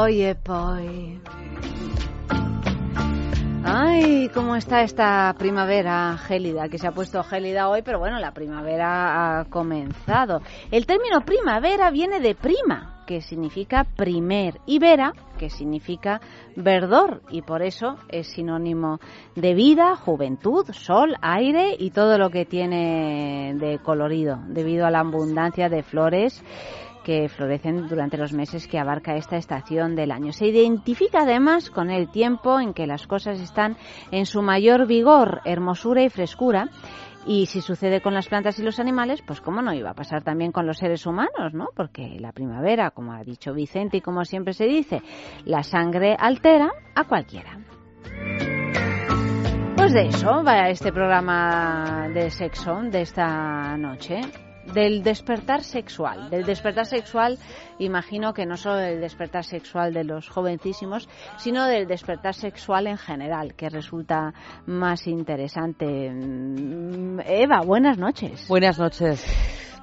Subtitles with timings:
[0.00, 1.20] Poi, e.
[3.62, 8.32] Ay, cómo está esta primavera gélida, que se ha puesto gélida hoy, pero bueno, la
[8.32, 10.40] primavera ha comenzado.
[10.70, 16.22] El término primavera viene de prima, que significa primer, y vera, que significa
[16.56, 19.00] verdor, y por eso es sinónimo
[19.36, 25.00] de vida, juventud, sol, aire y todo lo que tiene de colorido, debido a la
[25.00, 26.42] abundancia de flores
[27.04, 30.32] que florecen durante los meses que abarca esta estación del año.
[30.32, 33.76] Se identifica además con el tiempo en que las cosas están
[34.10, 36.68] en su mayor vigor, hermosura y frescura.
[37.26, 40.22] Y si sucede con las plantas y los animales, pues cómo no iba a pasar
[40.22, 41.68] también con los seres humanos, ¿no?
[41.76, 45.02] Porque la primavera, como ha dicho Vicente y como siempre se dice,
[45.44, 47.58] la sangre altera a cualquiera.
[49.76, 54.20] Pues de eso va este programa de sexo de esta noche
[54.72, 56.30] del despertar sexual.
[56.30, 57.38] Del despertar sexual,
[57.78, 62.98] imagino que no solo del despertar sexual de los jovencísimos, sino del despertar sexual en
[62.98, 64.32] general, que resulta
[64.66, 66.10] más interesante.
[66.10, 68.46] Mm, Eva, buenas noches.
[68.48, 69.24] Buenas noches.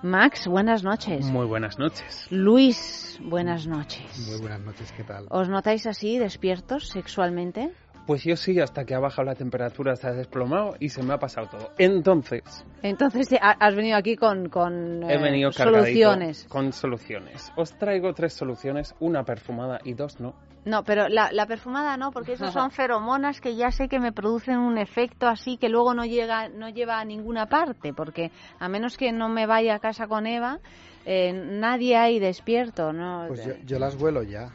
[0.03, 1.25] Max, buenas noches.
[1.25, 2.27] Muy buenas noches.
[2.29, 4.27] Luis, buenas noches.
[4.29, 5.25] Muy buenas noches, ¿qué tal?
[5.29, 7.71] ¿Os notáis así, despiertos sexualmente?
[8.07, 11.13] Pues yo sí, hasta que ha bajado la temperatura, se ha desplomado y se me
[11.13, 11.71] ha pasado todo.
[11.77, 12.41] Entonces.
[12.81, 16.45] Entonces has venido aquí con, con he venido eh, soluciones.
[16.47, 17.51] Con soluciones.
[17.57, 20.35] Os traigo tres soluciones, una perfumada y dos no.
[20.63, 24.13] No, pero la, la perfumada no, porque esas son feromonas que ya sé que me
[24.13, 28.69] producen un efecto así que luego no llega, no lleva a ninguna parte, porque a
[28.69, 30.59] menos que no me vaya a casa con Eva,
[31.05, 33.25] eh, nadie hay despierto, ¿no?
[33.27, 34.53] Pues yo, yo las vuelo ya.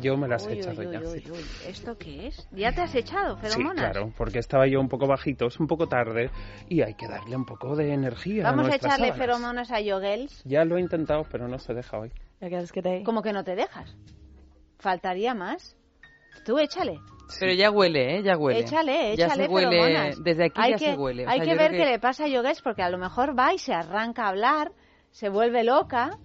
[0.00, 1.00] Yo me las he echado ya.
[1.66, 2.48] ¿Esto qué es?
[2.52, 3.74] ¿Ya te has echado feromonas?
[3.74, 6.30] Sí, claro, porque estaba yo un poco bajito, es un poco tarde
[6.68, 8.44] y hay que darle un poco de energía.
[8.44, 10.42] Vamos a, echarle feromonas a Yogels.
[10.44, 12.12] Ya lo he intentado, pero no se deja hoy.
[13.04, 13.96] ¿Cómo que no te dejas?
[14.78, 15.76] ¿Faltaría más?
[16.44, 17.00] Tú échale.
[17.40, 18.22] Pero ya huele, ¿eh?
[18.22, 18.60] Ya huele.
[18.60, 21.24] Échale, échale ya se huele, Desde aquí ya se huele.
[21.26, 23.72] hay que ver qué le pasa a Yogels porque a lo mejor va y se
[23.72, 24.72] arranca a hablar,
[25.10, 26.18] se vuelve loca,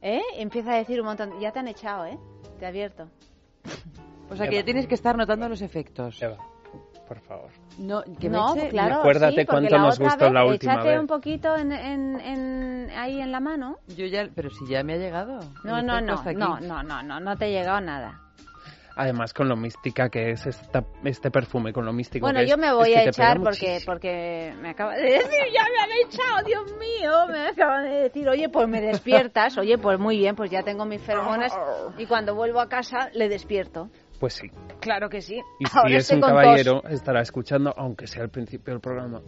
[0.00, 0.22] ¿eh?
[0.36, 1.40] Empieza a decir un montón.
[1.40, 2.18] Ya te han echado, ¿eh?
[2.58, 3.08] Te advierto.
[4.30, 6.20] O sea, que ya tienes que estar notando los efectos.
[6.20, 6.36] Eva,
[7.06, 7.50] por favor.
[7.78, 8.96] No, que no claro.
[8.96, 11.00] Acuérdate sí, cuánto nos gustó vez, la última échate vez.
[11.00, 13.78] un poquito en, en, en, ahí en la mano.
[13.96, 15.40] Yo ya, pero si ya me ha llegado.
[15.64, 18.25] No, no, no, no, no, no, no, no te ha llegado nada.
[18.98, 22.50] Además, con lo mística que es esta, este perfume, con lo místico bueno, que es.
[22.50, 25.80] yo me voy es que a echar porque, porque me acaba de decir, ya me
[25.82, 30.16] han echado, Dios mío, me acaban de decir, oye, pues me despiertas, oye, pues muy
[30.16, 31.52] bien, pues ya tengo mis feromonas
[31.98, 33.90] y cuando vuelvo a casa le despierto.
[34.18, 34.50] Pues sí.
[34.80, 35.42] Claro que sí.
[35.60, 39.20] Y si Ahora es estoy un caballero, estará escuchando, aunque sea al principio del programa.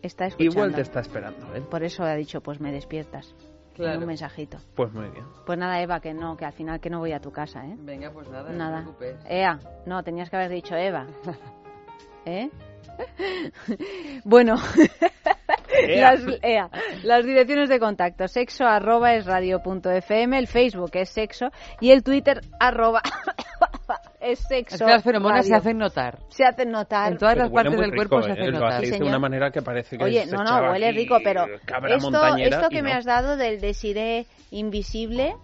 [0.00, 0.54] Está escuchando.
[0.54, 1.60] Igual te está esperando, ¿eh?
[1.60, 3.34] Por eso ha dicho, pues me despiertas.
[3.80, 4.00] Claro.
[4.00, 4.58] Un mensajito.
[4.74, 5.24] Pues muy bien.
[5.46, 7.76] Pues nada, Eva, que no, que al final que no voy a tu casa, ¿eh?
[7.78, 8.82] Venga, pues nada, Nada.
[8.82, 9.30] no te preocupes.
[9.30, 11.06] Ea, no, tenías que haber dicho Eva.
[12.26, 12.50] ¿Eh?
[14.24, 14.56] bueno,
[15.86, 16.12] Ea.
[16.14, 16.70] Las, ea,
[17.04, 21.90] las direcciones de contacto, sexo arroba es radio punto fm, el Facebook es sexo y
[21.92, 23.02] el Twitter arroba
[24.20, 24.74] es sexo.
[24.76, 26.18] Es que las feromonas se hacen notar.
[26.28, 27.12] Se hacen notar.
[27.12, 28.32] En todas Pero las partes del rico, cuerpo se ¿eh?
[28.32, 28.68] hacen notar.
[28.72, 29.08] hacéis Sí, de señor.
[29.08, 31.46] una manera que parece que Oye, se no, no, huele rico, pero
[31.88, 35.34] esto, esto que me has dado del desiré invisible,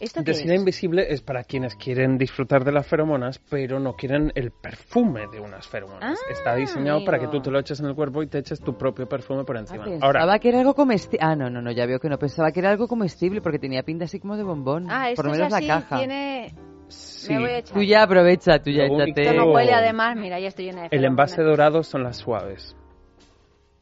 [0.00, 0.60] ¿esto qué Desira es?
[0.60, 5.40] invisible es para quienes quieren disfrutar de las feromonas, pero no quieren el perfume de
[5.40, 6.18] unas feromonas.
[6.18, 8.60] Ah, Está diseñado para que tú te lo eches en el cuerpo y te eches
[8.60, 9.84] tu propio perfume por Ah, encima.
[9.84, 11.18] pensaba Ahora, que era algo comestible.
[11.24, 12.18] Ah, no, no, no, ya veo que no.
[12.18, 14.86] Pensaba que era algo comestible porque tenía pinta así como de bombón.
[14.90, 15.98] Ah, esto por lo es así, la caja.
[15.98, 16.54] tiene...
[16.88, 17.74] sí, Me voy a echar.
[17.74, 19.36] Tú ya aprovecha, tú ya único- Esto échate.
[19.36, 22.76] no huele además, mira, ya estoy llena de el envase dorado son las suaves,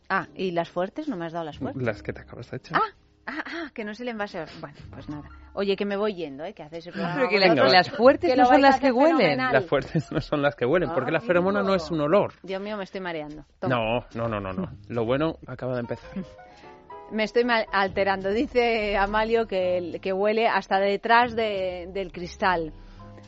[0.09, 1.09] Ah, ¿y las fuertes?
[1.09, 1.83] ¿No me has dado las fuertes?
[1.83, 2.79] las que te acabas de echar.
[2.83, 2.95] Ah,
[3.27, 4.45] ah, ah, que no es el envase.
[4.61, 5.29] Bueno, pues nada.
[5.55, 6.53] Oye, que me voy yendo, ¿eh?
[6.53, 6.89] Que haces.
[6.93, 9.17] Pero que, la- las fuertes Que no son las que huelen.
[9.17, 9.53] fenomenal.
[9.53, 12.33] Las fuertes no son las que huelen, porque la feromona no es un olor.
[12.43, 13.45] Dios mío, me estoy mareando.
[13.61, 13.75] Toma.
[13.77, 14.69] No, no, no, no, no.
[14.89, 16.11] Lo bueno acaba de empezar.
[17.13, 18.31] Me estoy alterando.
[18.31, 22.73] Dice Amalio que, que huele hasta detrás de- del cristal.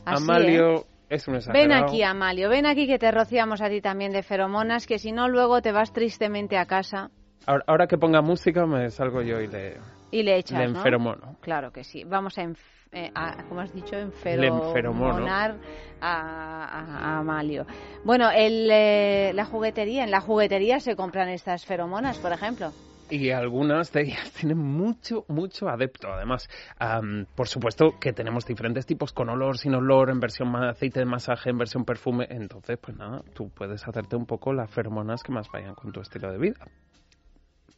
[0.03, 0.25] Así, ¿eh?
[0.25, 1.39] Amalio es un.
[1.53, 5.11] Ven aquí, Amalio, ven aquí que te rociamos a ti también de feromonas, que si
[5.13, 7.11] no luego te vas tristemente a casa.
[7.47, 9.77] Ahora, ahora que ponga música me salgo yo y le...
[10.11, 10.77] Y le echas, le ¿no?
[10.79, 11.37] enferomono.
[11.41, 12.03] Claro que sí.
[12.03, 14.67] Vamos a, eh, a- como has dicho, enferomono.
[14.67, 15.55] enferomonar
[16.01, 17.65] a, a- a Amalio.
[18.03, 22.71] Bueno, el, eh, la juguetería, en la juguetería se compran estas feromonas, por ejemplo.
[23.09, 26.11] Y algunas de ellas tienen mucho, mucho adepto.
[26.11, 26.49] Además,
[26.79, 31.05] am, por supuesto que tenemos diferentes tipos con olor, sin olor, en versión aceite de
[31.05, 32.27] masaje, en versión perfume.
[32.29, 36.01] Entonces, pues nada, tú puedes hacerte un poco las feromonas que más vayan con tu
[36.01, 36.67] estilo de vida.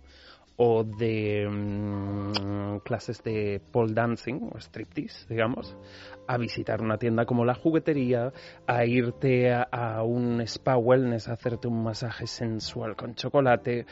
[0.58, 5.76] o de mm, clases de pole dancing o striptease, digamos,
[6.28, 8.32] a visitar una tienda como la juguetería,
[8.68, 13.86] a irte a, a un spa wellness, a hacerte un masaje sensual con chocolate,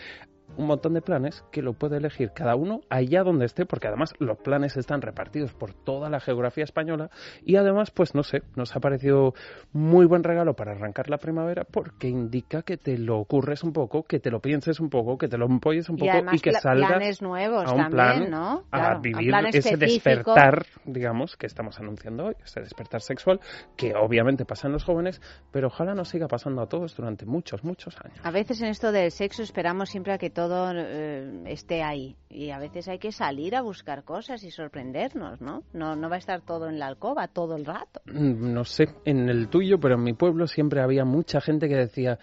[0.58, 4.14] un montón de planes que lo puede elegir cada uno allá donde esté, porque además
[4.20, 7.10] los planes están repartidos por toda la geografía española
[7.44, 9.34] y además, pues no sé, nos ha parecido
[9.72, 14.04] muy buen regalo para arrancar la primavera porque indica que te lo ocurres un poco,
[14.04, 16.52] que te lo pienses un poco, que te lo empolles un y poco y que
[16.54, 18.64] salgas planes nuevos a un también, plan ¿no?
[18.72, 20.34] a vivir plan ese específico.
[20.34, 23.40] despertar, digamos, que estamos anunciando hoy, ese despertar sexual,
[23.76, 25.22] que obviamente pasa en los jóvenes,
[25.52, 28.20] pero ojalá nos siga pasando a todos durante muchos, muchos años.
[28.24, 32.51] A veces en esto del sexo esperamos siempre a que todo eh, esté ahí y
[32.51, 35.63] a veces hay que salir a buscar cosas y sorprendernos, ¿no?
[35.74, 38.01] No, no va a estar todo en la alcoba todo el rato.
[38.06, 41.75] Mm, No sé, en el tuyo, pero en mi pueblo siempre había mucha gente que
[41.75, 42.19] decía,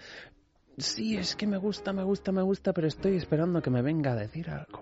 [0.77, 4.11] sí, es que me gusta, me gusta, me gusta, pero estoy esperando que me venga
[4.13, 4.81] a decir algo.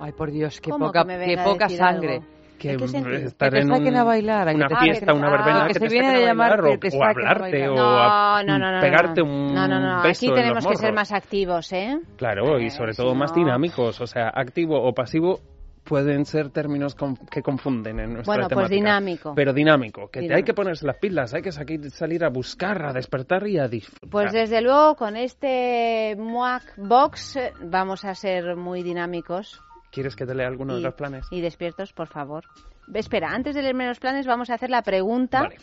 [0.00, 2.14] Ay, por Dios, qué ¿Cómo poca, que qué poca sangre.
[2.16, 2.26] algo?
[2.58, 3.16] Que ¿En sentido?
[3.16, 5.72] estar Que en un- a bailar, que una te- fiesta, una que- verbena, ah, que,
[5.74, 7.68] que te viene saquen a llamar bailar que o, te o hablarte bailar.
[7.70, 9.26] o No, a no, no, no, pegarte no.
[9.26, 11.98] un No, no, no, beso aquí en tenemos los que ser más activos, ¿eh?
[12.16, 15.40] Claro, y sobre todo más no- dinámicos, o sea, activo o pasivo
[15.82, 18.74] pueden ser términos con- que confunden en nuestra Bueno, pues temática.
[18.74, 19.32] dinámico.
[19.34, 20.46] Pero dinámico, que te- hay Dinámico.
[20.46, 24.08] que ponerse las pilas, hay que salir a buscar, a despertar y a disfrutar.
[24.10, 29.60] Pues desde luego con este Moac Box eh, vamos a ser muy dinámicos
[29.94, 31.24] ¿Quieres que te lea alguno de los planes?
[31.30, 32.44] y despiertos, por favor.
[32.92, 35.42] Espera, antes de leerme los planes vamos a hacer la pregunta.
[35.42, 35.56] Vale.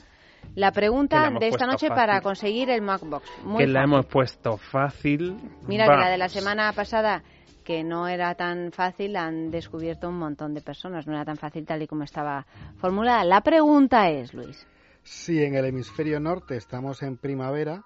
[0.56, 2.02] La pregunta de esta noche fácil.
[2.02, 3.30] para conseguir el Moac Box.
[3.44, 5.38] Muy que la hemos puesto fácil.
[5.68, 7.22] Mira que la de la semana pasada
[7.66, 11.06] que no era tan fácil, la han descubierto un montón de personas.
[11.06, 12.48] No era tan fácil tal y como estaba
[12.78, 13.26] formulada.
[13.26, 14.66] La pregunta es, Luis.
[15.04, 17.84] Si en el hemisferio norte estamos en primavera,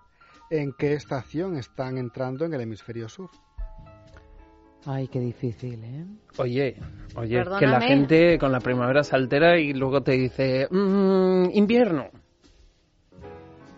[0.52, 3.32] ¿en qué estación están entrando en el hemisferio sur?
[4.86, 6.06] Ay, qué difícil, ¿eh?
[6.38, 6.75] Oye,
[7.15, 12.06] oye, que la gente con la primavera se altera y luego te dice, "Mm, invierno.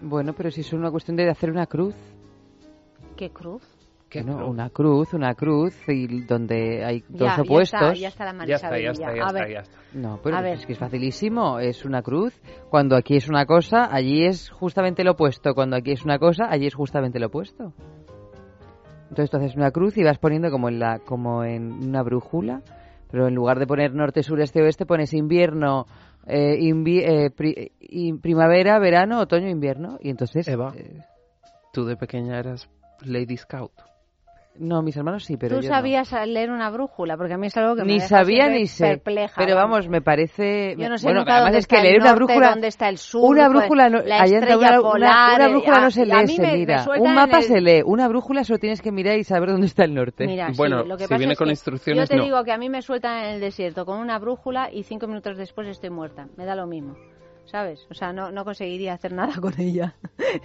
[0.02, 1.96] Bueno, pero si es una cuestión de hacer una cruz.
[3.16, 3.64] ¿Qué cruz?
[4.10, 4.50] ¿Qué Bueno, cruz?
[4.50, 7.80] una cruz, una cruz, y donde hay dos ya, opuestos.
[7.82, 9.78] Ya está, ya está la Ya está, ya está, ya está, ya está.
[9.94, 11.60] No, pero es que es facilísimo.
[11.60, 12.40] Es una cruz.
[12.70, 15.54] Cuando aquí es una cosa, allí es justamente lo opuesto.
[15.54, 17.74] Cuando aquí es una cosa, allí es justamente lo opuesto.
[19.10, 22.62] Entonces tú haces una cruz y vas poniendo como en la, como en una brújula,
[23.10, 25.86] pero en lugar de poner norte, sur, este, oeste, pones invierno,
[26.26, 27.72] eh, invi- eh, pri-
[28.22, 29.98] primavera, verano, otoño, invierno.
[30.02, 30.74] Y entonces Eva.
[30.76, 31.02] eh,
[31.74, 32.70] Tú de pequeña eras
[33.06, 33.72] Lady Scout.
[34.60, 35.76] No, mis hermanos sí, pero ¿Tú yo no.
[35.76, 37.16] sabías leer una brújula?
[37.18, 38.88] Porque a mí es algo que me Ni sabía ni sé.
[38.88, 39.88] perpleja, Pero vamos.
[39.88, 40.76] me parece.
[40.78, 42.50] Yo no sé bueno, nunca además dónde es que está el leer una brújula.
[42.50, 45.52] dónde está el sur, una pues, brújula no, la estrella una, una- polar, una el-
[45.52, 46.86] brújula ah, no se lee, se me- me mira.
[47.00, 49.68] Un en mapa el- se lee, una brújula solo tienes que mirar y saber dónde
[49.68, 50.26] está el norte.
[50.26, 52.24] Mira, sí, Bueno, lo que si pasa viene es con que instrucciones, Yo te no.
[52.24, 55.38] digo que a mí me sueltan en el desierto con una brújula y cinco minutos
[55.38, 56.28] después estoy muerta.
[56.36, 56.96] Me da lo mismo.
[57.48, 57.86] ¿Sabes?
[57.90, 59.96] O sea, no, no conseguiría hacer nada con ella.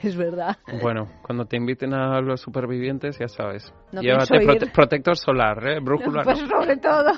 [0.03, 0.57] es verdad.
[0.81, 3.73] Bueno, cuando te inviten a los supervivientes, ya sabes.
[3.93, 4.61] No Llévate pienso ir.
[4.61, 5.81] prote- protector solar, ¿eh?
[5.81, 6.23] Brújula.
[6.23, 6.49] Pues no.
[6.49, 7.11] sobre todo,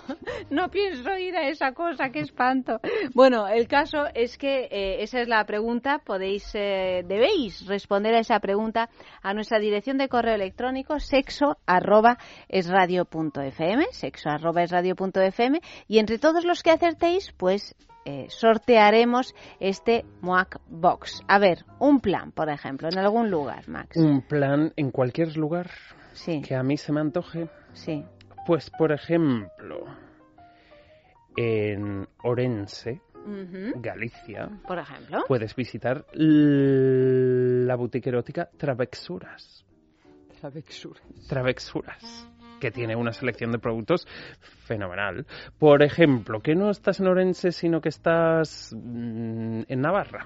[0.51, 2.81] no pienso ir a esa cosa, qué espanto.
[3.15, 8.21] Bueno, el caso es que eh, esa es la pregunta, podéis, eh, debéis responder a
[8.21, 8.89] esa pregunta
[9.23, 12.17] a nuestra dirección de correo electrónico sexo arroba
[12.49, 16.71] es radio punto fm, sexo arroba es radio punto fm, y entre todos los que
[16.71, 17.75] acertéis, pues
[18.05, 21.23] eh, sortearemos este MOAC Box.
[21.29, 23.97] A ver, un plan, por ejemplo, en algún lugar, Max.
[23.97, 25.71] Un plan en cualquier lugar
[26.13, 27.49] Sí, que a mí se me antoje.
[27.73, 28.05] sí.
[28.47, 29.87] Pues, por ejemplo,
[31.37, 33.01] en Orense.
[33.77, 35.25] Galicia, Por ejemplo.
[35.27, 39.65] puedes visitar la boutique erótica Travexuras.
[41.27, 42.29] Travexuras,
[42.65, 44.09] que tiene una selección de productos
[44.41, 45.27] fenomenal.
[45.59, 50.25] Por ejemplo, que no estás en Orense, sino que estás mm, en Navarra.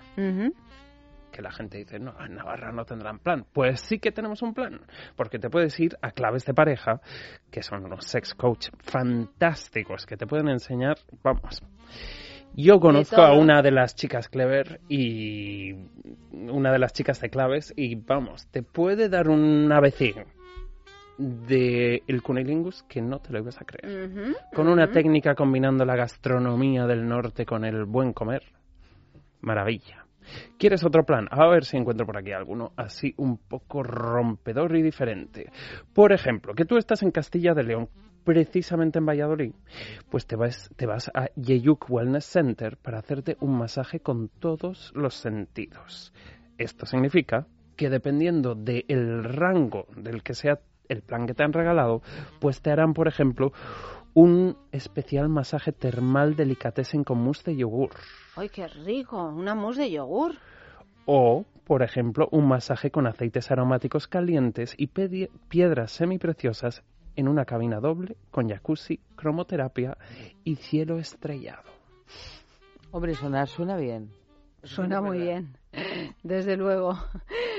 [1.33, 3.45] Que la gente dice, no, en Navarra no tendrán plan.
[3.53, 4.83] Pues sí que tenemos un plan,
[5.17, 7.01] porque te puedes ir a Claves de Pareja,
[7.51, 11.61] que son unos sex coach fantásticos que te pueden enseñar, vamos.
[12.55, 15.73] Yo conozco a una de las chicas Clever y
[16.31, 20.38] una de las chicas de Claves y vamos, te puede dar un ABC
[21.19, 24.35] de el cunilingus que no te lo ibas a creer.
[24.55, 28.43] Con una técnica combinando la gastronomía del norte con el buen comer.
[29.41, 30.07] Maravilla.
[30.59, 31.27] ¿Quieres otro plan?
[31.31, 35.51] A ver si encuentro por aquí alguno así un poco rompedor y diferente.
[35.93, 37.89] Por ejemplo, que tú estás en Castilla de León,
[38.25, 39.55] precisamente en Valladolid,
[40.11, 44.93] pues te vas, te vas a Yeyuk Wellness Center para hacerte un masaje con todos
[44.95, 46.13] los sentidos.
[46.59, 47.47] Esto significa
[47.77, 52.03] que dependiendo del rango del que sea el plan que te han regalado,
[52.41, 53.53] pues te harán, por ejemplo,
[54.15, 57.91] un especial masaje termal delicatessen con mousse de yogur.
[58.37, 59.23] ¡Ay, qué rico!
[59.29, 60.35] Una mousse de yogur.
[61.07, 66.83] O, por ejemplo, un masaje con aceites aromáticos calientes y piedras semipreciosas
[67.17, 69.97] en una cabina doble con jacuzzi, cromoterapia
[70.45, 71.65] y cielo estrellado.
[72.91, 74.11] Hombre, sonar suena bien.
[74.63, 75.57] Suena muy bien,
[76.23, 76.99] desde luego.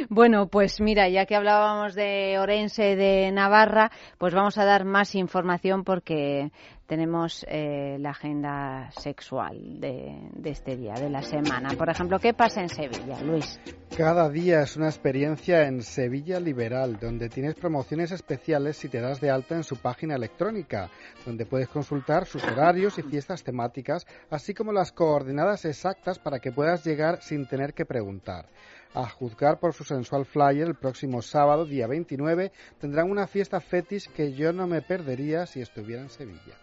[0.07, 5.15] Bueno, pues mira, ya que hablábamos de Orense, de Navarra, pues vamos a dar más
[5.15, 6.51] información porque
[6.89, 11.69] tenemos eh, la agenda sexual de, de este día, de la semana.
[11.77, 13.59] Por ejemplo, ¿qué pasa en Sevilla, Luis?
[13.95, 19.21] Cada día es una experiencia en Sevilla Liberal, donde tienes promociones especiales si te das
[19.21, 20.89] de alta en su página electrónica,
[21.25, 26.51] donde puedes consultar sus horarios y fiestas temáticas, así como las coordenadas exactas para que
[26.51, 28.47] puedas llegar sin tener que preguntar.
[28.93, 34.09] A juzgar por su sensual flyer, el próximo sábado, día 29, tendrán una fiesta fetish
[34.09, 36.57] que yo no me perdería si estuviera en Sevilla.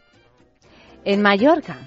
[1.04, 1.78] En Mallorca.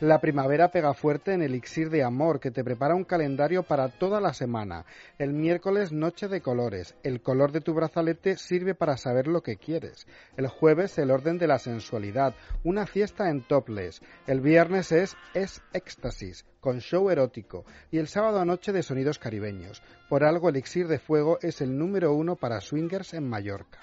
[0.00, 4.20] La primavera pega fuerte en Elixir de Amor, que te prepara un calendario para toda
[4.20, 4.84] la semana.
[5.18, 6.94] El miércoles, Noche de Colores.
[7.02, 10.06] El color de tu brazalete sirve para saber lo que quieres.
[10.36, 12.36] El jueves, el orden de la sensualidad.
[12.62, 14.00] Una fiesta en topless.
[14.28, 17.64] El viernes es Es Éxtasis, con show erótico.
[17.90, 19.82] Y el sábado, noche de sonidos caribeños.
[20.08, 23.80] Por algo, Elixir de Fuego es el número uno para swingers en Mallorca.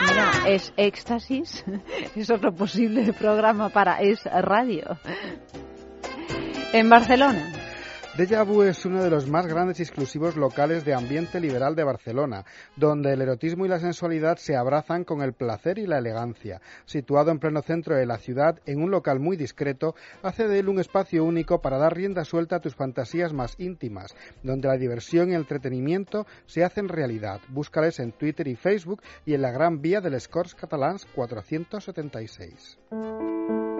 [0.00, 1.64] Mira, es Éxtasis.
[2.16, 4.98] Es otro posible programa para Es Radio.
[6.72, 7.61] En Barcelona.
[8.16, 11.82] Deja Vu es uno de los más grandes y exclusivos locales de ambiente liberal de
[11.82, 12.44] Barcelona,
[12.76, 16.60] donde el erotismo y la sensualidad se abrazan con el placer y la elegancia.
[16.84, 20.68] Situado en pleno centro de la ciudad, en un local muy discreto, hace de él
[20.68, 25.30] un espacio único para dar rienda suelta a tus fantasías más íntimas, donde la diversión
[25.30, 27.40] y el entretenimiento se hacen realidad.
[27.48, 33.71] Búscales en Twitter y Facebook y en la Gran Vía del Escorts Catalans 476.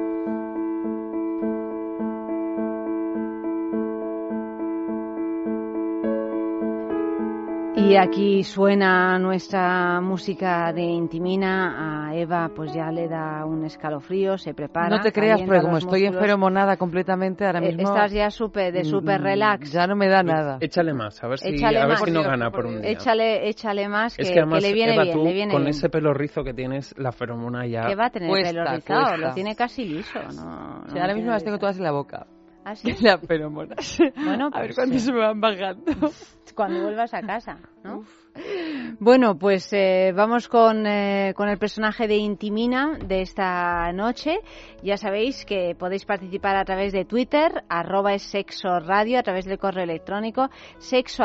[7.93, 12.09] Y aquí suena nuestra música de Intimina.
[12.09, 14.89] A Eva pues ya le da un escalofrío, se prepara.
[14.89, 17.83] No te creas, porque como estoy enfermonada completamente ahora Eh, mismo...
[17.95, 19.73] Estás ya súper de super mm, relax.
[19.73, 20.57] Ya no me da nada.
[20.61, 22.93] Échale más, a ver si, Échale a ver si no gana por un día.
[22.93, 25.63] Échale, échale más que, es que además, le viene Eva, bien, tú, le viene con
[25.65, 25.71] bien.
[25.77, 27.87] ese pelo rizo que tienes, la feromona ya...
[27.89, 29.17] Que va a tener Cuesta, pelo rizado, cuesta.
[29.29, 30.19] lo tiene casi liso.
[30.35, 32.27] No, no ahora mismo las tengo todas en la boca.
[32.65, 32.93] ¿Ah, sí?
[33.01, 33.99] La feromonas.
[34.15, 35.01] Bueno, a ver pues cuándo sí.
[35.01, 35.85] se me van bajando.
[36.55, 38.05] Cuando vuelvas a casa, ¿no?
[38.99, 44.39] Bueno, pues eh, vamos con, eh, con el personaje de Intimina de esta noche.
[44.83, 49.45] Ya sabéis que podéis participar a través de Twitter, arroba es sexo radio, a través
[49.45, 51.25] del correo electrónico, sexo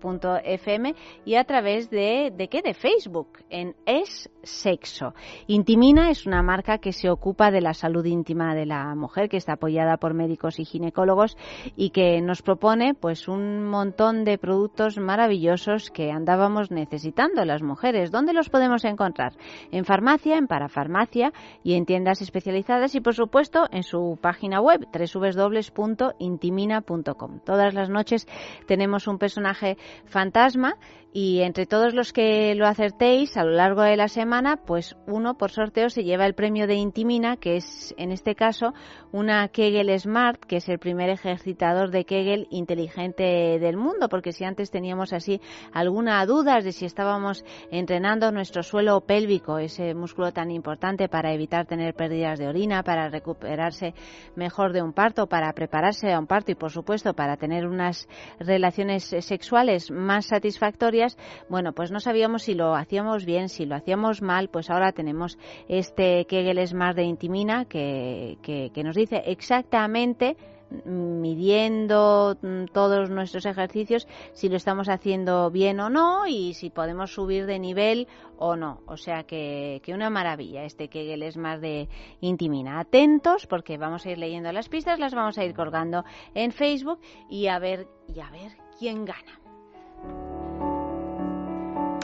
[0.00, 0.94] punto fm
[1.24, 2.62] y a través de, ¿de qué?
[2.62, 5.14] De Facebook, en es sexo.
[5.46, 9.36] Intimina es una marca que se ocupa de la salud íntima de la mujer, que
[9.36, 11.36] está apoyada por médicos y ginecólogos
[11.76, 18.10] y que nos propone pues un montón de productos maravillosos que andábamos necesitando las mujeres.
[18.10, 19.34] ¿Dónde los podemos encontrar?
[19.70, 21.32] En farmacia, en parafarmacia
[21.62, 27.40] y en tiendas especializadas y por supuesto en su página web www.intimina.com.
[27.44, 28.28] Todas las noches
[28.66, 30.76] tenemos un personaje fantasma
[31.18, 35.38] y entre todos los que lo acertéis a lo largo de la semana, pues uno
[35.38, 38.74] por sorteo se lleva el premio de Intimina, que es en este caso
[39.12, 43.22] una Kegel Smart, que es el primer ejercitador de Kegel inteligente
[43.58, 45.40] del mundo, porque si antes teníamos así
[45.72, 51.64] alguna duda de si estábamos entrenando nuestro suelo pélvico, ese músculo tan importante para evitar
[51.64, 53.94] tener pérdidas de orina, para recuperarse
[54.34, 58.06] mejor de un parto, para prepararse a un parto y por supuesto para tener unas
[58.38, 61.05] relaciones sexuales más satisfactorias,
[61.48, 65.38] bueno, pues no sabíamos si lo hacíamos bien, si lo hacíamos mal, pues ahora tenemos
[65.68, 70.36] este Kegel Smart de Intimina que, que, nos dice exactamente
[70.84, 72.36] midiendo
[72.72, 77.58] todos nuestros ejercicios si lo estamos haciendo bien o no y si podemos subir de
[77.58, 78.80] nivel o no.
[78.86, 81.88] O sea que, que una maravilla este Kegel Smart de
[82.20, 82.80] Intimina.
[82.80, 87.00] Atentos porque vamos a ir leyendo las pistas, las vamos a ir colgando en Facebook
[87.28, 90.25] y a ver, y a ver quién gana.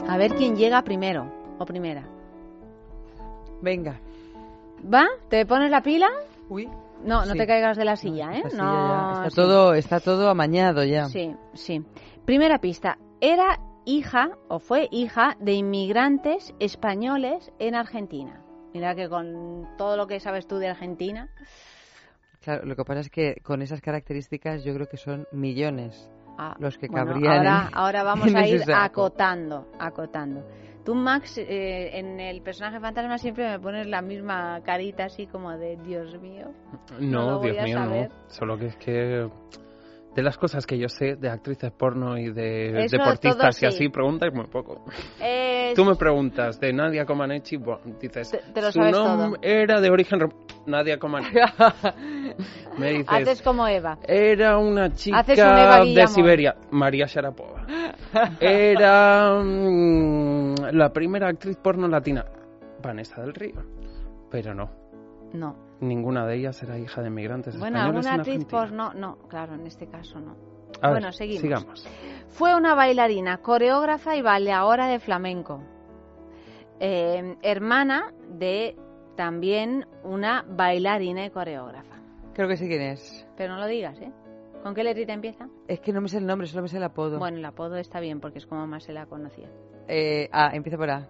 [0.07, 2.07] A ver quién llega primero o primera.
[3.61, 3.99] Venga.
[4.93, 5.07] ¿Va?
[5.29, 6.09] ¿Te pones la pila?
[6.49, 6.67] Uy.
[7.03, 8.43] No, no te caigas de la silla, ¿eh?
[8.55, 11.05] no, está todo, está todo amañado ya.
[11.05, 11.83] Sí, sí.
[12.25, 12.97] Primera pista.
[13.19, 18.41] Era hija o fue hija de inmigrantes españoles en Argentina.
[18.73, 21.29] Mira que con todo lo que sabes tú de Argentina.
[22.41, 26.09] Claro, lo que pasa es que con esas características yo creo que son millones.
[26.37, 27.37] Ah, los que cabrían.
[27.37, 30.43] Ahora, ahora vamos a ir acotando, acotando.
[30.83, 35.51] Tú, Max, eh, en el personaje fantasma siempre me pones la misma carita así como
[35.57, 36.51] de Dios mío.
[36.99, 38.07] No, Dios mío, no.
[38.27, 39.29] Solo que es que
[40.15, 44.33] de las cosas que yo sé de actrices porno y de deportistas y así, preguntas
[44.33, 44.85] muy poco.
[45.75, 48.31] Tú me preguntas de Nadia Comaneci, bueno, dices,
[48.71, 50.19] su nombre era de origen
[50.67, 51.33] Nadia Comaneci.
[52.77, 53.97] me dices, Haces como Eva.
[54.07, 57.65] Era una chica de Siberia, María Sharapova.
[58.39, 62.25] Era mm, la primera actriz porno latina,
[62.81, 63.63] Vanessa del Río.
[64.29, 64.69] Pero no.
[65.33, 65.62] No.
[65.87, 68.03] Ninguna de ellas era hija de migrantes bueno, españoles.
[68.03, 70.35] Bueno, alguna actriz porno, no, claro, en este caso no.
[70.81, 71.41] bueno, seguimos.
[71.41, 71.87] Sigamos.
[72.29, 75.61] Fue una bailarina, coreógrafa y bailadora de flamenco.
[76.79, 78.75] Eh, hermana de
[79.15, 81.95] también una bailarina y coreógrafa.
[82.33, 83.27] Creo que sé quién es.
[83.37, 84.11] Pero no lo digas, ¿eh?
[84.63, 85.49] ¿Con qué letrita empieza?
[85.67, 87.19] Es que no me sé el nombre, solo me sé el apodo.
[87.19, 89.49] Bueno, el apodo está bien porque es como más se la conocía.
[89.87, 91.09] Eh, ah, empieza por A.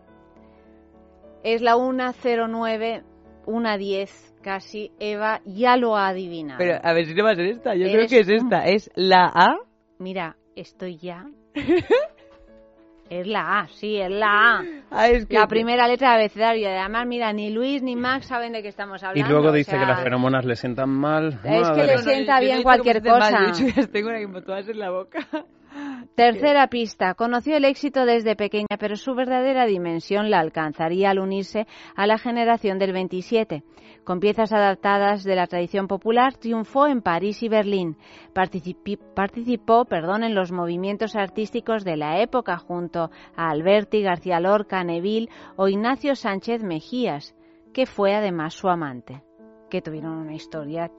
[1.44, 3.04] Es la 109
[3.46, 6.60] una 10 casi, Eva ya lo ha adivinado.
[6.60, 8.92] Pero a ver si no va a ser esta, yo creo que es esta, es
[8.94, 9.58] la A.
[9.98, 11.26] Mira, estoy ya.
[13.10, 14.64] es la A, sí, es la A.
[14.92, 16.70] Ah, es La primera letra de abecedario.
[16.70, 19.28] Además, mira, ni Luis ni Max saben de qué estamos hablando.
[19.28, 21.40] Y luego dice que las feromonas le sientan mal.
[21.44, 23.52] Es que le sienta bien cualquier cosa.
[23.92, 25.28] tengo una en la boca.
[26.16, 27.16] Tercera pista.
[27.16, 32.18] Conoció el éxito desde pequeña, pero su verdadera dimensión la alcanzaría al unirse a la
[32.20, 33.64] generación del 27.
[34.04, 37.98] Con piezas adaptadas de la tradición popular, triunfó en París y Berlín.
[38.34, 45.30] Participó, perdón, en los movimientos artísticos de la época junto a Alberti, García Lorca, Neville
[45.56, 47.34] o Ignacio Sánchez Mejías,
[47.74, 49.24] que fue además su amante,
[49.70, 50.92] que tuvieron una historia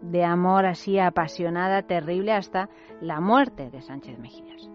[0.00, 2.68] de amor así apasionada, terrible, hasta
[3.00, 4.73] la muerte de Sánchez Mejías.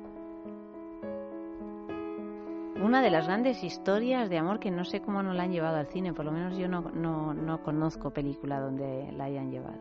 [2.81, 5.77] Una de las grandes historias de amor que no sé cómo no la han llevado
[5.77, 9.79] al cine, por lo menos yo no, no, no conozco película donde la hayan llevado.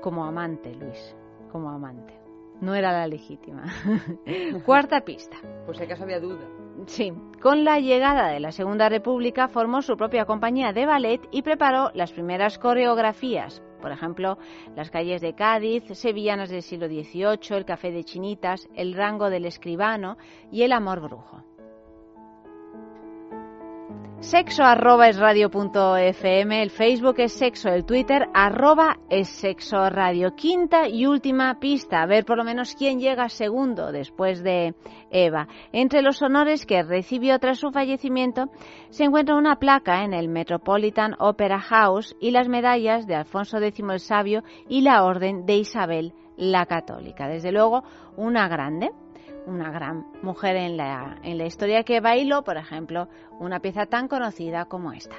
[0.00, 1.14] Como amante, Luis,
[1.52, 2.14] como amante.
[2.60, 3.64] No era la legítima.
[4.64, 5.36] Cuarta pista.
[5.66, 6.46] Pues si acaso había duda.
[6.86, 11.42] Sí, con la llegada de la Segunda República formó su propia compañía de ballet y
[11.42, 14.38] preparó las primeras coreografías, por ejemplo,
[14.76, 19.44] las calles de Cádiz, sevillanas del siglo XVIII, el café de Chinitas, el rango del
[19.44, 20.16] escribano
[20.50, 21.53] y el amor brujo.
[24.24, 25.18] Sexo arroba es
[26.24, 30.34] el Facebook es sexo, el Twitter arroba es sexo radio.
[30.34, 34.74] Quinta y última pista, a ver por lo menos quién llega segundo después de
[35.10, 35.46] Eva.
[35.72, 38.46] Entre los honores que recibió tras su fallecimiento
[38.88, 43.84] se encuentra una placa en el Metropolitan Opera House y las medallas de Alfonso X
[43.90, 47.28] el Sabio y la Orden de Isabel la Católica.
[47.28, 47.84] Desde luego,
[48.16, 48.90] una grande
[49.46, 54.08] una gran mujer en la, en la historia que bailó, por ejemplo, una pieza tan
[54.08, 55.16] conocida como esta.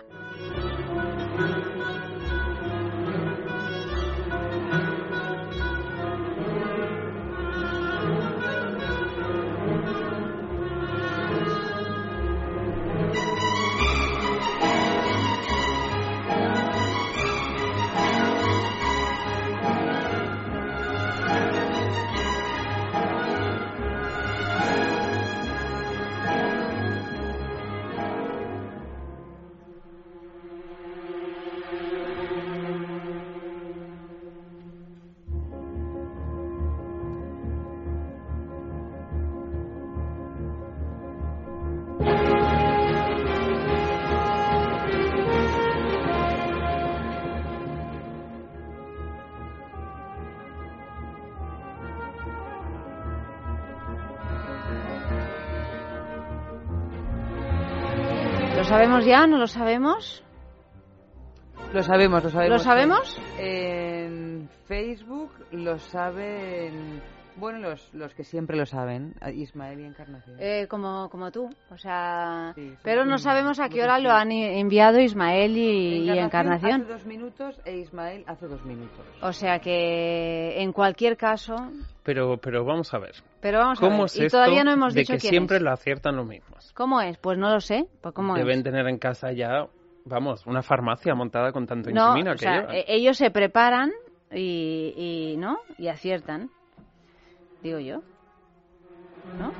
[59.05, 59.27] Sabemos ya?
[59.27, 60.23] ¿No lo sabemos?
[61.73, 62.57] Lo sabemos, lo sabemos.
[62.57, 63.21] ¿Lo sabemos?
[63.37, 67.01] En Facebook lo saben,
[67.37, 70.37] bueno, los, los que siempre lo saben, Ismael y Encarnación.
[70.39, 72.51] Eh, como, como tú, o sea...
[72.55, 76.19] Sí, sí, pero no sí, sabemos a qué hora lo han enviado Ismael y, y
[76.19, 76.81] Encarnación.
[76.83, 79.05] Hace dos minutos e Ismael hace dos minutos.
[79.21, 81.55] O sea que, en cualquier caso...
[82.03, 83.15] Pero, pero vamos a ver.
[83.41, 84.05] Pero vamos a ¿Cómo ver.
[84.05, 85.63] es y esto todavía no hemos de dicho que quién siempre es.
[85.63, 86.71] lo aciertan los mismos?
[86.73, 87.17] ¿Cómo es?
[87.17, 87.87] Pues no lo sé.
[88.01, 88.63] Pues ¿cómo Deben es?
[88.63, 89.67] tener en casa ya,
[90.05, 92.75] vamos, una farmacia montada con tanto No, insulina o que sea, llevan.
[92.75, 93.91] e- ellos se preparan
[94.31, 94.93] y,
[95.33, 95.57] y, ¿no?
[95.77, 96.49] Y aciertan.
[97.65, 97.95] Digo yo.
[99.39, 99.51] ¿No?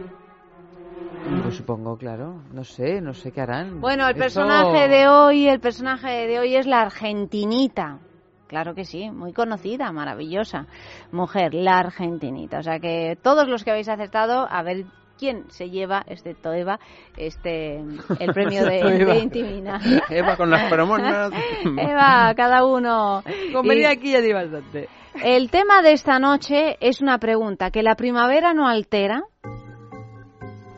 [1.42, 2.44] Pues supongo, claro.
[2.54, 3.82] No sé, no sé qué harán.
[3.82, 7.98] Bueno, el personaje de hoy, el personaje de hoy es la argentinita.
[8.46, 10.68] Claro que sí, muy conocida, maravillosa
[11.12, 12.60] mujer, la argentinita.
[12.60, 14.86] O sea que todos los que habéis acertado, a ver
[15.18, 16.80] quién se lleva, excepto Eva,
[17.18, 17.78] este,
[18.20, 19.82] el premio de, de Intimina.
[20.12, 21.32] Eva con las feromonas.
[21.66, 23.24] Eva, cada uno.
[23.52, 24.90] Con Y- venir aquí ya di bastante.
[25.24, 29.24] El tema de esta noche es una pregunta que la primavera no altera.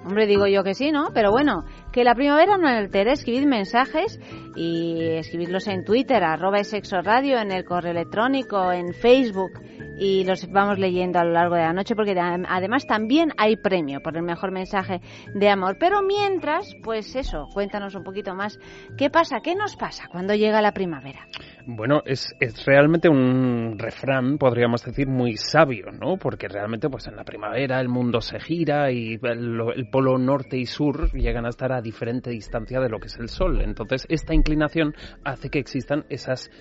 [0.06, 1.10] Hombre, digo yo que sí, ¿no?
[1.14, 1.64] Pero bueno,
[1.98, 3.14] que la primavera no altera.
[3.14, 4.20] Escribid mensajes
[4.56, 9.54] y escribidlos en Twitter, arroba sexo radio, en el correo electrónico, en Facebook
[9.98, 14.00] y los vamos leyendo a lo largo de la noche porque además también hay premio
[14.02, 15.02] por el mejor mensaje
[15.34, 15.78] de amor.
[15.80, 18.60] Pero mientras, pues eso, cuéntanos un poquito más.
[18.98, 19.40] ¿Qué pasa?
[19.42, 21.26] ¿Qué nos pasa cuando llega la primavera?
[21.66, 26.16] Bueno, es, es realmente un refrán, podríamos decir, muy sabio, ¿no?
[26.18, 30.58] Porque realmente, pues en la primavera el mundo se gira y el, el polo norte
[30.58, 33.62] y sur llegan a estar a diferente distancia de lo que es el sol.
[33.62, 36.52] Entonces, esta inclinación hace que existan esas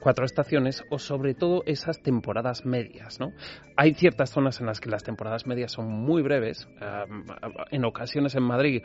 [0.00, 3.32] cuatro estaciones o sobre todo esas temporadas medias, ¿no?
[3.76, 6.68] Hay ciertas zonas en las que las temporadas medias son muy breves.
[7.70, 8.82] en ocasiones en Madrid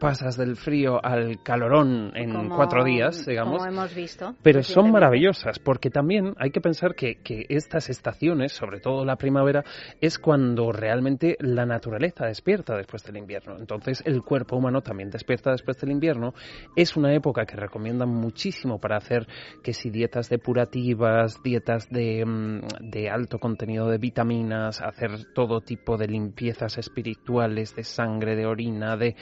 [0.00, 3.58] pasas del frío al calorón en Como- cuatro días, digamos.
[3.58, 4.34] Como hemos visto.
[4.42, 9.16] Pero son maravillosas porque también hay que pensar que, que estas estaciones, sobre todo la
[9.16, 9.64] primavera,
[10.00, 13.56] es cuando realmente la naturaleza despierta después del invierno.
[13.58, 16.34] Entonces el cuerpo humano también despierta después del invierno.
[16.74, 19.26] Es una época que recomiendan muchísimo para hacer
[19.62, 25.98] que si dietas depurativas, dietas de, mm, de alto contenido de vitaminas, hacer todo tipo
[25.98, 29.14] de limpiezas espirituales, de sangre, de orina, de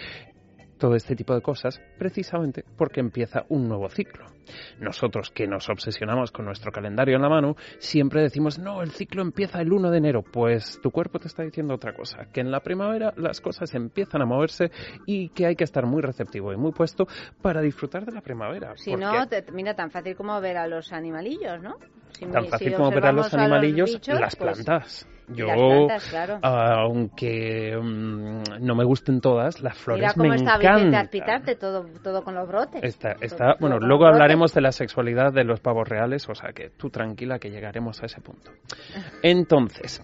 [0.82, 4.26] todo este tipo de cosas, precisamente porque empieza un nuevo ciclo.
[4.80, 9.22] Nosotros que nos obsesionamos con nuestro calendario en la mano, siempre decimos, no, el ciclo
[9.22, 10.24] empieza el 1 de enero.
[10.24, 14.22] Pues tu cuerpo te está diciendo otra cosa, que en la primavera las cosas empiezan
[14.22, 14.72] a moverse
[15.06, 17.06] y que hay que estar muy receptivo y muy puesto
[17.40, 18.72] para disfrutar de la primavera.
[18.76, 21.76] Si porque no, te- mira, tan fácil como ver a los animalillos, ¿no?
[22.18, 25.08] Si tan fácil si como ver a los animalillos, bichos, las pues, plantas.
[25.34, 26.38] Yo, las plantas, claro.
[26.42, 31.08] aunque mm, no me gusten todas, las flores Mira cómo me está encantan.
[31.58, 32.82] Todo, todo con los brotes.
[32.82, 34.14] Está, está, todo bueno, luego brotes.
[34.14, 38.02] hablaremos de la sexualidad de los pavos reales, o sea que tú tranquila que llegaremos
[38.02, 38.50] a ese punto.
[39.22, 40.02] Entonces,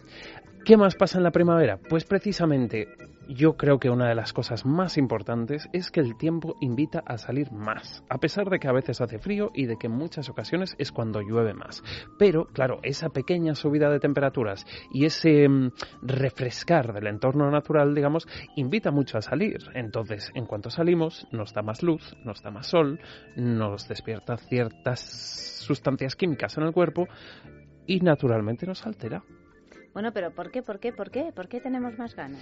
[0.64, 1.78] ¿qué más pasa en la primavera?
[1.78, 2.88] Pues precisamente
[3.28, 7.18] yo creo que una de las cosas más importantes es que el tiempo invita a
[7.18, 10.28] salir más, a pesar de que a veces hace frío y de que en muchas
[10.30, 11.82] ocasiones es cuando llueve más.
[12.18, 18.26] Pero, claro, esa pequeña subida de temperaturas y ese mm, refrescar del entorno natural, digamos,
[18.56, 19.58] invita mucho a salir.
[19.74, 22.98] Entonces, en cuanto salimos, nos da más luz, nos da más sol,
[23.36, 27.06] nos despierta ciertas sustancias químicas en el cuerpo
[27.86, 29.22] y naturalmente nos altera.
[29.98, 30.62] Bueno, pero ¿por qué?
[30.62, 30.92] ¿Por qué?
[30.92, 31.32] ¿Por qué?
[31.34, 32.40] ¿Por qué tenemos más ganas?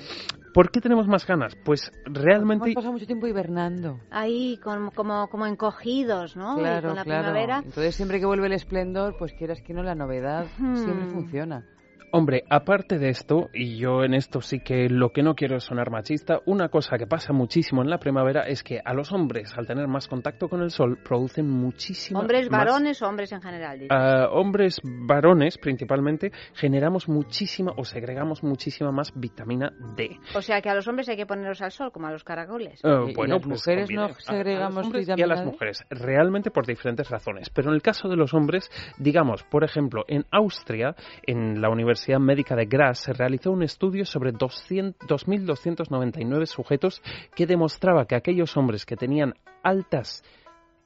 [0.53, 1.55] ¿Por qué tenemos más ganas?
[1.65, 2.67] Pues realmente...
[2.67, 3.99] Hemos pasado mucho tiempo hibernando.
[4.11, 6.59] Ahí como, como, como encogidos, ¿no?
[6.59, 7.23] Y Claro, con la claro.
[7.23, 7.63] primavera.
[7.65, 11.11] Entonces siempre que vuelve el esplendor, pues quieras que no, la novedad siempre Hmm.
[11.13, 11.65] funciona.
[12.13, 15.65] Hombre, aparte de esto, y yo en esto sí que lo que no quiero es
[15.65, 19.53] sonar machista, una cosa que pasa muchísimo en la primavera es que a los hombres,
[19.59, 23.43] al tener más contacto con el sol, producen muchísimo ¿Hombres más- varones o hombres en
[23.43, 23.87] general?
[23.91, 30.17] Ah, hombres varones principalmente generamos muchísima o segregamos muchísima más vitamina D.
[30.35, 32.81] O sea que a los hombres hay que ponerlos al sol, como a los caracoles.
[32.85, 35.23] Ah, ¿Y- y bueno, las pues mujeres conviene no a- segregamos a los hombres y
[35.23, 37.51] a las mujeres, realmente por diferentes razones.
[37.51, 40.95] Pero en el caso de los hombres, digamos, por ejemplo, en Austria,
[41.27, 41.86] en la Universidad
[42.21, 47.03] Médica de Graz, se realizó un estudio sobre 200 2.299 sujetos
[47.35, 50.23] que demostraba que aquellos hombres que tenían altas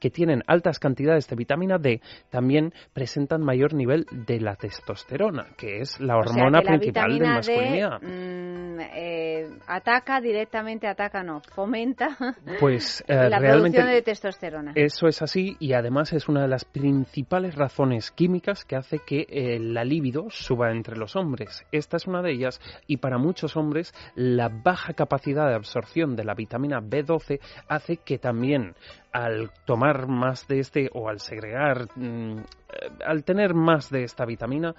[0.01, 5.79] que tienen altas cantidades de vitamina D también presentan mayor nivel de la testosterona, que
[5.79, 8.01] es la O sea, hormona la principal de masculinidad.
[8.01, 12.17] D, mm, eh, ataca directamente, ataca no, fomenta
[12.59, 14.71] Pues eh, la realmente producción de testosterona.
[14.75, 19.27] Eso es así y además es una de las principales razones químicas que hace que
[19.29, 21.63] eh, la libido suba entre los hombres.
[21.71, 26.23] Esta es una de ellas y para muchos hombres la baja capacidad de absorción de
[26.23, 28.73] la vitamina B12 hace que también
[29.11, 32.43] al tomar más de este o al segregar, mm, eh,
[33.05, 34.73] al tener más de esta vitamina,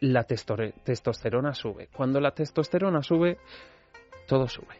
[0.00, 1.88] la testosterona sube.
[1.92, 3.38] Cuando la testosterona sube,
[4.26, 4.76] todo sube.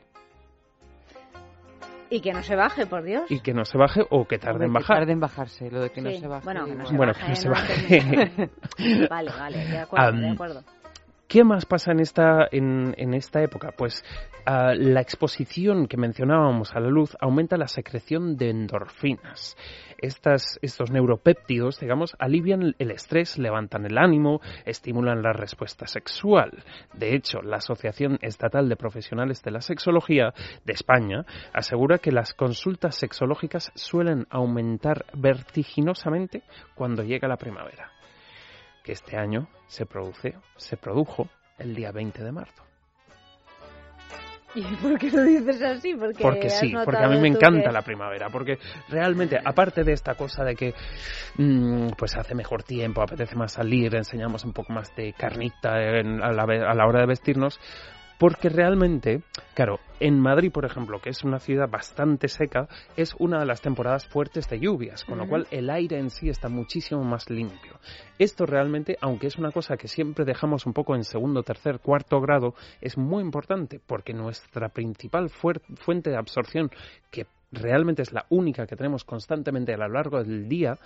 [2.11, 3.31] Y que no se baje, por Dios.
[3.31, 4.99] Y que no se baje o que tarde en que bajar.
[5.01, 6.45] tarde en bajarse, lo de que no se baje.
[6.45, 7.89] bueno, que no se Bueno, baje, que no se no baje.
[7.89, 8.51] termina.
[9.11, 10.65] Vale, vale, de acuerdo, de Am, acuerdo.
[11.29, 13.73] ¿Qué más pasa en esta, en, esta época?
[13.77, 14.03] Pues
[14.47, 19.55] ah, la exposición que mencionábamos a la luz aumenta la secreción de endorfinas.
[19.99, 26.65] Estas, estos neuropéptidos, digamos, alivian el estrés, levantan el ánimo, estimulan la respuesta sexual.
[26.95, 30.33] De hecho, la Asociación Estatal de Profesionales de la Sexología
[30.65, 36.43] de España asegura que las consultas sexológicas suelen aumentar vertiginosamente
[36.75, 37.98] cuando llega la primavera
[38.89, 42.63] que este año se produce, se produjo el día 20 de marzo.
[44.55, 45.95] ¿Y por qué lo dices así?
[45.95, 50.15] Porque, sí, porque a mí me encanta que- la primavera, porque realmente, aparte de esta
[50.15, 50.73] cosa de que
[51.37, 56.23] mm, pues hace mejor tiempo, apetece más salir, enseñamos un poco más de carnita en-
[56.23, 57.61] a, la, a la hora de vestirnos,
[58.19, 59.23] porque realmente,
[59.55, 63.61] claro, en Madrid, por ejemplo, que es una ciudad bastante seca, es una de las
[63.61, 67.79] temporadas fuertes de lluvias, con lo cual el aire en sí está muchísimo más limpio.
[68.19, 72.21] Esto realmente, aunque es una cosa que siempre dejamos un poco en segundo, tercer, cuarto
[72.21, 76.71] grado, es muy importante porque nuestra principal fuente de absorción,
[77.11, 80.77] que realmente es la única que tenemos constantemente a lo largo del día,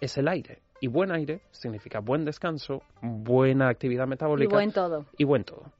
[0.00, 0.60] es el aire.
[0.80, 5.06] Y buen aire significa buen descanso, buena actividad Y metabólica buen todo.
[5.16, 5.72] y buen todo.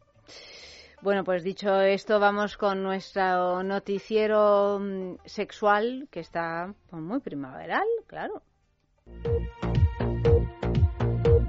[1.01, 7.87] Bueno, pues dicho esto, vamos con nuestro noticiero mm, sexual, que está pues, muy primaveral,
[8.09, 8.43] claro.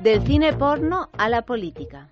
[0.03, 2.07] Del cine porno a la política.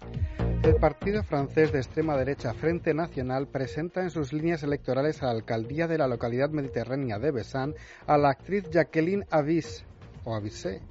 [0.64, 5.34] El partido francés de extrema derecha Frente Nacional presenta en sus líneas electorales a la
[5.34, 7.76] alcaldía de la localidad mediterránea de Besán
[8.08, 9.86] a la actriz Jacqueline Avis,
[10.26, 10.82] o Avissé,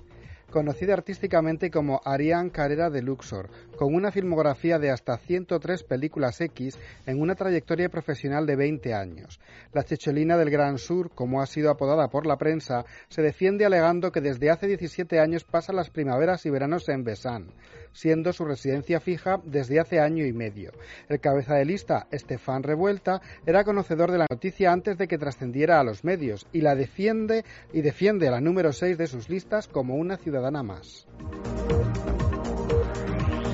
[0.51, 6.79] conocida artísticamente como Ariane Carrera de Luxor, con una filmografía de hasta 103 películas X
[7.07, 9.41] en una trayectoria profesional de 20 años.
[9.73, 14.13] La checholina del Gran Sur, como ha sido apodada por la prensa, se defiende alegando
[14.13, 17.53] que desde hace 17 años pasa las primaveras y veranos en Besán,
[17.97, 20.73] siendo su residencia fija desde hace año y medio.
[21.09, 25.81] El cabeza de lista, Estefan Revuelta, era conocedor de la noticia antes de que trascendiera
[25.81, 29.67] a los medios y la defiende y defiende a la número 6 de sus listas
[29.67, 31.07] como una ciudadana más.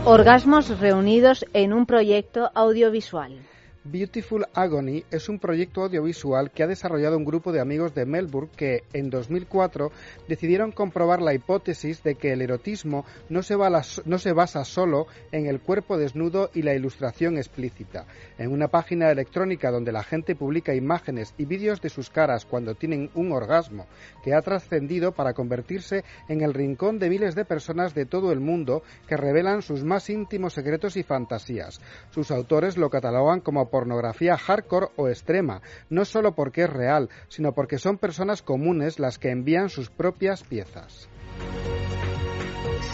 [0.04, 3.51] Orgasmos reunidos en un proyecto audiovisual.
[3.84, 8.52] Beautiful Agony es un proyecto audiovisual que ha desarrollado un grupo de amigos de Melbourne
[8.56, 9.90] que, en 2004,
[10.28, 15.98] decidieron comprobar la hipótesis de que el erotismo no se, basa solo en el cuerpo
[15.98, 18.06] desnudo y la ilustración explícita.
[18.38, 22.76] En una página electrónica donde la gente publica imágenes y vídeos de sus caras cuando
[22.76, 23.86] tienen un orgasmo,
[24.22, 28.38] que ha trascendido para convertirse en el rincón de miles de personas de todo el
[28.38, 31.80] mundo que revelan sus más íntimos secretos y fantasías.
[32.12, 37.50] Sus autores lo catalogan como pornografía hardcore o extrema, no solo porque es real, sino
[37.50, 41.08] porque son personas comunes las que envían sus propias piezas.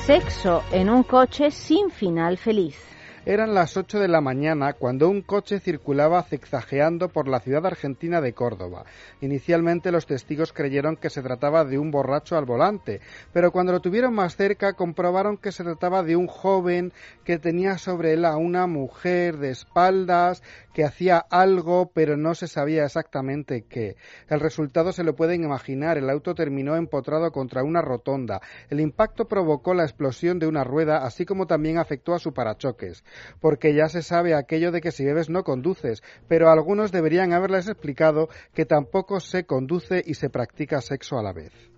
[0.07, 2.89] Sexo en un coche sin final feliz.
[3.29, 8.23] Eran las 8 de la mañana cuando un coche circulaba zigzagueando por la ciudad argentina
[8.23, 8.87] de Córdoba.
[9.21, 13.03] Inicialmente los testigos creyeron que se trataba de un borracho al volante,
[13.35, 17.77] pero cuando lo tuvieron más cerca comprobaron que se trataba de un joven que tenía
[17.77, 20.43] sobre él a una mujer de espaldas,
[20.79, 23.97] que hacía algo, pero no se sabía exactamente qué.
[24.29, 25.99] El resultado se lo pueden imaginar.
[25.99, 28.41] El auto terminó empotrado contra una rotonda.
[28.71, 33.03] El impacto provocó la explosión de una rueda, así como también afectó a su parachoques
[33.41, 37.67] porque ya se sabe aquello de que si bebes no conduces, pero algunos deberían haberles
[37.67, 41.78] explicado que tampoco se conduce y se practica sexo a la vez.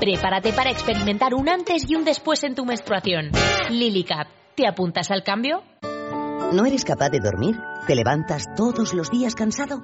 [0.00, 3.30] Prepárate para experimentar un antes y un después en tu menstruación.
[3.70, 5.62] Lily Cap ¿Te apuntas al cambio?
[6.54, 7.56] ¿No eres capaz de dormir?
[7.86, 9.82] ¿Te levantas todos los días cansado?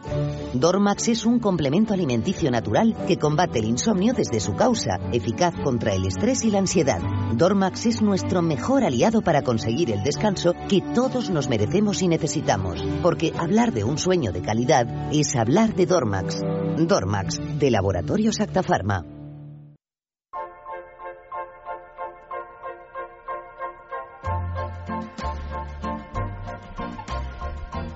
[0.55, 5.93] Dormax es un complemento alimenticio natural que combate el insomnio desde su causa, eficaz contra
[5.93, 7.01] el estrés y la ansiedad.
[7.35, 12.83] Dormax es nuestro mejor aliado para conseguir el descanso que todos nos merecemos y necesitamos,
[13.03, 16.41] porque hablar de un sueño de calidad es hablar de Dormax.
[16.79, 18.63] Dormax, de Laboratorios Acta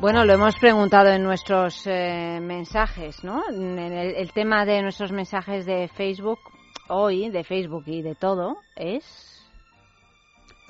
[0.07, 3.42] Bueno, lo hemos preguntado en nuestros eh, mensajes, ¿no?
[3.51, 6.38] En el, el tema de nuestros mensajes de Facebook
[6.88, 9.05] hoy, de Facebook y de todo, es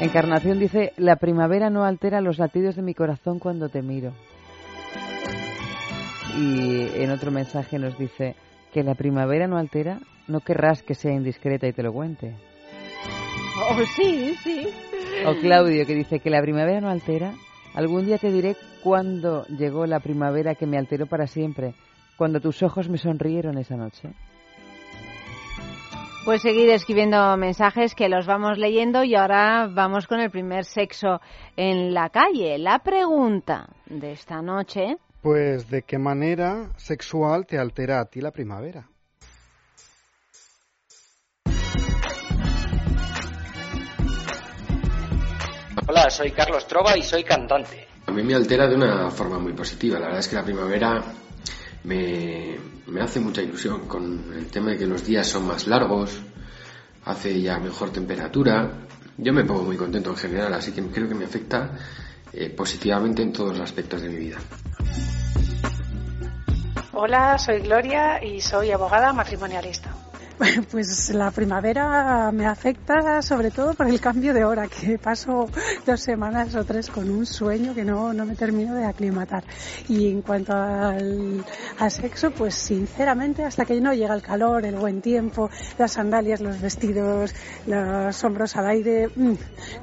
[0.00, 4.12] Encarnación dice, la primavera no altera los latidos de mi corazón cuando te miro.
[6.36, 8.34] Y en otro mensaje nos dice,
[8.72, 12.34] que la primavera no altera, no querrás que sea indiscreta y te lo cuente.
[13.70, 14.66] Oh, sí, sí.
[15.26, 17.32] O Claudio que dice que la primavera no altera.
[17.74, 21.74] Algún día te diré cuándo llegó la primavera que me alteró para siempre,
[22.16, 24.10] cuando tus ojos me sonrieron esa noche.
[26.24, 31.20] Pues seguid escribiendo mensajes que los vamos leyendo y ahora vamos con el primer sexo
[31.54, 32.56] en la calle.
[32.56, 34.96] La pregunta de esta noche.
[35.20, 38.88] Pues, ¿de qué manera sexual te altera a ti la primavera?
[45.86, 47.86] Hola, soy Carlos Trova y soy cantante.
[48.06, 49.98] A mí me altera de una forma muy positiva.
[49.98, 51.02] La verdad es que la primavera
[51.84, 56.20] me, me hace mucha ilusión con el tema de que los días son más largos,
[57.04, 58.70] hace ya mejor temperatura.
[59.16, 61.70] Yo me pongo muy contento en general, así que creo que me afecta
[62.32, 64.38] eh, positivamente en todos los aspectos de mi vida.
[66.92, 70.03] Hola, soy Gloria y soy abogada matrimonialista.
[70.70, 75.48] Pues la primavera me afecta sobre todo por el cambio de hora, que paso
[75.86, 79.44] dos semanas o tres con un sueño que no, no me termino de aclimatar.
[79.88, 81.44] Y en cuanto al,
[81.88, 86.60] sexo, pues sinceramente hasta que no llega el calor, el buen tiempo, las sandalias, los
[86.60, 87.34] vestidos,
[87.66, 89.34] los hombros al aire, mm,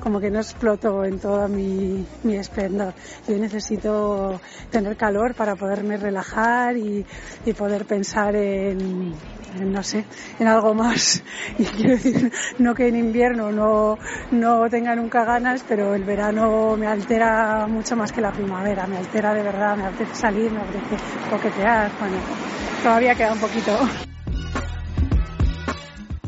[0.02, 2.94] como que no exploto en todo mi, mi esplendor.
[3.28, 7.06] Yo necesito tener calor para poderme relajar y,
[7.58, 9.14] poder pensar en,
[9.60, 10.06] en, no sé,
[10.42, 11.24] en algo más.
[11.60, 13.98] Y quiero decir, no que en invierno no,
[14.32, 18.88] no tenga nunca ganas, pero el verano me altera mucho más que la primavera.
[18.88, 20.96] Me altera de verdad, me apetece salir, me apetece
[21.30, 21.92] coquetear.
[22.00, 22.18] Bueno,
[22.82, 23.78] todavía queda un poquito.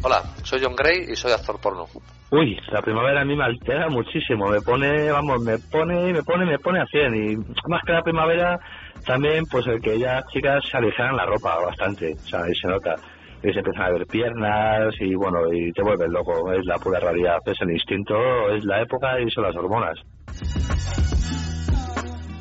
[0.04, 1.86] Hola, soy John Gray y soy actor porno.
[2.30, 6.46] Uy, la primavera a mí me altera muchísimo, me pone, vamos, me pone, me pone,
[6.46, 7.38] me pone a 100 y
[7.70, 8.60] más que la primavera
[9.06, 12.68] también pues el que ya chicas se aligeran la ropa bastante, o sea, ahí se
[12.68, 12.96] nota,
[13.44, 17.00] y se empiezan a ver piernas y bueno, y te vuelves loco, es la pura
[17.00, 18.16] realidad, es el instinto,
[18.52, 20.00] es la época y son las hormonas.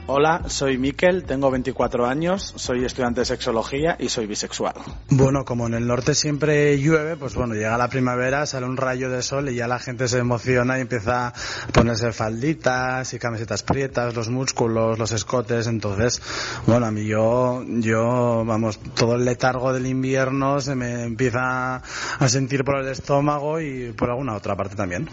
[0.06, 4.74] Hola, soy Miquel, tengo 24 años, soy estudiante de sexología y soy bisexual.
[5.10, 9.10] Bueno, como en el norte siempre llueve, pues bueno, llega la primavera, sale un rayo
[9.10, 11.32] de sol y ya la gente se emociona y empieza a
[11.72, 16.20] ponerse falditas y camisetas prietas, los músculos, los escotes, entonces,
[16.66, 22.28] bueno, a mí yo, yo, vamos, todo el letargo del invierno se me empieza a
[22.28, 25.08] sentir por el estómago y por alguna otra parte también.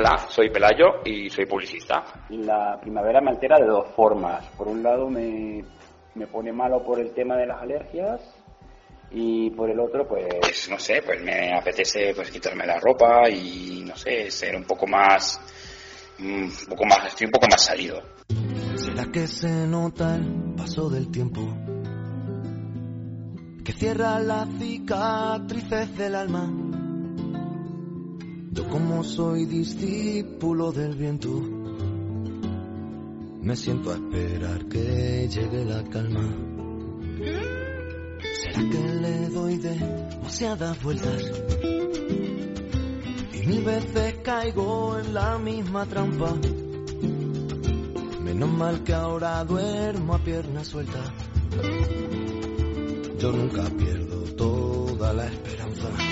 [0.00, 2.04] Hola, soy Pelayo y soy publicista.
[2.28, 4.46] La primavera me altera de dos formas.
[4.56, 5.64] Por un lado me,
[6.14, 8.20] me pone malo por el tema de las alergias
[9.10, 10.68] y por el otro pues...
[10.70, 14.86] no sé, pues me apetece pues quitarme la ropa y no sé, ser un poco
[14.86, 15.40] más...
[16.20, 18.00] mm, Un poco más, estoy un poco más salido.
[18.76, 21.40] ¿Será que se nota el paso del tiempo?
[23.64, 26.67] Que cierra las cicatrices del alma.
[28.58, 31.30] Yo como soy discípulo del viento,
[33.40, 36.28] me siento a esperar que llegue la calma.
[38.42, 41.22] ¿Será que le doy demasiadas vueltas?
[43.32, 46.34] Y mil veces caigo en la misma trampa.
[48.24, 51.14] Menos mal que ahora duermo a pierna suelta.
[53.20, 56.07] Yo nunca pierdo toda la esperanza.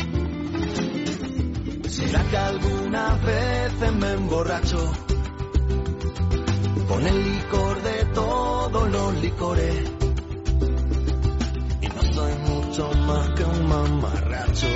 [2.17, 4.93] ¿Será que algunas veces me emborracho
[6.89, 9.91] con el licor de todos los licores?
[11.83, 14.67] Y no soy mucho más que un mamarracho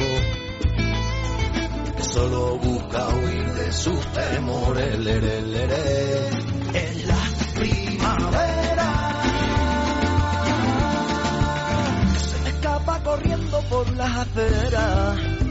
[1.97, 4.95] que solo busca huir de sus temores.
[6.75, 7.23] En la
[7.55, 9.23] primavera
[12.19, 15.50] se me escapa corriendo por las aceras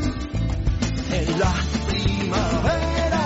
[1.12, 1.54] en la
[1.88, 3.20] primavera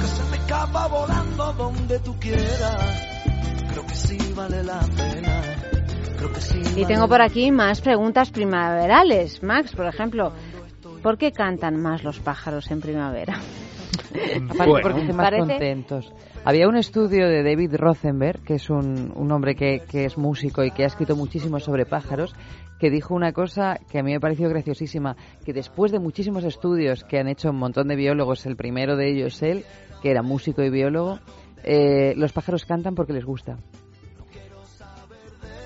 [0.00, 3.02] que se me escapa volando donde tú quieras
[3.70, 5.42] creo que sí vale la pena
[6.16, 9.42] creo que sí Y tengo por aquí más preguntas primaverales.
[9.42, 10.32] Max, por ejemplo,
[11.02, 13.40] ¿por qué cantan más los pájaros en primavera?
[14.50, 14.82] Aparte Bueno.
[14.82, 16.12] porque estén más Parece- contentos.
[16.44, 20.64] Había un estudio de David Rothenberg, que es un, un hombre que, que es músico
[20.64, 22.34] y que ha escrito muchísimo sobre pájaros,
[22.80, 27.04] que dijo una cosa que a mí me pareció graciosísima, que después de muchísimos estudios
[27.04, 29.64] que han hecho un montón de biólogos, el primero de ellos él,
[30.02, 31.20] que era músico y biólogo,
[31.62, 33.58] eh, los pájaros cantan porque les gusta.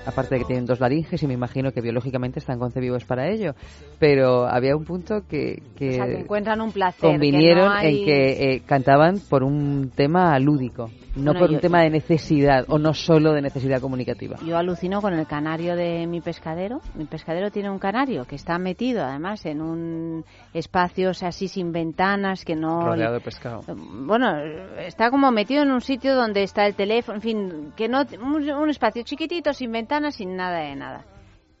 [0.07, 3.53] Aparte de que tienen dos laringes y me imagino que biológicamente están concebidos para ello.
[3.99, 7.01] Pero había un punto que, que O sea, que encuentran un placer.
[7.01, 11.49] que convinieron no hay- en que eh, cantaban por un tema lúdico, no Bueno, por
[11.49, 14.37] yo- un tema de necesidad o no solo de necesidad comunicativa.
[14.45, 16.81] Yo alucino con el canario de mi pescadero.
[16.95, 22.45] Mi pescadero tiene un canario que está metido además en un espacios así sin ventanas
[22.45, 23.63] que no Rodeado de pescado.
[23.67, 24.37] bueno,
[24.79, 28.49] está como metido en un sitio donde está el teléfono, en fin, que no un,
[28.49, 31.05] un espacio chiquitito sin ventanas, sin nada de nada.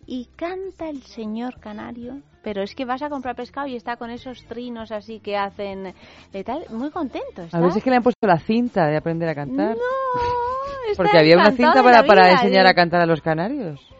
[0.05, 4.09] Y canta el señor canario, pero es que vas a comprar pescado y está con
[4.09, 5.93] esos trinos así que hacen
[6.31, 7.43] de tal, muy contento.
[7.43, 7.57] Está.
[7.57, 9.75] A veces que le han puesto la cinta de aprender a cantar.
[9.75, 12.69] No, está Porque había una cinta para, para enseñar ¿eh?
[12.69, 13.96] a cantar a los canarios.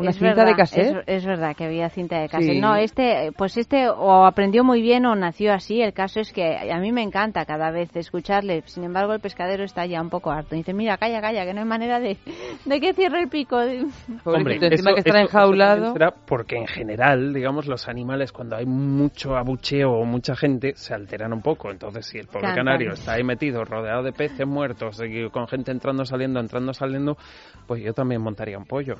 [0.00, 0.96] Una Es cinta verdad, de cassette.
[1.06, 2.54] Es, es verdad que había cinta de cassette.
[2.54, 2.60] Sí.
[2.60, 5.80] No, este, pues este o aprendió muy bien o nació así.
[5.82, 8.62] El caso es que a mí me encanta cada vez escucharle.
[8.66, 10.54] Sin embargo, el pescadero está ya un poco harto.
[10.54, 12.16] Dice, mira, calla, calla, que no hay manera de,
[12.64, 13.56] de que cierre el pico.
[14.24, 15.92] Hombre, encima que estará eso enjaulado.
[15.92, 20.94] será porque en general, digamos, los animales cuando hay mucho abucheo o mucha gente se
[20.94, 21.70] alteran un poco.
[21.70, 22.64] Entonces, si el pobre Cantan.
[22.64, 25.00] canario está ahí metido, rodeado de peces muertos,
[25.32, 27.16] con gente entrando, saliendo, entrando, saliendo,
[27.66, 28.96] pues yo también montaría un pollo.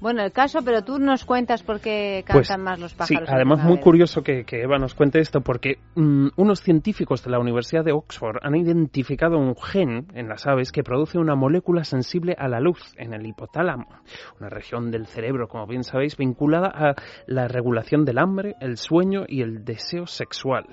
[0.00, 3.28] Bueno, el caso, pero tú nos cuentas por qué Pues, cantan más los Sí, pájaros.
[3.28, 7.30] en además muy curioso que, que Eva nos cuente esto porque mm, unos científicos de
[7.30, 11.82] la Universidad de Oxford han identificado un gen en las aves que produce una molécula
[11.82, 13.86] sensible a la luz en el hipotálamo,
[14.38, 16.94] una región del cerebro, como bien sabéis, vinculada a
[17.26, 20.64] la regulación del hambre, el sueño y el deseo sexual.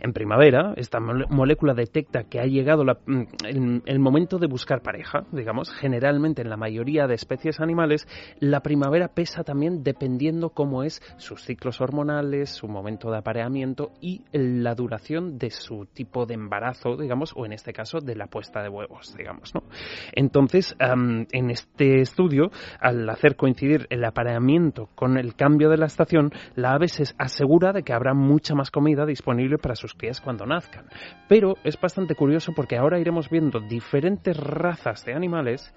[0.00, 4.80] En primavera, esta molécula detecta que ha llegado la- mm, el, el momento de buscar
[4.80, 8.06] pareja, digamos, generalmente en la mayoría de especies animales,
[8.40, 14.22] la primavera pesa también dependiendo cómo es sus ciclos hormonales, su momento de apareamiento y
[14.30, 18.62] la duración de su tipo de embarazo, digamos, o en este caso de la puesta
[18.62, 19.64] de huevos, digamos, ¿no?
[20.12, 26.30] Entonces, en este estudio, al hacer coincidir el apareamiento con el cambio de la estación,
[26.54, 30.46] la ave se asegura de que habrá mucha más comida disponible para sus crías cuando
[30.46, 30.86] nazcan.
[31.28, 35.74] Pero es bastante curioso porque ahora iremos viendo diferentes razas de animales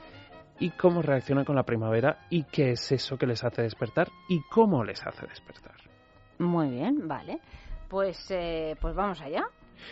[0.64, 4.40] y cómo reaccionan con la primavera y qué es eso que les hace despertar y
[4.50, 5.76] cómo les hace despertar.
[6.40, 7.40] Muy bien, vale.
[7.90, 9.44] Pues, eh, pues vamos allá.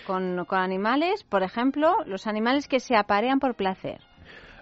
[0.07, 3.99] Con, con animales, por ejemplo, los animales que se aparean por placer.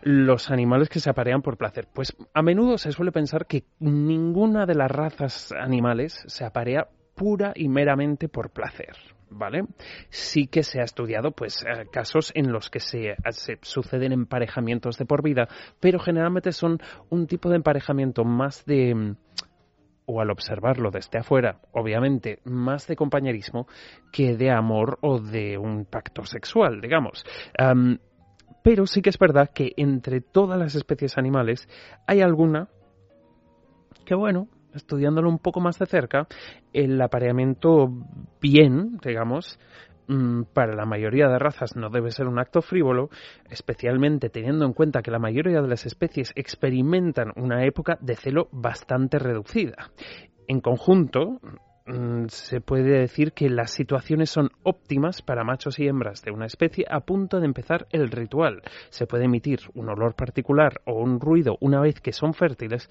[0.02, 1.88] Los animales que se aparean por placer.
[1.94, 7.54] Pues a menudo se suele pensar que ninguna de las razas animales se aparea pura
[7.56, 8.96] y meramente por placer.
[9.32, 9.66] ¿Vale?
[10.10, 14.98] Sí que se ha estudiado pues eh, casos en los que se, se suceden emparejamientos
[14.98, 15.48] de por vida,
[15.80, 19.16] pero generalmente son un tipo de emparejamiento más de mm,
[20.12, 23.68] o al observarlo desde afuera, obviamente, más de compañerismo
[24.12, 27.24] que de amor o de un pacto sexual, digamos.
[27.56, 28.00] Am,
[28.64, 31.70] pero sí que es verdad que entre todas las especies animales
[32.08, 32.70] hay alguna
[34.06, 36.28] que, bueno, estudiándolo un poco más de cerca,
[36.74, 37.90] el apareamiento
[38.42, 39.60] bien, digamos,
[40.08, 43.10] mm, para la mayoría de razas no debe ser un acto frívolo,
[43.50, 48.48] especialmente teniendo en cuenta que la mayoría de las especies experimentan una época de celo
[48.52, 49.92] bastante reducida.
[50.48, 51.40] En conjunto,
[51.86, 56.48] mm, se puede decir que las situaciones son óptimas para machos y hembras de una
[56.48, 58.64] especie a punto de empezar el ritual.
[58.90, 62.90] Se puede emitir un olor particular o un ruido una vez que son fértiles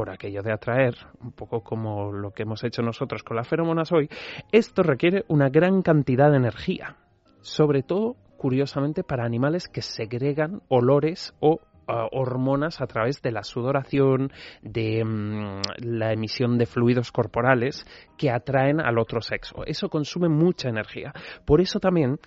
[0.00, 3.92] por aquello de atraer, un poco como lo que hemos hecho nosotros con las feromonas
[3.92, 4.08] hoy,
[4.50, 6.96] esto requiere una gran cantidad de energía,
[7.42, 13.42] sobre todo, curiosamente, para animales que segregan olores o ah, hormonas a través de la
[13.42, 14.32] sudoración,
[14.62, 17.84] de mm, la emisión de fluidos corporales
[18.16, 19.66] que atraen al otro sexo.
[19.66, 21.12] Eso consume mucha energía.
[21.44, 22.18] Por eso también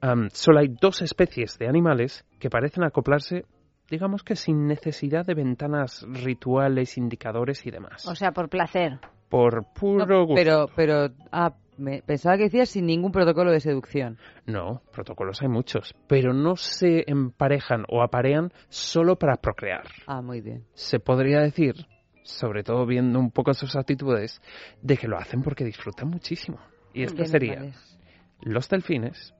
[0.00, 3.44] am, solo hay dos especies de animales que parecen acoplarse
[3.90, 8.06] digamos que sin necesidad de ventanas rituales, indicadores y demás.
[8.06, 8.98] O sea, por placer.
[9.28, 10.34] Por puro No, gusto.
[10.34, 14.18] pero, pero, ah, me- pensaba que decías sin ningún protocolo de seducción.
[14.46, 19.84] No, protocolos hay muchos, pero no se emparejan o aparean solo para procrear.
[20.06, 20.64] Ah, muy bien.
[20.74, 21.74] Se podría decir,
[22.22, 24.40] sobre todo viendo un poco sus actitudes,
[24.82, 26.58] de que lo hacen porque disfrutan muchísimo.
[26.92, 27.98] Y esto ¿Qué sería animales?
[28.42, 29.34] los delfines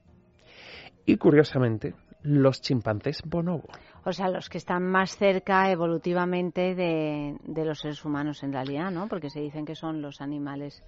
[1.05, 3.68] y, curiosamente, los chimpancés bonobo.
[4.05, 8.91] O sea, los que están más cerca evolutivamente de, de los seres humanos en realidad,
[8.91, 9.09] ¿no?
[9.09, 10.83] Porque se dicen que son los animales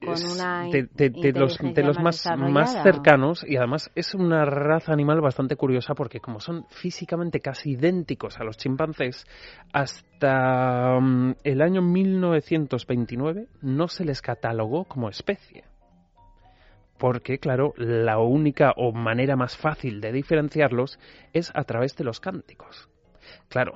[0.00, 4.44] con una de, de- de los, de los más, más cercanos y además es una
[4.44, 9.24] raza animal bastante curiosa porque como son físicamente casi idénticos a los chimpancés,
[9.72, 15.64] hasta mm, el año 1929 no se les catalogó como especie.
[16.98, 20.98] Porque, claro, la única o manera más fácil de diferenciarlos
[21.32, 22.88] es a través de los cánticos.
[23.48, 23.74] Claro,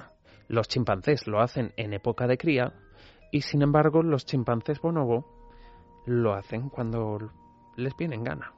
[0.49, 2.73] los chimpancés lo hacen en época de cría
[3.33, 5.27] y, sin embargo, los chimpancés bonobo
[6.07, 7.33] lo hacen cuando
[7.77, 8.58] les viene en gana.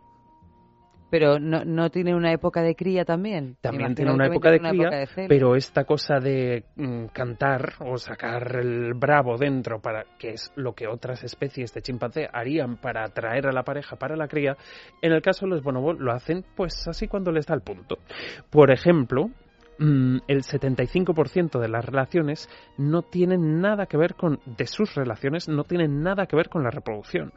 [1.10, 3.56] Pero no, no tiene una época de cría también.
[3.60, 7.96] También tiene una época de cría, época de pero esta cosa de mm, cantar o
[7.96, 13.04] sacar el bravo dentro, para que es lo que otras especies de chimpancé harían para
[13.04, 14.56] atraer a la pareja para la cría,
[15.02, 17.98] en el caso de los bonobos lo hacen pues así cuando les da el punto.
[18.50, 19.30] Por ejemplo,
[19.80, 25.64] el 75% de las relaciones no tienen nada que ver con, de sus relaciones, no
[25.64, 27.32] tienen nada que ver con la reproducción.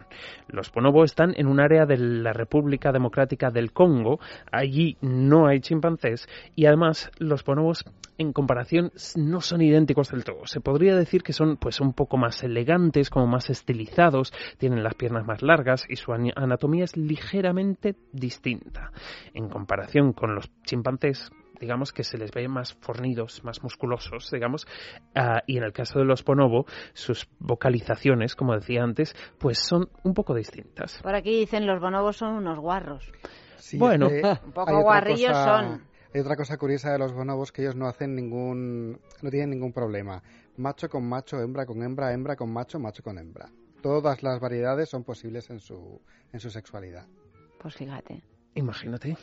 [0.47, 4.19] Los bonobo están en un área de la República Democrática del Congo,
[4.51, 7.85] allí no hay chimpancés y además los bonobos
[8.17, 10.45] en comparación no son idénticos del todo.
[10.45, 14.95] Se podría decir que son pues un poco más elegantes, como más estilizados, tienen las
[14.95, 18.91] piernas más largas y su anatomía es ligeramente distinta.
[19.33, 21.31] En comparación con los chimpancés,
[21.63, 24.67] digamos que se les ve más fornidos, más musculosos, digamos,
[25.15, 29.89] ah, y en el caso de los bonobo, sus vocalizaciones, como decía antes, pues son
[30.03, 31.01] un poco distintas.
[31.01, 33.11] Por aquí dicen los bonobos son unos guarros.
[33.57, 34.07] Sí, Bueno.
[34.07, 35.93] es que Un poco guarrillos cosa- son.
[36.13, 39.73] Hay otra cosa curiosa de los bonobos que ellos no hacen ningún, no tienen ningún
[39.73, 40.21] problema.
[40.57, 43.49] Macho con macho, hembra con hembra, hembra con macho, macho con hembra.
[43.81, 45.99] Todas las variedades son posibles en su,
[46.31, 47.07] en su sexualidad.
[47.59, 48.21] Pues fíjate.
[48.53, 49.17] Imagínate.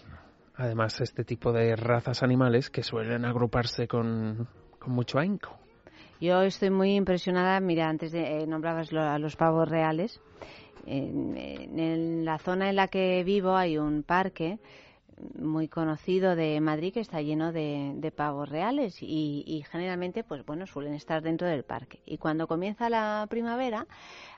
[0.56, 4.46] Además, este tipo de razas animales que suelen agruparse con,
[4.78, 5.56] con mucho ahínco.
[6.20, 10.20] Yo estoy muy impresionada, mira, antes de eh, nombrabas lo- a los pavos reales.
[10.86, 14.58] En, en la zona en la que vivo hay un parque
[15.38, 20.44] muy conocido de Madrid que está lleno de, de pavos reales y, y generalmente pues
[20.44, 23.86] bueno suelen estar dentro del parque y cuando comienza la primavera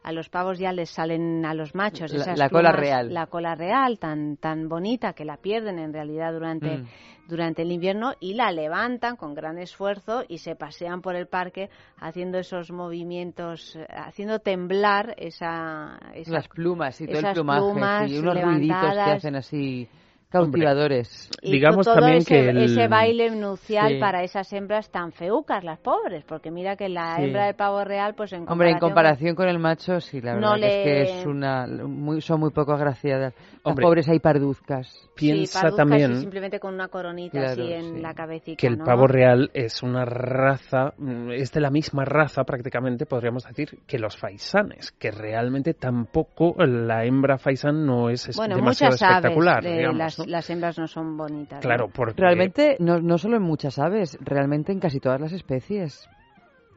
[0.02, 3.14] a los pavos ya les salen a los machos esas la cola plumas, real.
[3.14, 6.86] la cola real tan tan bonita que la pierden en realidad durante Mm.
[7.28, 11.70] durante el invierno y la levantan con gran esfuerzo y se pasean por el parque
[11.98, 18.18] haciendo esos movimientos, eh, haciendo temblar esa, esa- Las plumas y todo el plumaje, sí,
[18.18, 19.88] unos ruiditos que hacen así
[20.32, 21.30] cautivadores.
[21.42, 23.98] Y Digamos todo también ese, que el- ese baile nupcial Sí.
[23.98, 27.24] para esas hembras tan feucas, las pobres, porque mira que la Sí.
[27.24, 30.50] hembra del pavo real, pues en Hombre, en comparación con el macho, sí, la verdad
[30.50, 33.34] No que es que le- es una, muy, son muy poco agraciadas.
[33.34, 35.08] Las Hombre, pobres hay parduzcas.
[35.14, 38.00] Piensa sí, parduzcas también y simplemente con una coronita Claro, así en sí.
[38.00, 38.84] la cabecita, que el ¿no?
[38.84, 43.98] pavo real es una raza, mm, es de la misma raza prácticamente, podríamos decir, que
[43.98, 49.62] los faisanes, que realmente tampoco la hembra faisán no es Bueno, demasiado muchas aves, espectacular,
[49.62, 51.56] digamos, las, hembras no son bonitas.
[51.58, 51.60] ¿no?
[51.60, 56.08] Claro, porque Realmente, no, no solo en muchas aves, realmente en casi todas las especies.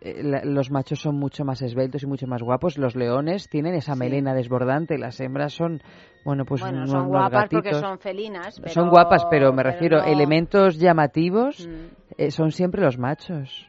[0.02, 2.78] Eh, los machos son mucho más esbeltos y mucho más guapos.
[2.78, 4.00] Los leones tienen esa Sí.
[4.00, 4.98] melena desbordante.
[5.00, 5.82] Las hembras son,
[6.24, 8.60] bueno, pues bueno, unos, son unos guapas porque son felinas.
[8.60, 11.72] pero- Son guapas, pero me refiero, no- elementos llamativos Mm.
[12.18, 13.68] eh, son siempre los machos.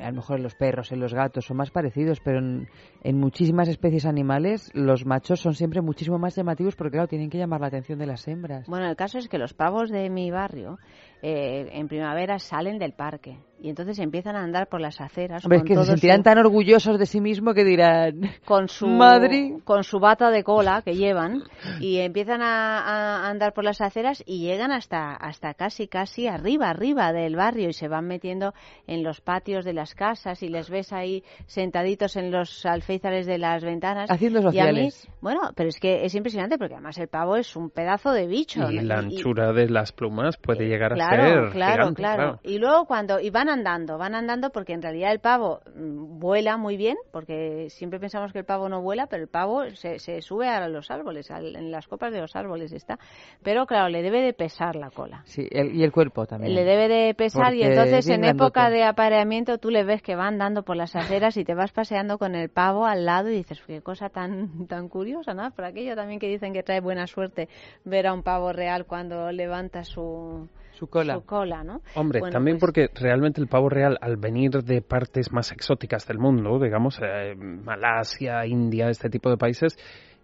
[0.00, 2.68] A lo mejor en los perros, en los gatos son más parecidos, pero en,
[3.02, 7.38] en muchísimas especies animales los machos son siempre muchísimo más llamativos porque, claro, tienen que
[7.38, 8.66] llamar la atención de las hembras.
[8.66, 10.78] Bueno, el caso es que los pavos de mi barrio
[11.22, 15.58] eh, en primavera salen del parque y entonces empiezan a andar por las aceras Hombre,
[15.58, 19.58] es que se sentirán su- tan orgullosos de sí mismos que dirán, con su Madre.
[19.62, 21.44] con su bata de cola que llevan
[21.80, 26.70] y empiezan a, a andar por las aceras y llegan hasta hasta casi casi arriba
[26.70, 28.52] arriba del barrio y se van metiendo
[28.88, 33.38] en los patios de las casas y les ves ahí sentaditos en los alféizares de
[33.38, 34.50] las ventanas Haciendo y a mí
[34.90, 35.08] sociales.
[35.20, 38.68] bueno pero es que es impresionante porque además el pavo es un pedazo de bicho
[38.72, 38.82] y ¿no?
[38.82, 42.40] la y- anchura de las plumas puede llegar a Claro, claro, claro.
[42.42, 46.56] Y luego cuando y van andando, van andando porque en realidad el pavo mm, vuela
[46.56, 50.20] muy bien, porque siempre pensamos que el pavo no vuela, pero el pavo se, se
[50.22, 52.98] sube a los árboles, en las copas de los árboles está.
[53.42, 55.22] Pero claro, le debe de pesar la cola.
[55.24, 56.54] Sí, el- y el cuerpo también.
[56.54, 60.26] Le debe de pesar y entonces en época de apareamiento tú le ves que va
[60.26, 63.60] andando por las aceras y te vas paseando con el pavo al lado y dices,
[63.66, 65.50] qué cosa tan tan curiosa, ¿no?
[65.50, 67.48] Por aquello también que dicen que trae buena suerte
[67.84, 70.48] ver a un pavo real cuando levanta su,
[70.82, 71.14] Su cola.
[71.14, 71.80] su cola, ¿no?
[71.94, 76.08] Hombre, Bueno, también pues- porque realmente el pavo real, al venir de partes más exóticas
[76.08, 79.78] del mundo, digamos, eh, Malasia, India, este tipo de países,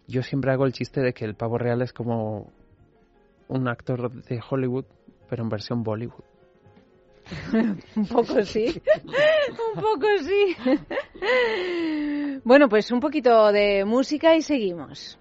[0.09, 2.51] yo siempre hago el chiste de que el pavo real es como
[3.47, 4.85] un actor de Hollywood,
[5.31, 6.25] pero en versión Bollywood.
[7.95, 8.83] un poco sí,
[9.77, 10.57] un poco sí.
[12.43, 15.21] bueno, pues un poquito de música y seguimos.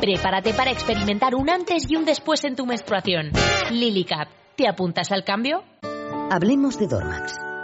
[0.00, 3.32] Prepárate para experimentar un antes y un después en tu menstruación.
[3.70, 5.62] Lilicap, ¿te apuntas al cambio?
[6.30, 7.55] Hablemos de Dormax.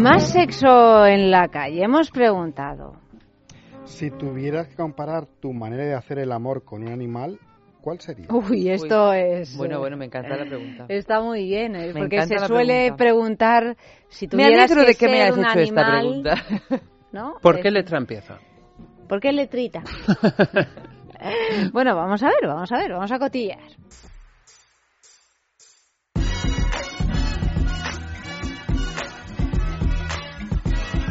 [0.00, 1.84] ¿Más sexo en la calle?
[1.84, 2.94] Hemos preguntado.
[3.84, 7.38] Si tuvieras que comparar tu manera de hacer el amor con un animal,
[7.82, 8.26] ¿cuál sería?
[8.30, 9.54] Uy, esto es.
[9.58, 10.86] Bueno, eh, bueno, me encanta la pregunta.
[10.88, 13.76] Está muy bien, eh, porque se suele preguntar
[14.08, 16.34] si tuvieras me que de que me has un hecho animal, esta pregunta.
[17.12, 17.34] ¿no?
[17.42, 18.38] ¿Por qué letra empieza?
[19.06, 19.82] ¿Por qué letrita?
[21.72, 23.58] bueno, vamos a ver, vamos a ver, vamos a cotillar.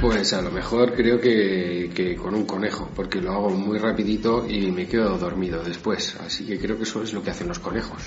[0.01, 4.47] Pues a lo mejor creo que, que, con un conejo, porque lo hago muy rapidito
[4.47, 6.15] y me quedo dormido después.
[6.25, 8.01] Así que creo que eso es lo que hacen los conejos.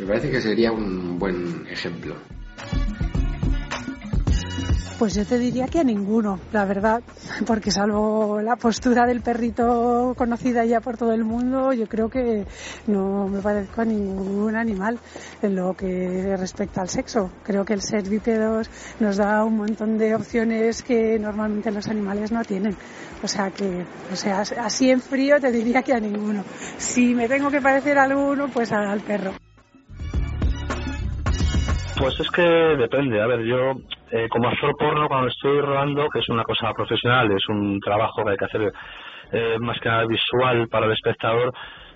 [0.00, 2.16] Me parece que sería un buen ejemplo.
[5.02, 7.02] Pues yo te diría que a ninguno, la verdad,
[7.44, 12.46] porque salvo la postura del perrito conocida ya por todo el mundo, yo creo que
[12.86, 15.00] no me parezco a ningún animal
[15.42, 17.32] en lo que respecta al sexo.
[17.42, 22.30] Creo que el ser bípedos nos da un montón de opciones que normalmente los animales
[22.30, 22.76] no tienen.
[23.24, 26.44] O sea que, o sea, así en frío te diría que a ninguno.
[26.78, 29.41] Si me tengo que parecer a alguno, pues al perro.
[32.02, 33.22] Pues es que depende.
[33.22, 33.74] A ver, yo
[34.10, 38.24] eh, como actor porno, cuando estoy rodando, que es una cosa profesional, es un trabajo
[38.24, 38.72] que hay que hacer
[39.30, 41.52] eh, más que nada visual para el espectador,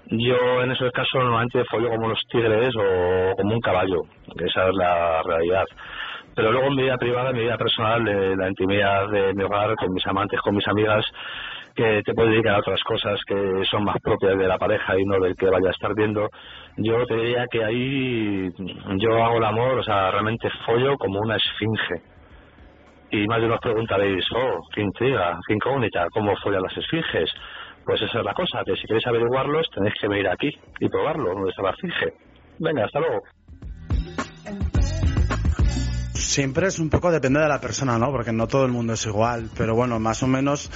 [0.06, 4.02] yo en esos casos normalmente follo como los tigres o como un caballo,
[4.38, 5.64] esa es la realidad.
[6.36, 9.42] Pero luego en mi vida privada, en mi vida personal, de la intimidad de mi
[9.42, 11.04] hogar, con mis amantes, con mis amigas,
[11.74, 15.04] que te puedo dedicar a otras cosas que son más propias de la pareja y
[15.04, 16.28] no del que vaya a estar viendo
[16.78, 18.50] yo te diría que ahí
[18.98, 22.02] yo hago el amor, o sea, realmente follo como una esfinge.
[23.10, 27.30] Y más de unos preguntaréis, oh, qué intriga, qué incógnita, cómo follan las esfinges.
[27.84, 30.50] Pues esa es la cosa, que si queréis averiguarlos tenéis que venir aquí
[30.80, 32.12] y probarlo, donde está la esfinge.
[32.58, 33.20] Venga, hasta luego.
[36.26, 38.10] Siempre es un poco depende de la persona, ¿no?
[38.10, 40.70] Porque no todo el mundo es igual, pero bueno, más o menos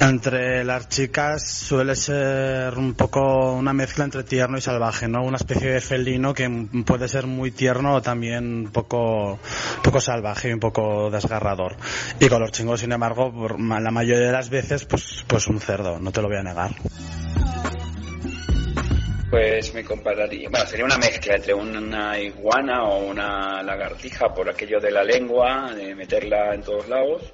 [0.00, 5.22] entre las chicas suele ser un poco una mezcla entre tierno y salvaje, ¿no?
[5.22, 6.50] Una especie de felino que
[6.84, 9.38] puede ser muy tierno o también un poco,
[9.82, 11.76] poco salvaje y un poco desgarrador.
[12.18, 16.00] Y con los chingos, sin embargo, la mayoría de las veces, pues, pues un cerdo,
[16.00, 16.72] no te lo voy a negar.
[19.30, 24.80] Pues me compararía, bueno, sería una mezcla entre una iguana o una lagartija por aquello
[24.80, 27.30] de la lengua, de meterla en todos lados.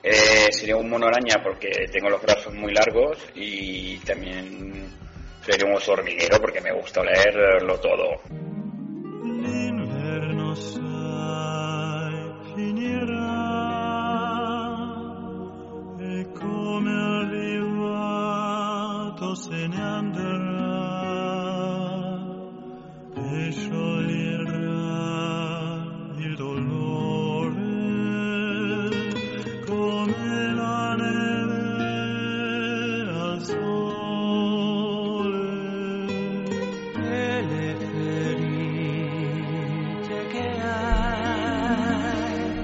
[0.00, 4.86] Eh, sería un mono araña porque tengo los brazos muy largos y también
[5.44, 8.22] sería un hormiguero porque me gusta leerlo todo.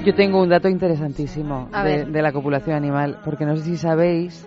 [0.05, 4.47] Yo tengo un dato interesantísimo de, la copulación animal, porque no sé si sabéis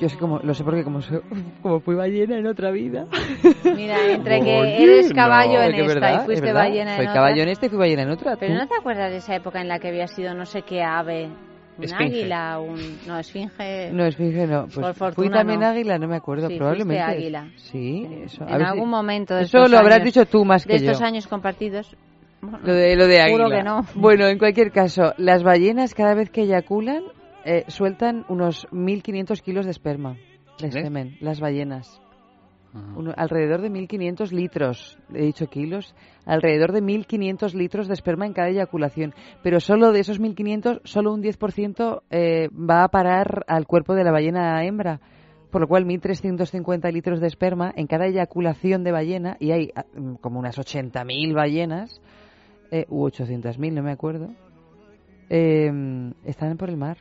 [0.00, 1.20] yo sé como, lo sé porque como, soy-
[1.62, 3.06] como fui ballena en otra vida.
[3.76, 7.14] Mira, entre que eres caballo no, en esta verdad, y fuiste ballena en Soy otra.
[7.14, 8.36] caballo en esta y fui ballena en otra.
[8.36, 8.60] Pero ¿tú?
[8.60, 11.28] ¿no te acuerdas de esa época en la que había sido no sé qué ave?
[11.76, 12.04] Un Esfinge.
[12.04, 12.98] águila, un...
[13.04, 13.90] No, esfinge...
[13.92, 14.68] No, es finge, no.
[14.68, 15.66] Por Pues fortuna, fui también no.
[15.66, 17.02] águila, no me acuerdo, Sí, probablemente.
[17.02, 17.48] águila.
[17.56, 18.44] Sí, eso.
[18.44, 20.74] En ver si- algún momento de Eso estos lo habrás años- dicho tú más que
[20.74, 20.90] De yo.
[20.92, 21.96] estos años compartidos...
[22.42, 23.44] bueno, Lo de, lo de águila.
[23.46, 23.84] Juro que no.
[23.96, 27.02] Bueno, en cualquier caso, las ballenas cada vez que eyaculan
[27.44, 30.16] eh, sueltan unos 1.500 kilos de esperma,
[30.60, 32.00] de semen, las ballenas.
[32.96, 35.94] Uno- alrededor de 1.500 litros, he dicho kilos,
[36.26, 39.14] alrededor de 1.500 litros de esperma en cada eyaculación.
[39.44, 44.02] Pero solo de esos 1.500, solo un 10% eh, va a parar al cuerpo de
[44.02, 45.00] la ballena hembra.
[45.52, 49.84] Por lo cual, 1.350 litros de esperma en cada eyaculación de ballena, y hay ah,
[50.20, 52.00] como unas 80.000 ballenas,
[52.72, 54.30] eh, u 800.000, no me acuerdo,
[55.30, 55.70] eh,
[56.24, 56.96] están por el mar.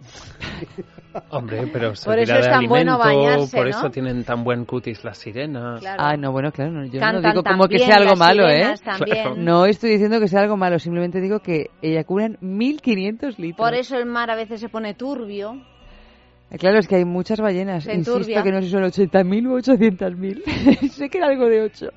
[1.30, 3.70] Hombre, pero Por servirá eso es de tan bueno alimento, bañarse, por ¿no?
[3.70, 5.80] eso tienen tan buen cutis las sirenas.
[5.80, 6.02] Claro.
[6.02, 8.74] Ah, no, bueno, claro, no, yo no Cantan digo como que sea algo malo, ¿eh?
[8.82, 9.34] Claro.
[9.36, 13.56] No estoy diciendo que sea algo malo, simplemente digo que eyaculan 1.500 litros.
[13.56, 15.62] Por eso el mar a veces se pone turbio.
[16.58, 17.84] Claro, es que hay muchas ballenas.
[17.84, 18.42] Se Insisto enturbia.
[18.42, 20.88] que no sé si son 80.000 o 800.000.
[20.90, 21.88] sé que era algo de 8.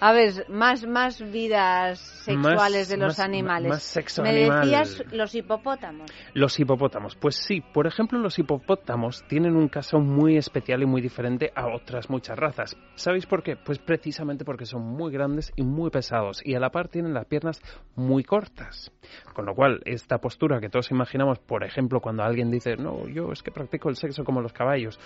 [0.00, 3.68] A ver, más, más vidas sexuales Más- de los más- animales.
[3.70, 4.60] más sexo Me animal.
[4.62, 6.10] decías los hipopótamos.
[6.34, 7.14] Los hipopótamos.
[7.16, 11.68] Pues sí, por ejemplo, los hipopótamos tienen un caso muy especial y muy diferente a
[11.74, 12.76] otras muchas razas.
[12.96, 13.56] ¿Sabéis por qué?
[13.56, 17.24] Pues precisamente porque son muy grandes y muy pesados y a la par tienen las
[17.26, 17.62] piernas
[17.94, 18.92] muy cortas.
[19.32, 23.32] Con lo cual, esta postura que todos imaginamos, por ejemplo, cuando alguien dice, no, yo
[23.32, 24.98] es que practico el sexo como los caballos,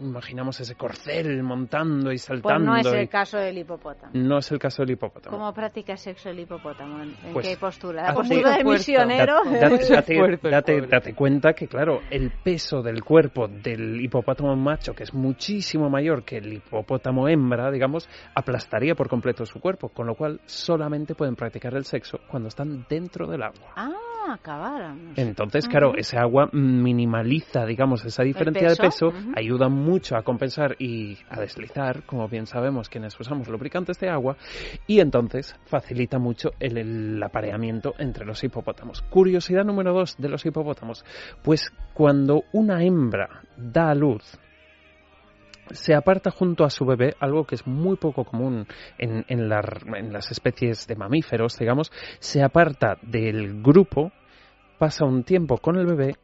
[0.00, 2.72] imaginamos ese corcel montando y Pues saltando.
[2.72, 4.12] no es y- el caso del hipopótamo.
[4.14, 5.36] No es el caso del hipopótamo.
[5.36, 7.02] ¿Cómo practica sexo el hipopótamo?
[7.02, 8.02] ¿En Pues, qué postura?
[8.02, 9.44] ¿La hace- postura del misionero?
[9.44, 14.94] Da- da- date, date- date cuenta que, claro, el peso del cuerpo del hipopótamo macho,
[14.94, 20.06] que es muchísimo mayor que el hipopótamo hembra, digamos, aplastaría por completo su cuerpo, con
[20.06, 23.72] lo cual solamente pueden practicar el sexo cuando están dentro del agua.
[23.76, 23.90] Ah,
[24.32, 25.16] acabáramos.
[25.16, 25.98] Entonces, claro, Ujú.
[25.98, 29.32] ese agua minimaliza, digamos, esa diferencia peso, de peso, ujú.
[29.36, 34.36] ayuda mucho a compensar y a deslizar, como bien sabemos quienes usamos lubricantes de agua,
[34.86, 39.02] y entonces facilita mucho el, apareamiento entre los hipopótamos.
[39.02, 41.04] Curiosidad número dos de los hipopótamos,
[41.42, 44.38] pues cuando una hembra da a luz,
[45.70, 48.66] se aparta junto a su bebé, algo que es muy poco común
[48.98, 54.12] en, en las especies de mamíferos, digamos, se aparta del grupo,
[54.78, 56.16] pasa un tiempo con el bebé,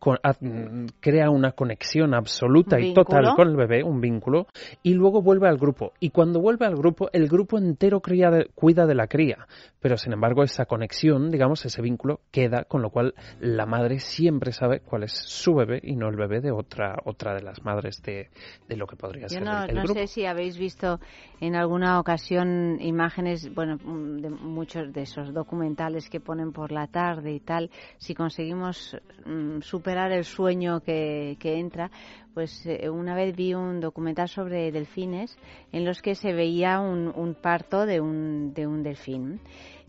[0.00, 4.46] con- a- mm, crea una conexión absoluta y total con el bebé, un vínculo,
[4.82, 5.92] y luego vuelve al grupo.
[6.00, 9.46] Y cuando vuelve al grupo, el grupo entero cría de- cuida de la cría.
[9.80, 14.52] Pero sin embargo, esa conexión, digamos, ese vínculo queda, con lo cual la madre siempre
[14.52, 18.02] sabe cuál es su bebé y no el bebé de otra, otra de las madres
[18.02, 18.28] de,
[18.68, 20.00] de lo que podría Yo ser no, el, el no grupo.
[20.00, 20.98] sé si habéis visto
[21.40, 26.86] en alguna ocasión imágenes, bueno, mm, de muchos de esos documentales que ponen por la
[26.86, 28.96] tarde y tal, si conseguimos
[29.26, 29.60] mm,
[29.90, 31.90] el sueño que, entra,
[32.34, 35.36] pues eh, una vez vi un documental sobre delfines
[35.72, 39.40] en los que se veía un, parto de un, de un delfín.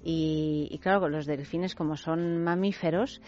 [0.03, 3.21] Y, claro, los delfines como son mamíferos,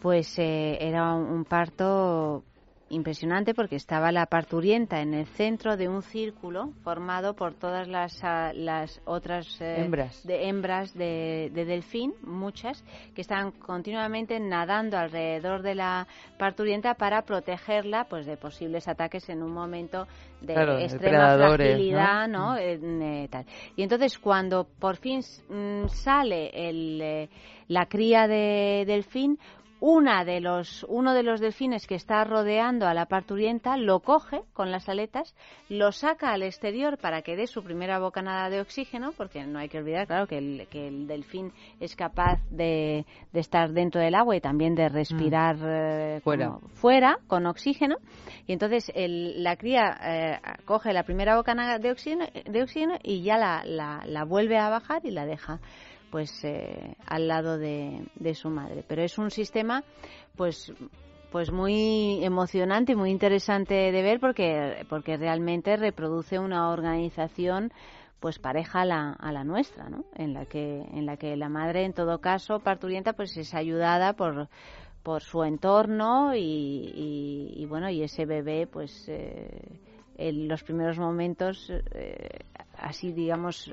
[0.00, 2.44] pues eh, era un parto
[2.90, 8.22] impresionante porque estaba la parturienta en el centro de un círculo formado por todas las,
[8.22, 10.26] ah, las otras eh, Hembras.
[10.26, 12.84] de hembras de, de delfín, muchas,
[13.14, 16.06] que estaban continuamente nadando alrededor de la
[16.38, 20.06] parturienta para protegerla pues de posibles ataques en un momento
[20.40, 22.56] de Claro, extrema fragilidad, ¿no?
[22.56, 23.46] eh, tal.
[23.76, 27.28] Y entonces cuando por fin mm, sale el, eh,
[27.68, 29.38] la cría de delfín,
[29.80, 34.42] una de los, uno de los delfines que está rodeando a la parturienta lo coge
[34.52, 35.34] con las aletas,
[35.68, 39.68] lo saca al exterior para que dé su primera bocanada de oxígeno, porque no hay
[39.68, 44.14] que olvidar, claro, que el, que el delfín es capaz de, de estar dentro del
[44.14, 46.58] agua y también de respirar eh, Fuera.
[46.74, 47.96] fuera con oxígeno.
[48.46, 53.22] Y entonces el- la cría eh, coge la primera bocanada de oxígeno, de oxígeno y
[53.22, 55.58] ya la, la, la vuelve a bajar y la deja
[56.10, 58.84] pues eh, al lado de, de su madre.
[58.86, 59.84] Pero es un sistema
[60.36, 60.72] pues
[61.30, 67.72] pues muy emocionante y muy interesante de ver porque porque realmente reproduce una organización
[68.18, 70.04] pues pareja a la, a la nuestra, ¿no?
[70.14, 74.14] En la que en la que la madre en todo caso parturienta pues es ayudada
[74.14, 74.48] por
[75.02, 76.92] por su entorno y,
[77.56, 79.78] y- bueno y ese bebé pues eh,
[80.18, 82.28] en los primeros momentos eh,
[82.76, 83.72] así digamos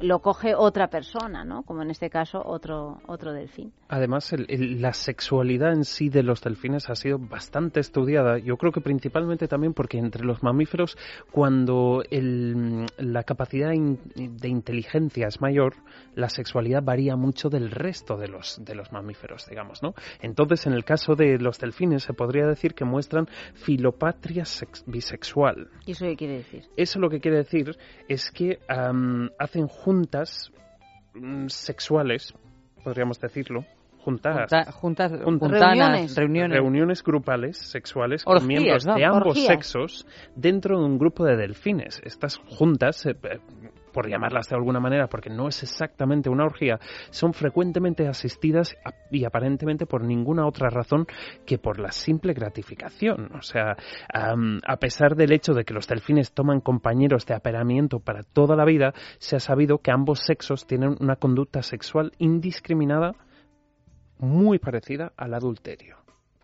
[0.00, 1.62] lo coge otra persona, ¿no?
[1.62, 3.72] Como en este caso otro otro delfín.
[3.88, 8.38] Además, el- el- la sexualidad en sí de los delfines ha sido bastante estudiada.
[8.38, 10.96] Yo creo que principalmente también porque entre los mamíferos,
[11.30, 15.74] cuando el- la capacidad in- de inteligencia es mayor,
[16.16, 19.94] la sexualidad varía mucho del resto de los, de los mamíferos, digamos, ¿no?
[20.20, 25.68] Entonces, en el caso de los delfines, se podría decir que muestran filopatria sex- bisexual.
[25.86, 26.64] ¿Y eso qué quiere decir?
[26.76, 27.76] Eso lo que quiere decir
[28.08, 30.52] es que am, hacen juntas
[31.14, 32.34] mm, sexuales,
[32.84, 33.64] podríamos decirlo,
[33.98, 36.56] juntas, Junta- juntas, juntanas, reuniones.
[36.56, 38.94] reuniones grupales sexuales Orgías, con miembros ¿no?
[38.96, 39.46] de ambos Orgías.
[39.46, 42.00] sexos dentro de un grupo de delfines.
[42.04, 43.38] Estas juntas, eh, eh,
[43.92, 46.78] por llamarlas de alguna manera, porque no es exactamente una orgía,
[47.10, 48.76] son frecuentemente asistidas
[49.10, 51.06] y aparentemente por ninguna otra razón
[51.46, 53.30] que por la simple gratificación.
[53.34, 53.76] O sea,
[54.12, 58.56] am, a pesar del hecho de que los delfines toman compañeros de aperamiento para toda
[58.56, 63.14] la vida, se ha sabido que ambos sexos tienen una conducta sexual indiscriminada
[64.18, 66.01] muy parecida al adulterio.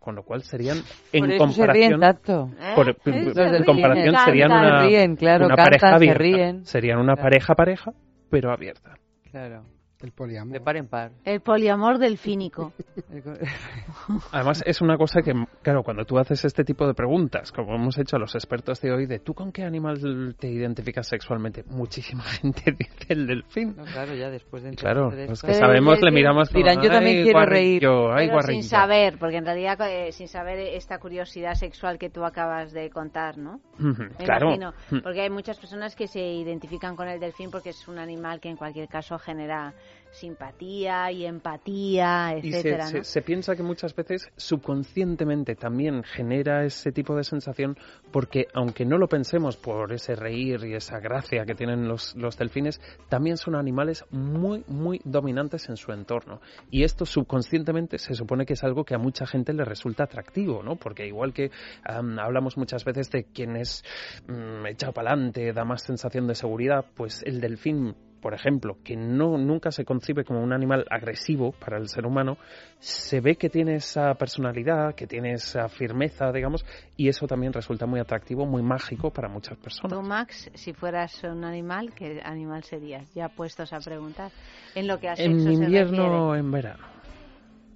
[0.08, 0.78] Con lo cual serían,
[1.12, 2.50] en Por eso se comparación, ríen tanto.
[2.74, 2.96] por- ¿Eh?
[3.04, 6.18] en Se ríen, comparación serían una, ríen, claro, una cantan, pareja se abierta.
[6.22, 6.64] ríen.
[6.64, 7.22] Serían una Claro.
[7.24, 7.92] pareja pareja,
[8.30, 8.94] pero abierta.
[9.30, 9.64] Claro.
[10.00, 10.52] El poliamor.
[10.52, 11.10] De par en par.
[11.24, 12.72] El poliamor delfínico.
[14.32, 15.32] Además, es una cosa que,
[15.62, 18.92] claro, cuando tú haces este tipo de preguntas, como hemos hecho a los expertos de
[18.92, 23.74] hoy, de tú con qué animal te identificas sexualmente, muchísima gente dice el delfín.
[23.76, 26.90] No, claro, ya después de Claro, de los que sabemos le miramos como, Dirán, yo
[26.90, 27.80] también "Ay, quiero reír.
[27.82, 28.62] guarrillo, ay, Pero sin guarrillo".
[28.68, 33.36] saber, porque en realidad eh, sin saber esta curiosidad sexual que tú acabas de contar,
[33.38, 33.60] ¿no?
[33.78, 34.46] Me claro.
[34.54, 38.40] imagino, porque hay muchas personas que se identifican con el delfín porque es un animal
[38.40, 39.74] que en cualquier caso genera
[40.10, 46.92] simpatía y empatía, Y se, etcétera, se- piensa que muchas veces subconscientemente también genera ese
[46.92, 47.76] tipo de sensación
[48.10, 52.36] porque aunque no lo pensemos por ese reír y esa gracia que tienen los, los
[52.38, 56.40] delfines, también son animales muy, muy dominantes en su entorno.
[56.70, 60.62] Y esto subconscientemente se supone que es algo que a mucha gente le resulta atractivo,
[60.62, 60.76] ¿no?
[60.76, 61.50] Porque igual que
[61.84, 63.84] am, hablamos muchas veces de quien es
[64.26, 68.96] mm, echado para adelante, da más sensación de seguridad, pues el delfín por ejemplo, que
[68.96, 72.36] no nunca se concibe como un animal agresivo para el ser humano,
[72.78, 76.64] se ve que tiene esa personalidad, que tiene esa firmeza, digamos,
[76.96, 79.92] y eso también resulta muy atractivo, muy mágico para muchas personas.
[79.92, 83.12] Tú, Max, si fueras un animal, ¿qué animal serías?
[83.14, 84.30] Ya puestos a preguntar.
[84.74, 86.84] En lo que sexo En invierno o en verano.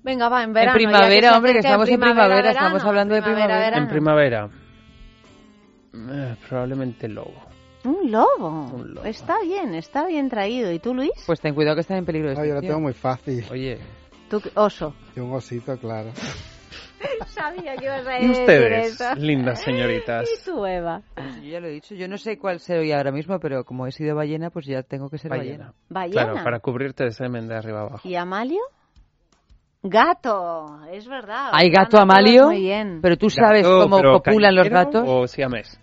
[0.02, 0.78] Venga, va, en verano.
[0.78, 3.58] en primavera, hombre, que estamos en primavera, verano, estamos hablando de primavera.
[3.58, 3.82] verano.
[3.82, 4.50] En primavera.
[5.94, 7.51] eh, probablemente lobo.
[7.84, 8.84] Un lobo.
[9.04, 10.70] Está bien, está bien traído.
[10.72, 11.10] ¿Y tú, Luis?
[11.26, 13.44] Pues ten cuidado que están en peligro de yo lo tengo muy fácil.
[13.50, 13.78] Oye.
[14.30, 14.94] ¿Tú, qué- oso?
[15.16, 16.10] Yo un osito, claro.
[17.26, 19.14] Sabía que ibas a ¿Y decir ustedes, eso.
[19.16, 20.28] lindas señoritas?
[20.40, 21.02] ¿Y tú, Eva?
[21.42, 23.90] Yo ya lo he dicho, yo no sé cuál soy ahora mismo, pero como he
[23.92, 25.48] sido ballena, pues ya tengo que ser Ballena.
[25.58, 25.74] ballena.
[25.88, 26.22] ¿Ballena?
[26.32, 28.08] Claro, para cubrirte de semen de arriba abajo.
[28.08, 28.60] ¿Y Amalio?
[29.82, 31.50] Gato, es verdad.
[31.52, 32.46] ¿Hay gato Amalio?
[32.46, 33.00] Muy bien.
[33.02, 35.02] Pero tú sabes Gato, cómo pero copulan los gatos.
[35.06, 35.80] O siamés.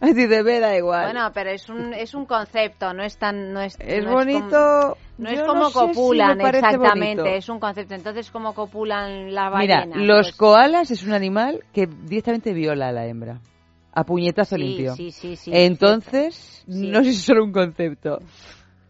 [0.02, 1.04] Ay, si de ver, da igual.
[1.12, 3.52] Bueno, pero es un, es un concepto, no es tan...
[3.52, 7.22] No es, Es no bonito, como, no es como no sé si me copulan exactamente,
[7.22, 7.36] bonito.
[7.36, 7.94] es un concepto.
[7.94, 9.96] Entonces, ¿cómo copulan la Mira, ballena?
[10.02, 13.40] los Pues, koalas es un animal que directamente viola a la hembra.
[13.92, 14.94] A puñetazo Sí, limpio.
[14.94, 16.88] sí, sí, sí, Entonces, sí.
[16.90, 18.20] no sé si es solo un concepto.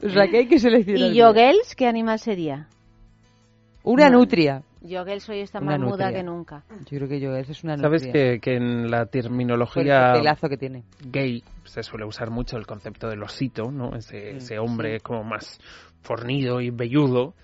[0.04, 1.11] O sea, que hay que seleccionar.
[1.11, 1.14] ¿Y.
[1.16, 2.68] Yogels qué animal sería?
[3.82, 4.18] Una No.
[4.18, 4.62] nutria.
[4.83, 6.64] Yogels hoy está más muda que nunca.
[6.91, 7.99] Yo creo que Yogels es una nutria.
[7.99, 10.85] Sabes que, que en la el terminología pelazo que tiene.
[11.05, 13.95] gay se suele usar mucho el concepto del osito, ¿no?
[13.95, 15.61] Ese, Mm, ese hombre como más
[16.03, 17.35] fornido y velludo.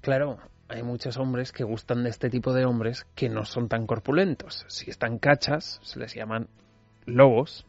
[0.00, 3.86] Claro, hay muchos hombres que gustan de este tipo de hombres que no son tan
[3.86, 4.64] corpulentos.
[4.68, 6.48] Si están cachas, se les llaman
[7.06, 7.66] lobos.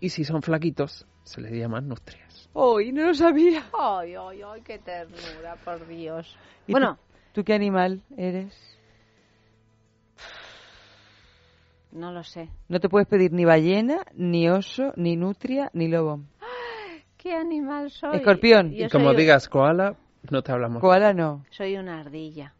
[0.00, 2.48] Y si son flaquitos, se les llaman nutrias.
[2.54, 3.64] ¡Uy, no lo sabía!
[3.78, 6.36] Ay, ay, ay, qué ternura, por Dios.
[6.66, 6.98] ¿Y Bueno,
[7.32, 8.54] tú, ¿tú qué animal eres?
[11.92, 12.48] no lo sé.
[12.68, 16.20] No te puedes pedir ni ballena, ni oso, ni nutria, ni lobo.
[17.18, 18.16] ¿Qué animal soy?
[18.16, 18.72] Escorpión.
[18.74, 19.96] Yo y como soy- digas koala,
[20.30, 20.80] no te hablamos.
[20.80, 21.44] Koala no.
[21.50, 22.54] Soy una ardilla.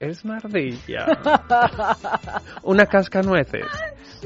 [0.00, 1.06] Es una ardilla.
[2.62, 3.66] una cascanueces.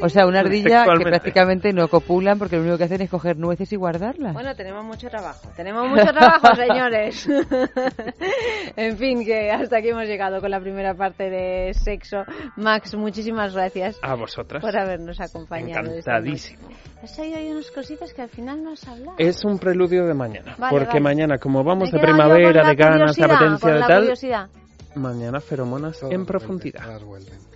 [0.03, 3.39] O sea, una ardilla que prácticamente no copulan porque lo único que hacen es coger
[3.39, 4.35] nueces y guardarlas.
[4.35, 5.49] Bueno, tenemos mucho trabajo.
[5.57, 7.27] Tenemos mucho trabajo, señores.
[8.77, 12.25] en fin, que hasta aquí hemos llegado con la primera parte de sexo.
[12.57, 14.63] Max, muchísimas gracias A vosotras.
[14.63, 15.91] por habernos acompañado.
[15.91, 16.69] Encantadísimo.
[17.03, 19.17] Has oído ahí unas cositas que al final no has hablado.
[19.19, 20.55] Es un preludio de mañana.
[20.59, 21.01] Vale, porque vale.
[21.01, 24.49] mañana, como vamos de primavera, de ganas, de apetencia, de tal, curiosidad.
[24.95, 27.01] Mañana feromonas en profundidad.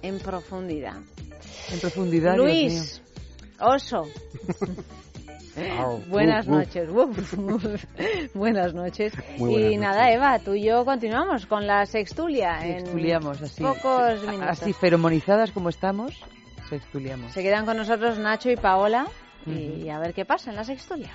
[0.02, 0.96] En profundidad.
[1.72, 2.36] En profundidad.
[2.36, 3.02] Luis,
[3.58, 4.04] oso.
[6.08, 6.88] Buenas noches.
[8.34, 9.12] Buenas noches.
[9.38, 12.58] Y nada, Eva, tú y yo continuamos con la sextulia.
[12.66, 13.62] en Sextuliamos así.
[13.62, 14.48] Pocos minutos.
[14.48, 16.12] Así feromonizadas como estamos,
[16.68, 17.32] sextuliamos.
[17.32, 19.06] Se quedan con nosotros Nacho y Paola
[19.46, 21.12] y a ver qué pasa en la sextulia.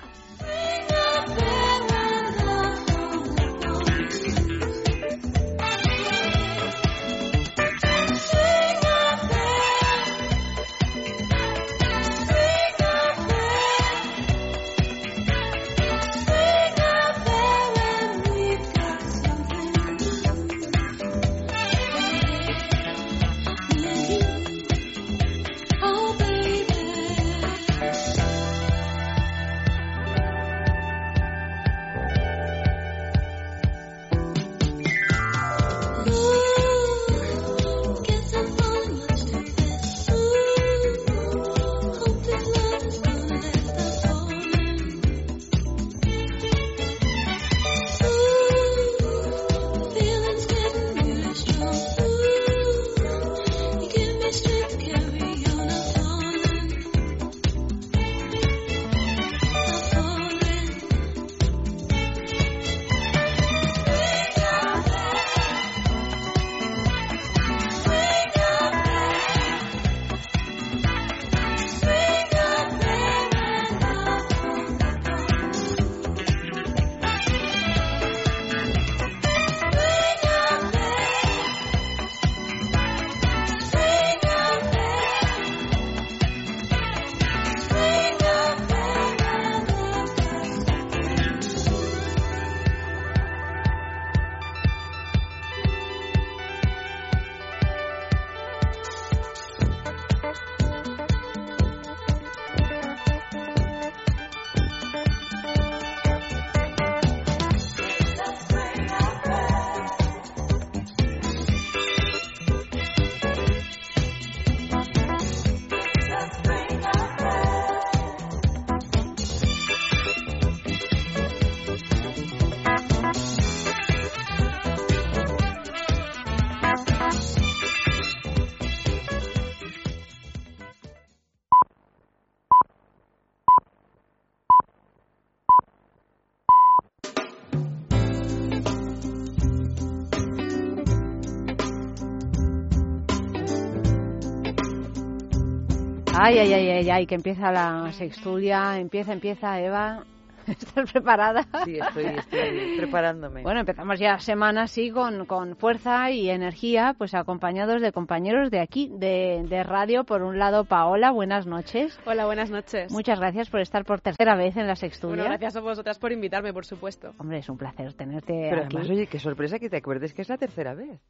[146.24, 150.04] Ay, ay, ay, ay, ay, que empieza la sextulia, empieza, empieza, Eva.
[150.46, 151.42] ¿Estás preparada?
[151.64, 153.42] Sí, estoy, estoy preparándome.
[153.42, 158.60] Bueno, empezamos ya semana así con, con fuerza y energía, pues acompañados de compañeros de
[158.60, 160.04] aquí, de, de radio.
[160.04, 161.98] Por un lado, Paola, buenas noches.
[162.06, 162.92] Hola, buenas noches.
[162.92, 165.16] Muchas gracias por estar por tercera vez en la sextulia.
[165.24, 167.12] Bueno, gracias a vosotras por invitarme, por supuesto.
[167.18, 168.76] Hombre, es un placer tenerte Pero aquí.
[168.76, 171.00] además, oye, qué sorpresa que te acuerdes que es la tercera vez.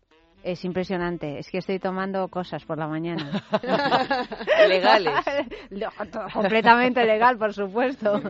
[0.42, 3.44] Es impresionante, es que estoy tomando cosas por la mañana.
[4.68, 5.14] Legales.
[6.32, 8.20] Completamente legal, por supuesto,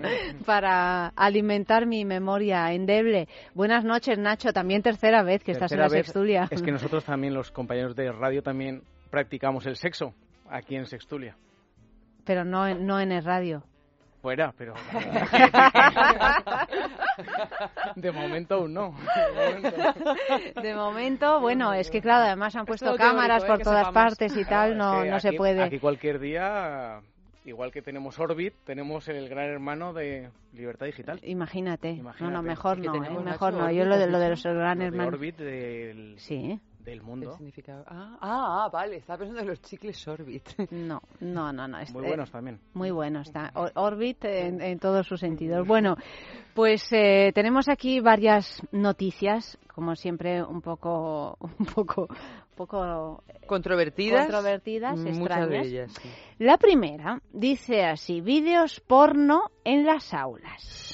[0.44, 3.28] para alimentar mi memoria endeble.
[3.55, 6.48] Buenas noches, Nacho, también tercera vez que estás en la vez, sextulia.
[6.51, 10.14] Es que nosotros también, los compañeros de radio, también practicamos el sexo
[10.51, 11.36] aquí en Sextulia.
[12.24, 13.64] Pero no, no en el radio.
[14.22, 14.74] Fuera, pero...
[17.96, 18.94] de momento aún no.
[19.34, 19.70] De momento.
[20.62, 23.46] De momento, bueno, es que claro, además han puesto cámaras ¿eh?
[23.48, 25.60] por todas partes y tal, no, Es que no se puede.
[25.60, 27.00] Aquí cualquier día,
[27.44, 31.18] igual que tenemos Orbit, tenemos el gran hermano de Libertad Digital.
[31.24, 32.00] Imagínate.
[32.20, 33.00] No, no, mejor Que no, ¿eh?
[33.24, 33.72] mejor Nacho, no.
[33.72, 35.14] Yo lo de, ¿has lo de los gran hermanos.
[35.14, 36.60] Orbit del, Sí.
[36.84, 37.36] Del mundo.
[37.36, 37.84] significado?
[37.86, 40.48] Ah, ah, ah, vale, estaba pensando en los chicles Orbit.
[40.70, 41.78] No, no, no, no.
[41.78, 42.59] es- Muy eh, buenos también.
[42.74, 43.50] Muy bueno está.
[43.54, 45.66] O- Orbit en, en todos sus sentidos.
[45.66, 45.96] Bueno,
[46.54, 54.22] pues eh, tenemos aquí varias noticias, como siempre, un poco, un poco, un poco Controvertidas.
[54.26, 55.48] controvertidas, Muchas extrañas.
[55.50, 56.09] de ellas, sí.
[56.38, 60.91] La primera dice así: vídeos porno en las aulas.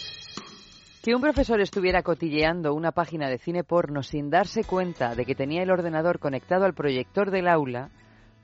[1.09, 5.35] Que un profesor estuviera cotilleando una página de cine porno sin darse cuenta de que
[5.35, 7.89] tenía el ordenador conectado al proyector del aula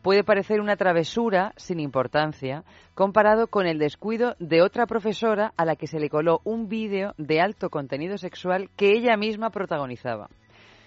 [0.01, 2.65] puede parecer una travesura sin importancia
[2.95, 7.12] comparado con el descuido de otra profesora a la que se le coló un vídeo
[7.19, 10.31] de alto contenido sexual que ella misma protagonizaba.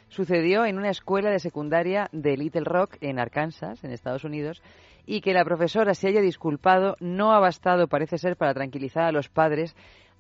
[0.10, 4.64] Sucedió en una escuela de secundaria de Little Rock en Arkansas, en Estados Unidos,
[5.06, 9.12] y que la profesora se haya disculpado no ha bastado, parece ser, para tranquilizar a
[9.12, 9.76] los padres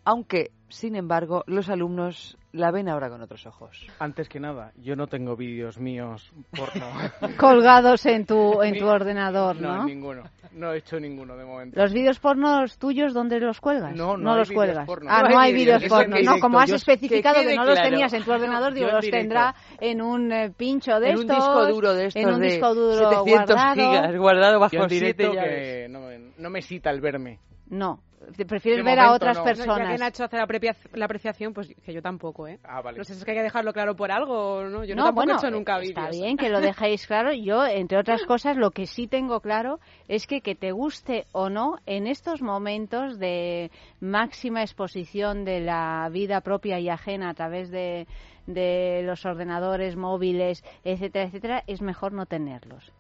[0.09, 3.85] aunque, sin embargo, los alumnos la ven ahora con otros ojos.
[3.99, 6.85] Antes que nada, yo no tengo vídeos míos porno.
[7.37, 9.77] Colgados en tu, en tu ordenador, ¿no?
[9.79, 10.23] No, ninguno.
[10.53, 11.79] No he hecho ninguno de momento.
[11.79, 13.95] ¿Los vídeos pornos tuyos dónde los cuelgas?
[13.97, 14.85] No, no hay los cuelgas.
[14.85, 15.09] porno.
[15.11, 16.15] Ah, No no hay hay vídeos en porno.
[16.23, 17.89] No, como has Yo- especificado que que, no los claro.
[17.89, 19.21] tenías en tu ordenador, digo, en los directo.
[19.23, 22.39] tendrá en un eh, pincho de en un estos, disco duro de estos en un
[22.39, 23.25] de disco duro 700
[23.55, 23.73] guardado.
[23.75, 25.51] gigas guardado bajo Yo en 7 directo llaves.
[25.83, 27.39] que no, me- no me cita el verme.
[27.69, 27.99] No,
[28.47, 29.43] prefieres De ver a otras no.
[29.43, 29.99] No, ya que personas.
[29.99, 32.59] Nacho hace la, aprecia- la apreciación, pues que yo tampoco, ¿eh?
[32.63, 32.97] Ah, vale.
[32.97, 34.83] No sé si es que hay que dejarlo claro por algo, ¿no?
[34.83, 36.15] Yo no, no, tampoco bueno, he hecho nunca está vídeos.
[36.23, 37.31] bien que lo dejéis claro.
[37.33, 41.49] Yo, entre otras cosas, lo que sí tengo claro es que que te guste o
[41.49, 47.69] no, en estos momentos de máxima exposición de la vida propia y ajena a través
[47.71, 48.07] de,
[48.45, 52.91] de los ordenadores móviles, etcétera, etcétera, es mejor no tenerlos.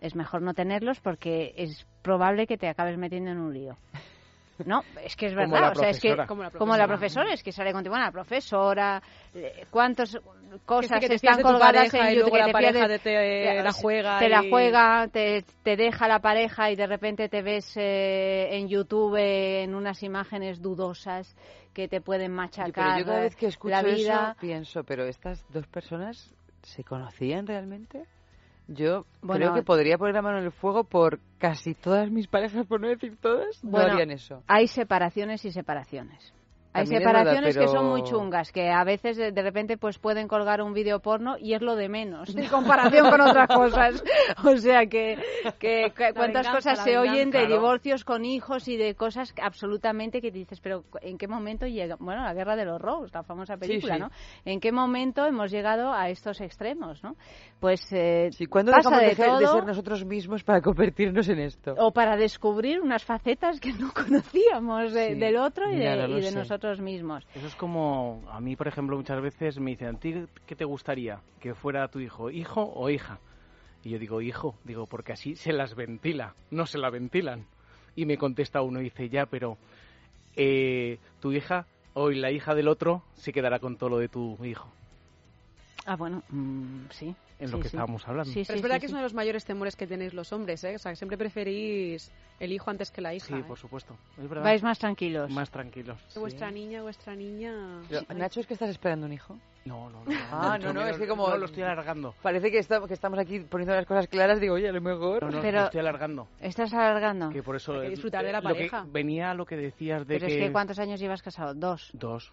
[0.00, 3.76] Es mejor no tenerlos porque es probable que te acabes metiendo en un lío.
[4.64, 6.14] No, es que es Como verdad, o sea, es que.
[6.26, 7.32] Como la como la profesora.
[7.32, 9.02] es que sale contigo, bueno, la profesora,
[9.34, 10.16] eh, cuántas
[10.64, 13.08] cosas que te están colgadas en y YouTube, luego que la te pareja pierdes- te-
[13.54, 17.42] te la juega te la juega, te, te deja la pareja y de repente te
[17.42, 21.34] ves eh, en YouTube eh, en unas imágenes dudosas
[21.72, 24.30] que te pueden machacar pero yo cada vez que escucho la vida.
[24.30, 26.32] eso pienso, pero estas dos personas
[26.62, 28.04] se conocían realmente.
[28.68, 32.26] Yo Bueno, creo que podría poner la mano en el fuego por casi todas mis
[32.26, 34.42] parejas, por no decir todas, Bueno, no harían eso.
[34.46, 36.33] Hay separaciones y separaciones.
[36.76, 39.98] Hay También separaciones verdad, que son muy chungas, que a veces de, de repente pues
[39.98, 44.02] pueden colgar un vídeo porno y es lo de menos en comparación con otras cosas.
[44.44, 45.16] O sea que,
[45.60, 50.20] que, que cuántas venganza, cosas se oyen de divorcios con hijos y de cosas absolutamente
[50.20, 51.96] que dices, pero ¿en qué momento llega?
[52.00, 54.00] Bueno, la guerra de los Rose, la famosa película, sí.
[54.00, 54.10] ¿no?
[54.44, 57.14] ¿En qué momento hemos llegado a estos extremos, no?
[57.60, 61.38] Pues eh, ¿Cuándo pasa dejamos de de, de todo ser nosotros mismos para convertirnos en
[61.38, 61.74] esto?
[61.78, 65.20] o para descubrir unas facetas que no conocíamos de- Sí.
[65.20, 66.38] del otro y de, y de sé.
[66.64, 67.26] Nosotros mismos.
[67.34, 70.14] Eso es como, a mí, por ejemplo, muchas veces me dicen, ¿a ti
[70.46, 73.18] qué te gustaría que fuera tu hijo, hijo o hija?
[73.82, 77.44] Y yo digo, hijo, digo, porque así se las ventila, no se la ventilan.
[77.96, 79.58] Y me contesta uno y dice, ya, pero
[80.36, 84.42] eh, tu hija o la hija del otro se quedará con todo lo de tu
[84.42, 84.68] hijo.
[85.84, 87.14] Ah, bueno, mm, sí.
[87.40, 87.76] En sí, lo que sí.
[87.76, 88.32] estábamos hablando.
[88.32, 90.14] Sí, Pero sí, es verdad sí, que es uno de los mayores temores que tenéis
[90.14, 90.76] los hombres, ¿eh?
[90.76, 93.26] O sea, que siempre preferís el hijo antes que la hija.
[93.26, 93.44] Sí, ¿eh?
[93.46, 93.96] por supuesto.
[94.16, 94.44] Es verdad.
[94.44, 95.30] Vais más tranquilos.
[95.30, 95.98] Más tranquilos.
[96.16, 97.80] Vuestra niña, vuestra niña...
[97.88, 99.36] Pero, Nacho, ¿es que estás esperando un hijo?
[99.64, 100.12] No, no, no.
[100.30, 101.28] Ah, no, no, es que como...
[101.28, 102.14] No, lo estoy alargando.
[102.22, 105.22] Parece que, está- que estamos aquí poniendo las cosas claras, digo, oye, a lo mejor...
[105.24, 106.28] No, no, Pero- lo estoy alargando.
[106.40, 107.30] ¿Estás alargando?
[107.30, 107.72] Que por eso...
[107.74, 108.86] Hay que disfrutar de la lo que- pareja.
[108.90, 110.34] venía a lo que decías de Pero que...
[110.38, 111.54] es que ¿cuántos años llevas casado?
[111.54, 111.90] Dos.
[111.94, 112.32] Dos.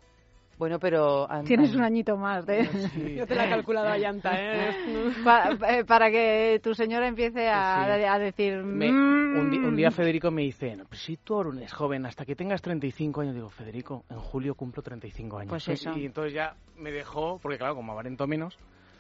[0.62, 1.26] Bueno, pero...
[1.28, 2.66] an- Tienes un añito más de...
[2.68, 3.16] Sí.
[3.18, 4.70] Yo te la he calculado a llanta, ¿eh?
[5.26, 8.04] Pa- eh, para que tu señora empiece a, Sí.
[8.06, 8.58] a decir...
[8.58, 9.38] Me- "Mm".
[9.40, 12.62] un, un día Federico me dice, no, pues si tú eres joven, hasta que tengas
[12.62, 15.50] 35 años, digo, Federico, en julio cumplo 35 años.
[15.50, 15.98] Pues eso.
[15.98, 18.56] Y, entonces ya me dejó, porque claro, como aparento menos,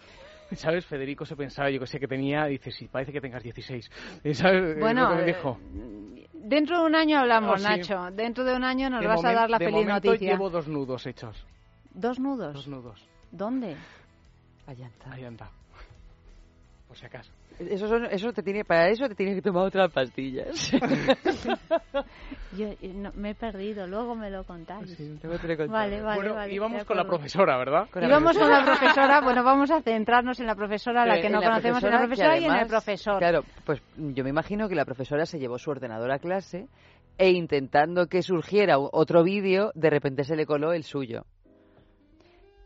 [0.54, 0.84] ¿sabes?
[0.88, 3.88] Federico se pensaba, yo que sé, que tenía, dice, sí, parece que tengas 16.
[4.24, 4.80] Y, ¿Sabes?
[4.80, 5.60] Bueno, me eh, dijo.
[6.44, 7.80] Dentro de un año hablamos, Ah, sí.
[7.80, 8.12] Nacho.
[8.12, 10.32] Dentro de un año nos De vas a dar la de feliz momento noticia.
[10.32, 11.46] llevo dos nudos hechos.
[11.94, 12.54] ¿Dos nudos?
[12.54, 13.08] Dos nudos.
[13.32, 13.76] ¿Dónde?
[14.68, 14.90] Allá
[15.28, 15.52] anda.
[16.92, 17.32] Por si acaso.
[17.58, 20.72] Eso, son- eso te tiene, para eso te tienes que tomar otras pastillas.
[22.58, 25.00] Yo eh, no, me he perdido, luego me lo contáis.
[25.24, 25.68] luego te lo contaré.
[25.70, 26.54] Vale, vale, bueno, vale.
[26.54, 27.88] íbamos con la profesora, ¿verdad?
[27.96, 31.28] Y vamos con la profesora, bueno, vamos a centrarnos en la profesora, la Eh, que
[31.28, 33.18] en no la conocemos, en la que profesora y en el además- profesor.
[33.20, 36.68] Claro, pues yo me imagino que la profesora se llevó su ordenador a clase
[37.18, 41.24] e intentando que surgiera otro vídeo, de repente se le coló el suyo.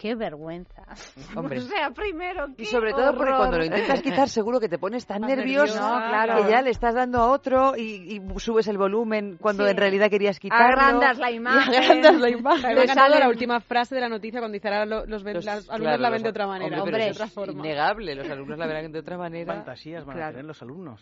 [0.06, 0.84] Qué vergüenza.
[1.36, 1.57] Hombre.
[1.57, 5.03] O sea, primero, Y sobre todo porque cuando lo intentas quitar seguro que te pones
[5.07, 6.44] tan nervioso nerviosa, No, claro.
[6.45, 9.72] que ya le estás dando a otro y, y subes el volumen cuando Sí.
[9.72, 10.65] en realidad querías quitarlo.
[10.80, 11.73] Agrandas la y imagen.
[11.84, 12.27] agrandas la
[12.86, 15.45] Me ha la última frase de la noticia cuando dice ahora lo- los, ven- Los-
[15.45, 17.53] las alumnos claro, la ven los- de otra manera, hombre, pero otra es forma.
[17.65, 19.53] innegable, los alumnos la verán de otra manera.
[19.56, 21.02] Fantasías van a tener los alumnos.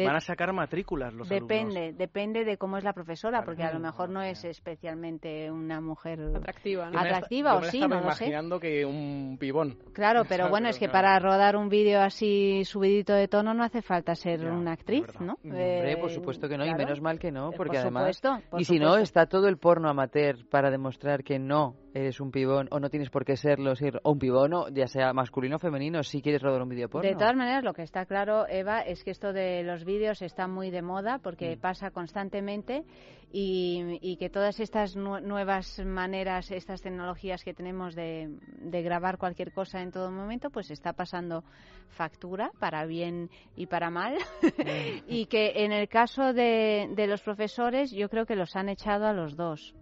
[0.00, 1.48] De- Van a sacar matrículas los alumnos.
[1.48, 3.46] Depende, depende de cómo es la profesora, Claro.
[3.46, 6.92] porque a lo mejor no es especialmente una mujer Atractiva, ¿no?
[6.92, 8.24] Yo me atractiva yo o me sí, no lo sé.
[8.24, 9.76] imaginando que un pibón.
[9.92, 13.62] Claro, pero bueno, Pero es que para rodar un vídeo así subidito de tono no
[13.64, 15.06] hace falta ser Ya, una actriz.
[15.20, 15.36] ¿no?
[15.44, 18.16] Hombre, Eh, por supuesto que no, y menos mal que no, Eh, porque por además...
[18.16, 22.20] supuesto, por y si no, está todo el porno amateur para demostrar que no eres
[22.20, 25.12] un pibón o no tienes por qué serlo, ser o un pibón, o ya sea
[25.12, 27.08] masculino o femenino, si quieres rodar un vídeo porno.
[27.08, 30.46] De todas maneras, lo que está claro, Eva, es que esto de los vídeos está
[30.46, 31.60] muy de moda porque Mm.
[31.60, 32.84] pasa constantemente
[33.32, 38.28] y, y que todas estas nu- nuevas maneras, estas tecnologías que tenemos de,
[38.72, 41.42] de grabar cualquier cosa en todo momento, pues está pasando
[41.88, 44.14] factura para bien y para mal.
[45.06, 49.06] y que en el caso de, de los profesores, yo creo que los han echado
[49.06, 49.74] a los dos.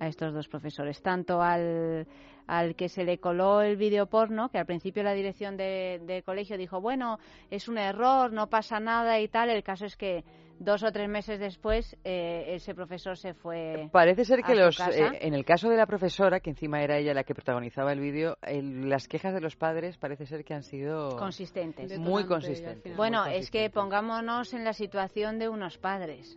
[0.00, 2.06] a estos dos profesores, tanto al,
[2.46, 6.22] al que se le coló el vídeo porno, que al principio la dirección de, de
[6.22, 7.18] colegio dijo, bueno,
[7.50, 10.24] es un error, no pasa nada y tal, el caso es que
[10.58, 13.88] dos o tres meses después eh, ese profesor se fue.
[13.90, 15.14] Parece ser que a su los, casa.
[15.14, 17.98] eh, en el caso de la profesora, que encima era ella la que protagonizaba el
[18.00, 21.98] vídeo, el- las quejas de los padres parece ser que han sido consistentes.
[21.98, 22.96] muy consistentes.
[22.96, 26.36] Bueno, muy es que pongámonos en la situación de unos padres.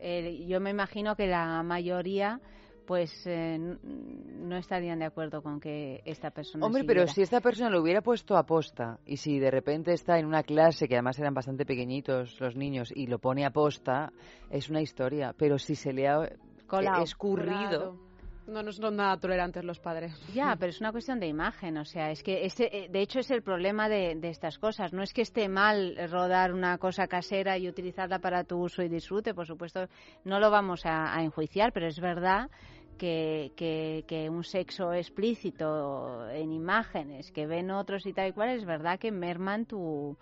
[0.00, 2.38] Eh, yo me imagino que la mayoría
[2.86, 7.68] pues eh, no estarían de acuerdo con que esta persona Hombre, pero si esta persona
[7.68, 11.18] lo hubiera puesto a posta y si de repente está en una clase que además
[11.18, 14.12] eran bastante pequeñitos los niños y lo pone a posta,
[14.50, 15.34] es una historia.
[15.36, 16.28] Pero si se le ha
[17.02, 18.05] escurrido.
[18.46, 20.12] No, no son nada tolerantes los padres.
[20.32, 23.30] Ya, pero es una cuestión de imagen, o sea, es que este, de hecho es
[23.30, 24.92] el problema de, estas cosas.
[24.92, 28.88] No es que esté mal rodar una cosa casera y utilizarla para tu uso y
[28.88, 29.88] disfrute, por supuesto,
[30.24, 32.48] no lo vamos a, a enjuiciar, pero es verdad
[32.96, 38.50] que, que, que un sexo explícito en imágenes que ven otros y tal y cual,
[38.50, 40.16] es verdad que merman tu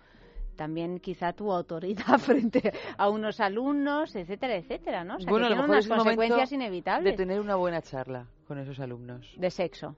[0.55, 5.15] también quizá tu autoridad frente a unos alumnos, etcétera, etcétera, ¿no?
[5.15, 8.79] O sea, bueno, que tiene unas consecuencias de inevitables tener una buena charla con esos
[8.79, 9.33] alumnos.
[9.37, 9.95] de sexo.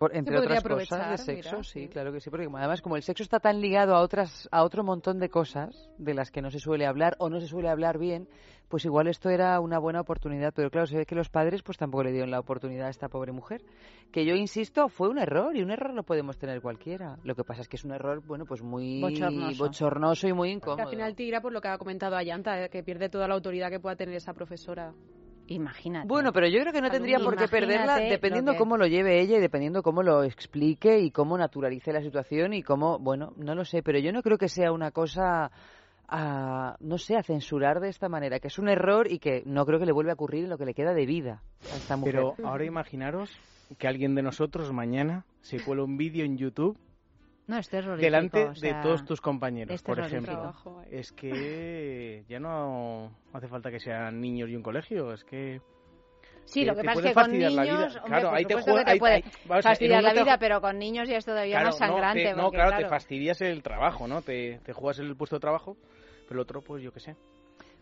[0.00, 3.02] Por- entre otras cosas de sexo, mira, sí, claro que sí, porque además como el
[3.02, 6.50] sexo está tan ligado a otras a otro montón de cosas de las que no
[6.50, 8.26] se suele hablar o no se suele hablar bien,
[8.68, 11.76] pues igual esto era una buena oportunidad, pero claro, se ve que los padres pues
[11.76, 13.60] tampoco le dieron la oportunidad a esta pobre mujer,
[14.10, 17.18] que yo insisto, fue un error y un error lo podemos tener cualquiera.
[17.22, 19.64] Lo que pasa es que es un error, bueno, pues muy Bochornoso.
[19.64, 20.82] bochornoso y muy incómodo.
[20.82, 23.68] al final tira por lo que ha comentado Ayanta, eh, que pierde toda la autoridad
[23.68, 24.94] que pueda tener esa profesora.
[25.50, 26.06] Imagínate.
[26.06, 28.86] Bueno, pero yo creo que no tendría por qué perderla lo dependiendo que- cómo lo
[28.86, 33.32] lleve ella y dependiendo cómo lo explique y cómo naturalice la situación y cómo, bueno,
[33.36, 35.50] no lo sé, pero yo no creo que sea una cosa
[36.08, 39.66] a, no sé, a censurar de esta manera, que es un error y que no
[39.66, 41.96] creo que le vuelva a ocurrir en lo que le queda de vida a esta
[41.96, 42.14] mujer.
[42.14, 43.36] Pero ahora imaginaros
[43.76, 46.78] que alguien de nosotros mañana se cuela un vídeo en YouTube
[47.50, 48.00] No, es terrorífico.
[48.06, 50.54] delante o sea, de todos tus compañeros, es por ejemplo.
[50.88, 55.60] Es que ya no hace falta que sean niños y un colegio, es que...
[56.44, 57.74] Sí, lo que te pasa puede es que con fastidiar la vida.
[57.76, 60.78] niños, hombre, Claro, por ahí te juega- te puede ahí- fastidiar la vida, pero con
[60.78, 62.24] niños ya es todavía Claro, más sangrante.
[62.24, 64.22] No, te, no, porque, claro, claro, te fastidias el trabajo, ¿no?
[64.22, 65.76] Te, te juegas el puesto de trabajo,
[66.28, 67.16] pero el otro, pues yo qué sé.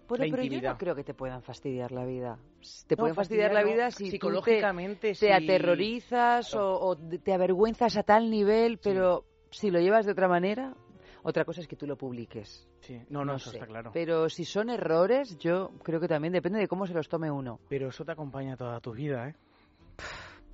[0.08, 2.38] Bueno, pero yo no creo que te puedan fastidiar la vida.
[2.86, 5.26] Te No, pueden fastidiar la vida si tú te- Psicológicamente, te, sí.
[5.30, 10.74] aterrorizas o, o te avergüenzas a tal nivel, pero si lo llevas de otra manera,
[11.22, 12.68] otra cosa es que tú lo publiques.
[12.80, 13.00] Sí.
[13.10, 13.56] No, no, eso sé.
[13.56, 13.90] está claro.
[13.92, 17.60] Pero si son errores, yo creo que también depende de cómo se los tome uno.
[17.68, 19.34] Pero eso te acompaña toda tu vida, ¿eh?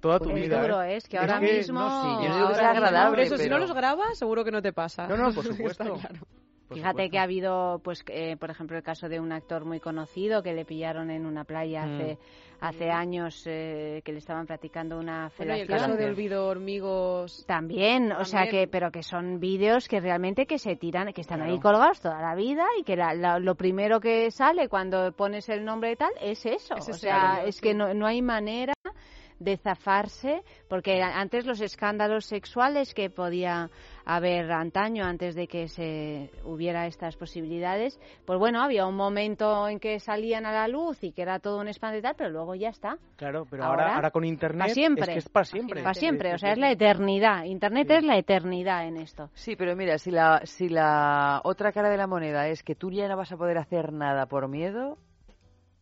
[0.00, 0.60] Toda tu Es vida.
[0.60, 0.92] duro, ¿eh?
[0.94, 0.96] ¿eh?
[0.96, 3.56] Es que ahora mismo- no, sí, Yo no digo que sea agradable, eso, si pero-
[3.58, 5.06] no los grabas, seguro que no te pasa.
[5.08, 5.84] No, no, por Está supuesto.
[5.94, 6.26] claro.
[6.68, 7.10] Por Fíjate supuesto.
[7.12, 10.54] que ha habido, pues, eh, por ejemplo, el caso de un actor muy conocido que
[10.54, 11.94] le pillaron en una playa Mm.
[11.94, 12.18] hace,
[12.60, 15.90] hace años eh, que le estaban practicando una Bueno, y el felación.
[15.90, 17.44] caso de Olvido Hormigos.
[17.46, 21.42] También, o sea que, pero que son vídeos que realmente que se tiran, que están
[21.42, 25.48] ahí colgados toda la vida y que la- la- lo primero que sale cuando pones
[25.50, 26.76] el nombre y tal es eso.
[26.76, 28.72] Es o sea, audio, es que no, no hay manera
[29.44, 33.70] de zafarse, porque antes los escándalos sexuales que podía
[34.06, 39.78] haber antaño, antes de que se hubiera estas posibilidades, pues bueno, había un momento en
[39.78, 42.54] que salían a la luz y que era todo un espanto y tal, pero luego
[42.54, 42.98] ya está.
[43.16, 45.02] Claro, pero Ahora, ahora, ahora con internet para siempre.
[45.04, 45.82] es que es para siempre.
[45.82, 47.44] Para siempre, o sea, es la eternidad.
[47.44, 49.30] Internet es la eternidad en esto.
[49.34, 52.90] Sí, pero mira, si la, si la otra cara de la moneda es que tú
[52.90, 54.98] ya no vas a poder hacer nada por miedo,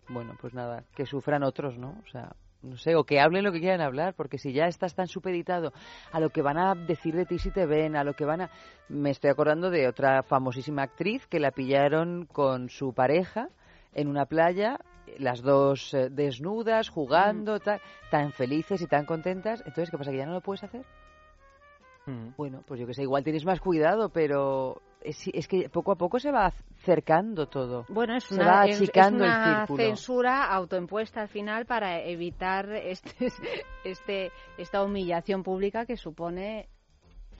[0.08, 1.96] bueno, pues nada, que sufran otros, ¿no?
[2.04, 4.94] O sea, no sé, o que hablen lo que quieran hablar, porque si ya estás
[4.94, 5.72] tan supeditado
[6.12, 8.42] a lo que van a decir de ti si te ven, a lo que van
[8.42, 8.50] a...
[8.88, 13.48] Me estoy acordando de otra famosísima actriz que la pillaron con su pareja
[13.94, 14.78] en una playa,
[15.18, 17.80] las dos eh, desnudas, jugando, tal,
[18.10, 19.60] tan felices y tan contentas.
[19.60, 20.10] Entonces, ¿qué pasa?
[20.10, 20.84] ¿Que ya no lo puedes hacer?
[22.06, 22.30] Mm.
[22.36, 25.96] Bueno, pues yo que sé, igual tienes más cuidado, pero es, es que poco a
[25.96, 26.46] poco se va
[26.80, 27.84] acercando todo.
[27.88, 29.82] Bueno, es Se una, va es- es achicando el una círculo.
[29.84, 33.10] censura autoimpuesta al final para evitar este,
[33.84, 36.68] este, esta humillación pública que supone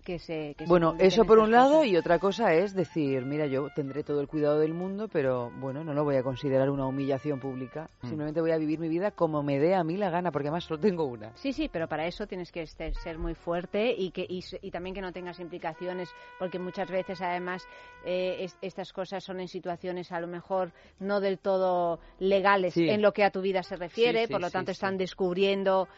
[0.03, 0.55] que se.
[0.57, 1.87] que se Bueno, eso por un lado cosas.
[1.89, 5.85] y otra cosa es decir, mira, yo tendré todo el cuidado del mundo, pero bueno,
[5.85, 7.89] no lo voy a considerar una humillación pública.
[8.03, 8.09] Mm.
[8.09, 10.65] Simplemente voy a vivir mi vida como me dé a mí la gana, porque además
[10.65, 11.33] solo tengo una.
[11.37, 14.71] Sí, sí, pero para eso tienes que este- ser muy fuerte y que y, y
[14.71, 16.09] también que no tengas implicaciones,
[16.39, 17.67] porque muchas veces además
[18.05, 22.89] eh, es- estas cosas son en situaciones a lo mejor no del todo legales Sí.
[22.89, 24.77] en lo que a tu vida se refiere, Sí, sí, por lo sí, tanto sí.
[24.77, 25.89] están descubriendo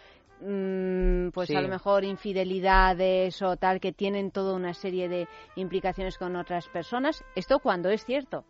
[0.40, 1.56] pues Sí.
[1.56, 6.69] a lo mejor infidelidades o tal que tienen toda una serie de implicaciones con otras
[6.69, 7.24] personas.
[7.35, 8.44] Esto cuando es cierto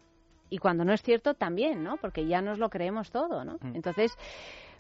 [0.51, 1.97] y cuando no es cierto también, ¿no?
[1.97, 3.55] Porque ya nos lo creemos todo, ¿no?
[3.61, 3.77] Mm.
[3.77, 4.17] Entonces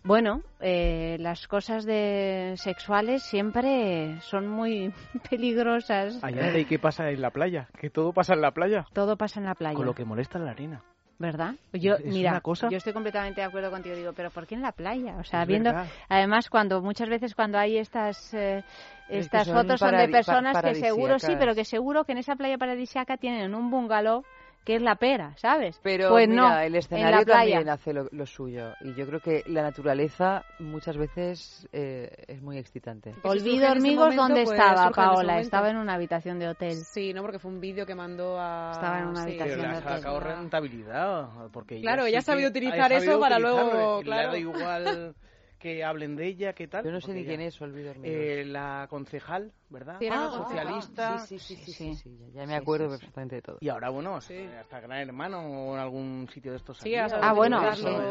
[0.06, 4.92] Bueno, eh, las cosas de sexuales siempre son muy
[5.30, 6.22] peligrosas.
[6.22, 7.68] Ayanta, ¿y qué pasa en la playa?
[7.80, 8.84] Que todo pasa en la playa.
[8.92, 9.74] Todo pasa en la playa.
[9.74, 10.82] Con lo que molesta la arena.
[11.18, 11.54] ¿Verdad?
[11.72, 13.94] Yo, Es mira, una cosa- yo estoy completamente de acuerdo contigo.
[13.94, 15.16] Digo, pero ¿por qué en la playa?
[15.18, 15.86] O sea, Es viendo, verdad.
[16.08, 18.64] además, cuando muchas veces cuando hay estas eh,
[19.06, 22.12] que estas son fotos son de pa- personas que seguro sí, pero que seguro que
[22.12, 24.24] en esa playa paradisiaca tienen un bungalow
[24.64, 25.78] que es la pera, ¿sabes?
[25.82, 28.72] Pero pues mira, no, el en la escenario también hace lo, lo suyo.
[28.80, 33.14] Y yo creo que la naturaleza muchas veces eh, es muy excitante.
[33.22, 35.22] Olvido en hormigos, momento, ¿dónde pues, estaba, en Paola?
[35.22, 35.40] momento.
[35.40, 36.76] Estaba en una habitación de hotel.
[36.76, 38.70] Sí, no, porque fue un vídeo que mandó a...
[38.72, 39.28] Estaba en una sí.
[39.30, 39.96] habitación de ha hotel.
[39.96, 41.28] sacado rentabilidad.
[41.52, 44.36] Porque Claro, sí ella ha que sabido ha utilizar sabido eso para luego, claro.
[44.36, 45.14] igual
[45.64, 46.84] que hablen de ella, qué tal.
[46.84, 48.14] Yo no sé ni quién es, olvido hormigos.
[48.20, 49.96] Eh, la concejal, ¿verdad?
[50.10, 51.20] Ah, socialista.
[51.20, 53.56] Sí, sí, sí, sí, sí, ya, ya me acuerdo perfectamente de todo.
[53.62, 56.78] Y ahora, bueno, hasta Gran Hermano o en algún sitio de estos.
[57.22, 57.62] Ah, bueno,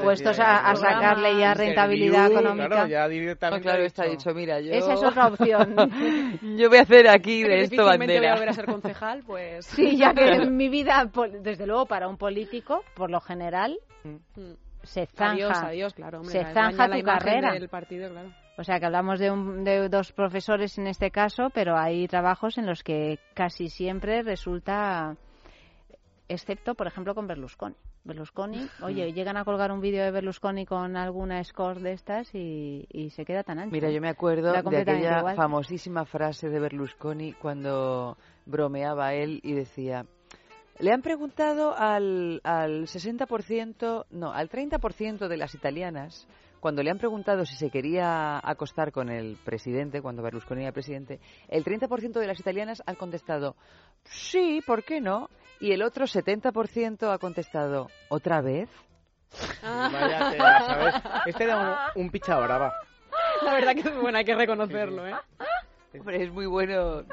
[0.02, 2.68] puestos a, a sacarle ya rentabilidad Interview, económica.
[2.70, 3.62] Claro, ya No, directamente.
[3.62, 4.74] claro, está dicho, mira, yo...
[4.74, 5.76] Esa es otra opción.
[6.58, 8.34] yo voy a hacer aquí de esto difícilmente voy a bandera.
[8.34, 9.68] volver a ser concejal, pues...
[9.68, 13.78] Sí, ya que en mi vida, pol- desde luego para un político, por lo general,
[14.06, 14.54] Mm.
[14.84, 15.32] Se zanja.
[15.34, 16.20] Adiós, adiós, claro.
[16.20, 17.54] hombre, se zanja tu carrera.
[17.54, 18.30] del partido, claro.
[18.58, 22.58] O sea que hablamos de, un- de dos profesores en este caso, pero hay trabajos
[22.60, 25.16] en los que casi siempre resulta,
[26.28, 27.76] excepto por ejemplo con Berlusconi.
[28.06, 32.86] Berlusconi, oye, llegan a colgar un vídeo de Berlusconi con alguna score de estas y,
[32.92, 33.72] y se queda tan ancho.
[33.72, 35.36] Mira, yo me acuerdo de aquella igual.
[35.36, 40.06] famosísima frase de Berlusconi cuando bromeaba él y decía,
[40.80, 46.28] le han preguntado al, al 60%, no, al 30% de las italianas,
[46.60, 51.20] cuando le han preguntado si se quería acostar con el presidente, cuando Berlusconi era presidente,
[51.50, 53.56] el 30% de las italianas han contestado,
[54.04, 55.30] sí, ¿por qué no?
[55.60, 58.70] Y el otro 70% ha contestado, ¿otra vez?
[59.62, 60.96] Vaya tela, ¿sabes?
[61.26, 62.74] Este era un, un picha brava.
[63.44, 65.16] La verdad que es bueno, hay que reconocerlo, ¿eh?
[66.00, 67.04] Hombre, es muy bueno.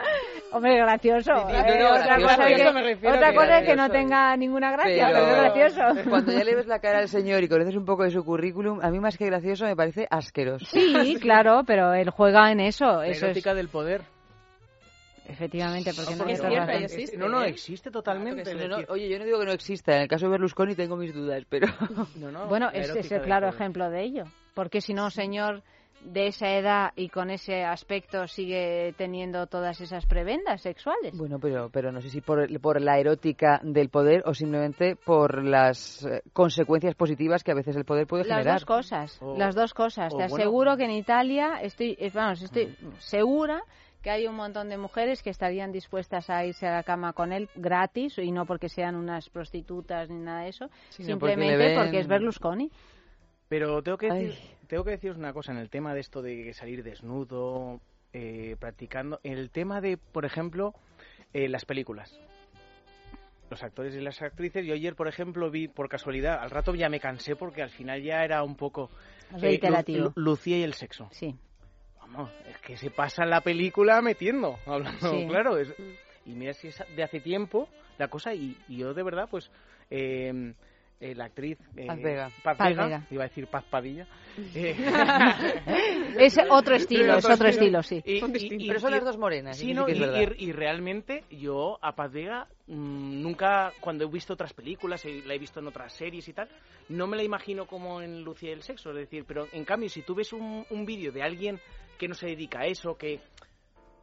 [0.53, 1.33] Hombre, gracioso.
[1.49, 3.31] Sí, sí, Eh, no, no, otra gracioso, cosa, a es que, eso me refiero otra
[3.31, 6.11] que cosa es que no tenga ninguna gracia, pero, es gracioso.
[6.11, 8.81] Cuando ya le ves la cara al señor y conoces un poco de su currículum,
[8.83, 10.67] a mí más que gracioso me parece asqueroso.
[10.67, 12.85] Sí, claro, pero él juega en eso.
[12.99, 14.03] La eso es, del poder.
[15.27, 18.43] efectivamente, porque no porque es cierto, existe, no, no, existe totalmente.
[18.55, 19.95] No, es no, decir, oye, yo no digo que no exista.
[19.95, 21.69] En el caso de Berlusconi tengo mis dudas, pero...
[22.17, 23.55] no, no, Bueno, es erótica el claro poder.
[23.55, 24.25] ejemplo de ello.
[24.55, 25.63] Porque si no, señor
[26.03, 31.17] de esa edad y con ese aspecto sigue teniendo todas esas prebendas sexuales.
[31.17, 35.45] Bueno, pero, pero no sé si por, por la erótica del poder o simplemente por
[35.45, 38.55] las eh, consecuencias positivas que a veces el poder puede Las generar.
[38.55, 40.13] dos cosas, O- las dos cosas.
[40.15, 43.63] o Te bueno- aseguro que en Italia, estoy, eh, vamos, estoy segura
[44.03, 47.35] que hay un montón de mujeres que estarían dispuestas a irse a la cama con
[47.35, 51.91] él gratis y no porque sean unas prostitutas ni nada de eso, porque simplemente porque,
[51.91, 52.71] ven- es Berlusconi.
[53.51, 54.35] Pero tengo que, decir,
[54.69, 57.81] tengo que deciros una cosa en el tema de esto de salir desnudo,
[58.15, 59.21] eh, practicando.
[59.25, 60.73] El tema de, por ejemplo,
[61.35, 62.19] eh, las películas.
[63.51, 64.65] Los actores y las actrices.
[64.65, 68.01] Yo ayer, por ejemplo, vi por casualidad, al rato ya me cansé porque al final
[68.03, 68.89] ya era un poco.
[69.35, 69.99] eh, Reiterativo.
[69.99, 71.09] Lu- Lu- Lucía y el sexo.
[71.11, 71.35] Sí.
[71.99, 75.27] Vamos, es que se pasa la película metiendo, hablando, Sí.
[75.29, 75.59] claro.
[75.59, 75.75] es-
[76.25, 77.69] y mira si es de hace tiempo
[77.99, 79.51] la cosa, y, y yo de verdad, pues.
[79.91, 80.55] eh,
[81.01, 82.31] eh, la actriz eh, Paz Vega.
[82.45, 83.07] Paz Paz Vega, Vega.
[83.11, 84.07] iba a decir Paz Padilla
[84.55, 84.77] eh,
[86.19, 88.03] Es otro estilo, es otro estilo, sí.
[88.05, 88.21] y-
[88.69, 90.33] Pero son y- las dos morenas, Sí, no, y, verdad.
[90.37, 95.23] y- y realmente yo a Paz Vega mm, nunca, cuando he visto otras películas, y
[95.23, 96.49] la he visto en otras series y tal,
[96.89, 98.91] no me la imagino como en Lucía y el sexo.
[98.91, 101.59] Es decir, pero en cambio, si tú ves un, un vídeo de alguien
[101.99, 103.21] que no se dedica a eso, que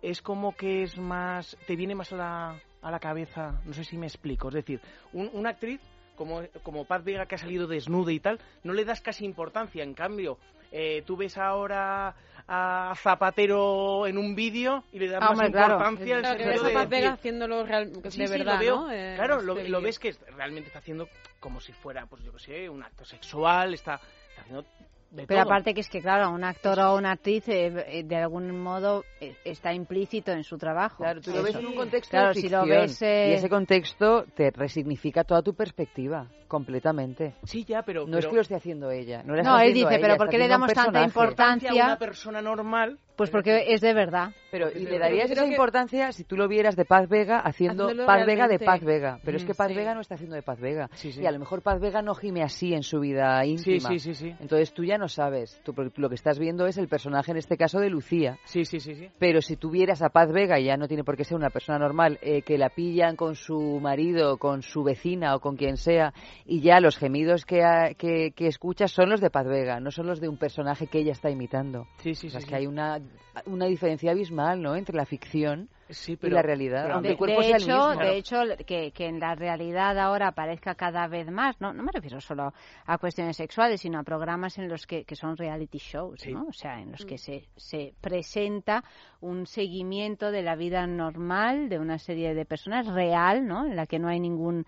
[0.02, 3.84] es como que es más, te viene más a la, a la cabeza, no sé
[3.84, 4.50] si me explico.
[4.50, 4.80] Es decir,
[5.14, 5.80] un- una actriz
[6.18, 9.84] como, como Paz Vega que ha salido desnuda y tal, no le das casi importancia.
[9.84, 10.38] En cambio,
[10.74, 12.14] eh, tú ves ahora
[12.50, 15.74] a Zapatero en un vídeo y le das Ah, más hombre, claro.
[15.76, 18.76] importancia al Claro, que de Paz Vega haciéndolo real, Sí, de sí, verdad, lo veo.
[18.82, 18.92] ¿no?
[18.92, 21.08] Eh, claro, lo, este lo ves que realmente está haciendo
[21.40, 24.00] como si fuera, pues yo qué sé, un acto sexual, está,
[24.30, 24.66] está haciendo
[25.12, 25.52] de Pero todo.
[25.52, 29.06] aparte que es que, claro, un actor o una actriz eh, eh, de algún modo
[29.22, 30.98] eh, está implícito en su trabajo.
[31.04, 33.02] Claro, tú lo ves en un contexto Claro, de si lo ves...
[33.02, 37.36] eh, y ese contexto te resignifica toda tu perspectiva, completamente.
[37.44, 38.06] Sí, ya, pero...
[38.06, 39.24] No es pero- que lo esté haciendo ella.
[39.24, 41.72] No, No, él dice, ella, pero ¿por qué le damos tanta importancia?
[41.72, 44.32] a una persona normal Pues porque es de verdad.
[44.52, 47.90] Pero, ¿y le darías esa que- importancia si tú lo vieras de Paz Vega haciendo
[48.06, 48.60] Paz Vega de.
[48.60, 49.20] Paz Vega?
[49.26, 49.74] Pero es Mm, que Paz sí.
[49.76, 50.90] Vega no está haciendo de Paz Vega.
[50.94, 51.22] Sí, sí.
[51.22, 53.90] Y a lo mejor Paz Vega no gime así en su vida íntima.
[53.90, 54.34] sí, sí, sí.
[54.40, 55.60] Entonces tú ya no sabes.
[55.66, 58.38] Tú, porque tú lo que estás viendo es el personaje, en este caso, de Lucía.
[58.46, 59.10] Sí, sí, sí, sí.
[59.20, 61.50] Pero si tú vieras a Paz Vega, y ya no tiene por qué ser una
[61.50, 65.78] persona normal, eh, que la pillan con su marido, con su vecina o con quien
[65.78, 66.14] sea,
[66.46, 69.90] y ya los gemidos que, ha- que, que escuchas son los de Paz Vega, no
[69.92, 71.88] son los de un personaje que ella está imitando.
[71.98, 72.50] Sí, sí, O sea, sí, es sí.
[72.50, 73.00] que hay una,
[73.46, 77.18] una diferencia abismal, ¿no?, entre la ficción Sí, y la realidad, pero aunque De, el
[77.18, 78.04] cuerpo de sea hecho, el mismo.
[78.04, 81.92] de hecho que, que en la realidad ahora aparezca cada vez más, no, no me
[81.94, 82.52] refiero solo
[82.86, 86.34] a cuestiones sexuales, sino a programas en los que, que son reality shows, Sí.
[86.34, 86.48] ¿no?
[86.50, 88.84] O sea, en los que se, se presenta
[89.22, 93.66] un seguimiento de la vida normal de una serie de personas real, ¿no?
[93.66, 94.66] En la que no hay ningún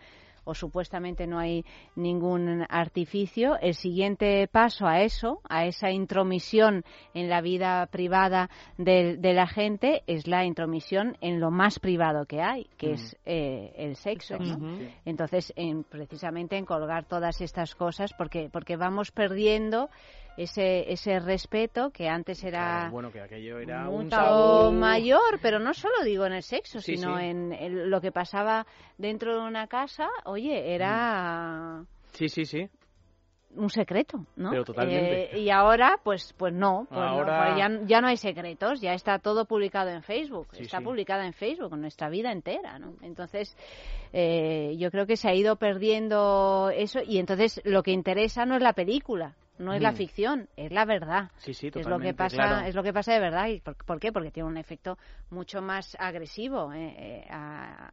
[0.50, 1.64] o supuestamente no hay
[1.96, 9.18] ningún artificio, el siguiente paso a eso, a esa intromisión en la vida privada de,
[9.18, 12.94] de la gente, es la intromisión en lo más privado que hay, que Mm.
[12.94, 14.38] es eh, el sexo.
[14.40, 14.58] ¿no?
[15.06, 19.90] Entonces, en- precisamente en colgar todas estas cosas, porque, porque vamos perdiendo
[20.44, 24.72] ese, ese respeto que antes era bueno, que aquello era un tabú.
[24.72, 27.26] mayor, pero no solo digo en el sexo, Sí, sino sí.
[27.26, 28.66] en el- lo que pasaba
[28.98, 32.70] dentro de una casa, oye, era Sí, sí, sí.
[33.56, 34.52] un secreto, ¿no?
[34.52, 35.36] Pero totalmente.
[35.36, 38.94] Eh, y ahora, pues, pues no, pues Ahora- pues ya, ya no hay secretos, ya
[38.94, 40.84] está todo publicado en Facebook, Sí, está sí.
[40.84, 42.94] publicada en Facebook, en nuestra vida entera, ¿no?
[43.02, 43.58] Entonces,
[44.14, 48.56] eh, yo creo que se ha ido perdiendo eso y entonces lo que interesa no
[48.56, 51.32] es la película, no es la ficción, es la verdad.
[51.38, 52.68] Sí, sí, es lo que pasa, claro.
[52.68, 53.48] es lo que pasa de verdad.
[53.48, 54.12] ¿Y por, por qué?
[54.12, 54.98] Porque tiene un efecto
[55.30, 57.92] mucho más agresivo eh, eh, a,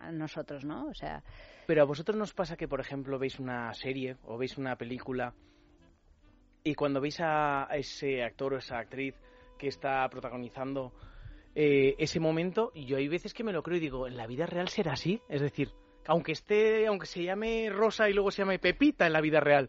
[0.00, 0.86] a nosotros, ¿no?
[0.86, 1.22] O sea,
[1.66, 5.32] Pero a vosotros nos pasa que, por ejemplo, veis una serie o veis una película
[6.64, 9.14] y cuando veis a a ese actor o esa actriz
[9.58, 10.92] que está protagonizando
[11.54, 14.46] eh, ese momento, yo hay veces que me lo creo y digo, ¿en la vida
[14.46, 15.20] real será así?
[15.28, 15.70] Es decir,
[16.06, 19.68] aunque esté, aunque se llame Rosa y luego se llame Pepita en la vida real,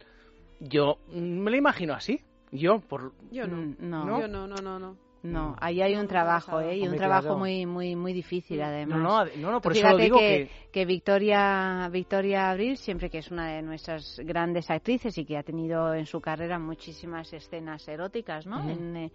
[0.69, 2.21] yo me lo imagino así.
[2.51, 3.13] Yo, por...
[3.31, 3.57] Yo no.
[3.57, 4.19] Mm, no.
[4.19, 4.97] Yo no, no, no, no.
[5.23, 6.77] No, ahí hay un trabajo, ¿eh?
[6.77, 8.99] Y un trabajo muy, muy, muy difícil, además.
[8.99, 12.75] No, no, no, no, Tú por eso lo digo que, que- que Victoria, Victoria Abril,
[12.75, 16.59] siempre que es una de nuestras grandes actrices y que ha tenido en su carrera
[16.59, 18.59] muchísimas escenas eróticas, ¿no?
[18.69, 19.11] En, eh,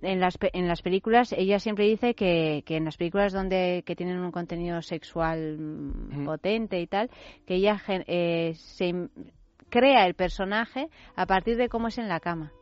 [0.00, 3.82] en las, pe- en las películas, ella siempre dice que, que en las películas donde
[3.84, 7.10] que tienen un contenido sexual mm, potente y tal,
[7.46, 9.08] que ella gen- eh, se
[9.74, 12.52] crea el personaje a partir de cómo es en la cama.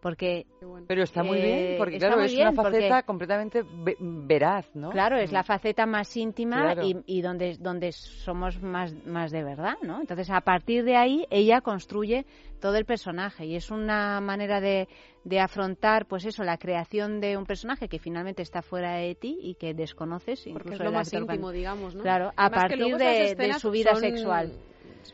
[0.00, 0.46] Porque
[0.86, 4.70] Pero está muy eh, bien, porque está claro, es una porque- faceta completamente ve- veraz,
[4.76, 4.90] ¿no?
[4.90, 6.82] Claro, es la faceta más íntima Claro.
[6.84, 10.00] y, y donde, donde somos más, más de verdad, ¿no?
[10.00, 12.26] Entonces, a partir de ahí, ella construye
[12.60, 14.86] todo el personaje y es una manera de,
[15.24, 19.36] de afrontar, pues eso, la creación de un personaje que finalmente está fuera de ti
[19.42, 20.44] y que desconoces.
[20.44, 22.02] Porque incluso es lo más íntimo, cuando- digamos, ¿no?
[22.04, 24.52] Claro, a Además partir de, de su vida son- sexual.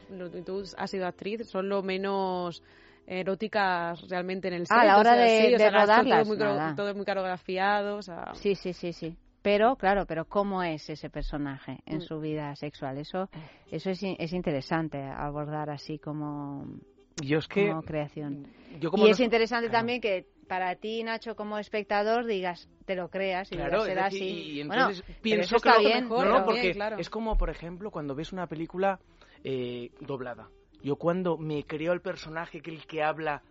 [0.08, 2.62] Lo- Tú has sido actriz, son lo menos
[3.06, 4.76] eróticas realmente en el set.
[4.76, 6.74] Ah, a la o hora sea, de- sí, o de sea, está rodarlas, Todo muy,
[6.76, 8.34] todo muy coreografiado, o sea...
[8.34, 9.16] Sí, sí, sí, sí.
[9.42, 12.00] Pero, claro, pero ¿cómo es ese personaje en Mm.
[12.00, 12.96] su vida sexual?
[12.96, 13.28] Eso,
[13.70, 16.64] eso es, es interesante abordar así como,
[17.22, 17.68] Yo es que...
[17.68, 18.46] como creación.
[18.80, 19.80] Yo como y no es interesante Claro.
[19.80, 24.16] también que para ti, Nacho, como espectador, digas, te lo creas y Claro, será así.
[24.18, 26.08] y Bueno, entonces pero pienso eso que está lo bien.
[26.08, 26.98] no, no, pero- porque bien, claro.
[26.98, 28.98] es como, por ejemplo, cuando ves una película
[29.44, 30.48] eh, doblada.
[30.82, 33.42] Yo cuando me creo el personaje que el que habla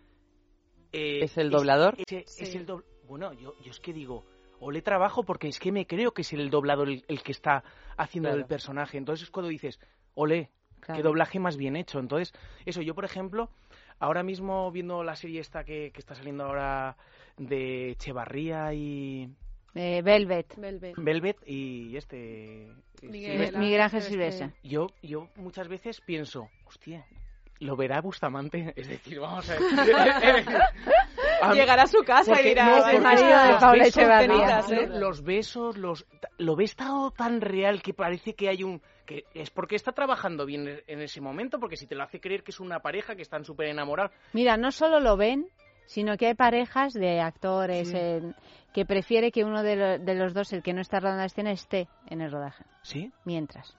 [0.91, 1.95] eh, ¿Es el doblador?
[1.97, 2.43] ese- Sí.
[2.43, 4.25] es el dob- Bueno, yo, yo es que digo,
[4.59, 7.31] o le trabajo porque es que me creo que es el doblador el, el que
[7.31, 7.63] está
[7.97, 8.41] haciendo Claro.
[8.41, 8.97] el personaje.
[8.97, 9.79] Entonces es cuando dices,
[10.15, 10.97] ole, Claro.
[10.97, 11.99] qué doblaje más bien hecho.
[11.99, 12.33] Entonces,
[12.65, 13.49] eso, yo por ejemplo,
[13.99, 16.97] ahora mismo viendo la serie esta que, que está saliendo ahora
[17.37, 19.29] de Echevarría y
[19.75, 20.55] Eh, Velvet.
[20.57, 20.93] Velvet.
[20.97, 22.71] Velvet y este...
[23.01, 23.59] Miguel Silvestre.
[23.59, 24.51] Miguel Ángel Silvestre.
[24.63, 27.05] Yo, yo muchas veces pienso, hostia,
[27.59, 28.71] ¿lo verá Bustamante?
[28.77, 30.45] Es decir, vamos a ver.
[31.41, 33.87] A- Llegará a su casa y dirá, no, "Ay, porque marido los de Paula besos-
[33.97, 34.57] Echevarría".
[34.57, 34.87] los- ¿eh?
[34.87, 36.05] Los besos, los,
[36.37, 38.81] lo ves todo tan real que parece que hay un...
[39.05, 42.43] que Es porque está trabajando bien en ese momento, porque si te lo hace creer
[42.43, 44.11] que es una pareja, que están súper enamorados.
[44.31, 45.47] Mira, no solo lo ven,
[45.85, 47.97] sino que hay parejas de actores Sí.
[47.97, 48.35] en-
[48.73, 51.25] que prefiere que uno de, lo- de los dos, el que no está rodando la
[51.27, 52.63] escena, esté en el rodaje.
[52.81, 53.11] ¿Sí?
[53.25, 53.77] Mientras.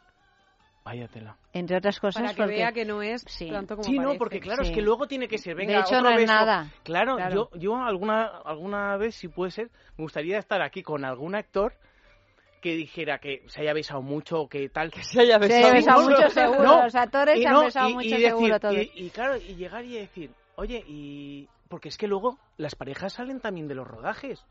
[0.84, 1.36] Vaya tela.
[1.54, 2.54] Entre otras cosas Para que porque...
[2.56, 3.50] vea que no es Sí.
[3.50, 4.18] tanto como Sí, no, parece.
[4.18, 4.70] porque claro, Sí.
[4.70, 6.32] es que luego tiene que ser, venga, de hecho, otro no es beso.
[6.32, 6.70] nada.
[6.82, 7.50] Claro, Claro.
[7.52, 11.72] yo, yo alguna, alguna vez, si puede ser, me gustaría estar aquí con algún actor
[12.60, 14.90] que dijera que se haya besado mucho o que tal.
[14.90, 18.60] Que se haya Se haya besado mucho seguro, los actores se han besado mucho seguro
[18.60, 18.74] todos.
[18.76, 21.48] Y, y claro, y llegar y decir, oye, y...
[21.74, 24.46] porque es que luego las parejas salen también de los rodajes.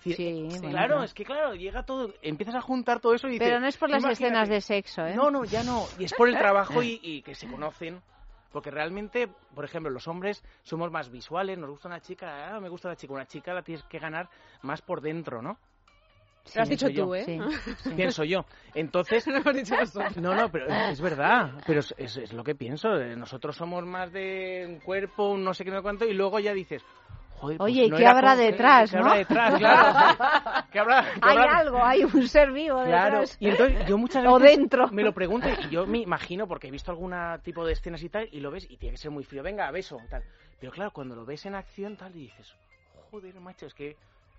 [0.00, 3.34] Sí, eh, bueno, claro, es que claro, llega todo, empiezas a juntar todo eso y
[3.34, 4.24] dices, Pero no es por las "Imagínate".
[4.24, 5.14] escenas de sexo, ¿eh?
[5.14, 5.86] No, no, ya no.
[6.00, 8.02] Y es por el trabajo y, y que se conocen.
[8.50, 12.68] Porque realmente, por ejemplo, los hombres somos más visuales, nos gusta una chica, ah, me
[12.68, 13.12] gusta la chica.
[13.14, 14.28] Una chica la tienes que ganar
[14.62, 15.56] más por dentro, ¿no?
[16.54, 17.04] Lo has dicho yo.
[17.06, 17.24] tú, ¿eh?
[17.24, 17.90] Sí.
[17.96, 18.44] Pienso yo.
[18.74, 19.24] Entonces...
[19.54, 19.74] Dicho.
[20.20, 21.52] No, no, pero es verdad.
[21.66, 22.94] Pero es, es- es lo que pienso.
[23.00, 26.12] Eh, Nosotros somos más de un cuerpo, un no sé qué, no sé cuánto, y
[26.14, 26.82] luego ya dices...
[27.36, 29.02] Joder, pues Oye, ¿y no qué habrá como- ¿qué- detrás, qué no?
[29.06, 30.64] habrá detrás, claro.
[30.70, 33.36] ¿Qué habrá, qué Hay habrá- algo, hay un ser vivo Claro, detrás.
[33.40, 34.88] y entonces yo muchas O veces dentro.
[34.92, 37.12] me lo pregunto y yo me imagino, porque he visto algún
[37.42, 39.68] tipo de escenas y tal, y lo ves y tiene que ser muy frío, venga,
[39.72, 40.22] beso, tal.
[40.60, 42.54] Pero claro, cuando lo ves en acción tal y dices,
[43.10, 43.96] joder, macho, es que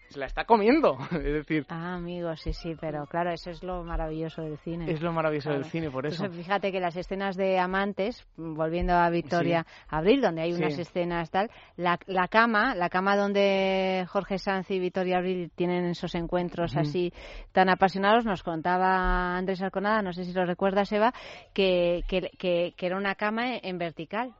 [0.10, 0.98] se la está comiendo.
[1.12, 4.90] Es decir, Ah, amigo, sí, sí, pero claro, eso es lo maravilloso del cine.
[4.92, 5.62] es lo maravilloso Claro.
[5.64, 6.24] del cine, por eso.
[6.24, 10.62] Entonces, fíjate que las escenas de amantes, volviendo a Victoria Abril, donde hay Sí.
[10.62, 15.86] unas escenas tal, la, la cama, la cama donde Jorge Sanz y Victoria Abril tienen
[15.86, 17.12] esos encuentros así
[17.52, 21.14] tan apasionados, nos contaba Andrés Arconada, no sé si lo recuerdas, Eva,
[21.54, 24.34] que, que, que, que era una cama en vertical.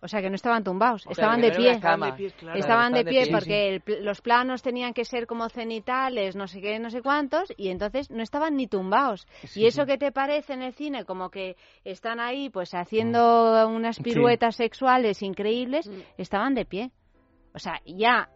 [0.00, 1.80] O sea, que no estaban tumbados, O estaban de pie.
[1.80, 2.08] cama.
[2.08, 2.58] Estaban de pie, claro.
[2.58, 6.46] Estaban de Estaban de pie porque el los planos tenían que ser como cenitales, no
[6.46, 9.26] sé qué, no sé cuántos, y entonces no estaban ni tumbados.
[9.44, 13.68] Sí, y eso que te parece en el cine, como que están ahí pues haciendo
[13.68, 14.02] unas Sí.
[14.04, 16.90] piruetas sexuales increíbles, estaban de pie.
[17.54, 18.28] O sea, ya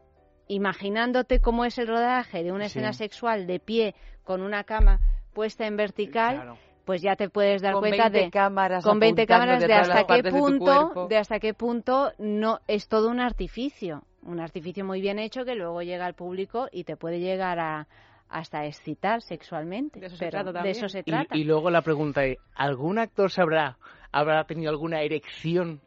[0.48, 2.78] imaginándote cómo es el rodaje de una Sí.
[2.78, 3.94] escena sexual de pie
[4.24, 4.98] con una cama
[5.32, 6.58] puesta en vertical, Claro.
[6.84, 9.74] Pues ya te puedes dar Con cuenta 20 de cámaras con 20 apuntando cámaras de
[9.74, 14.84] hasta qué de punto de hasta qué punto no es todo un artificio, un artificio
[14.84, 17.86] muy bien hecho que luego llega al público y te puede llegar a
[18.28, 20.00] hasta excitar sexualmente.
[20.00, 20.76] De eso se trata de también.
[20.76, 21.36] eso se Y- trata.
[21.36, 23.76] Y, luego la pregunta es, ¿algún actor sabrá,
[24.10, 25.80] habrá tenido alguna erección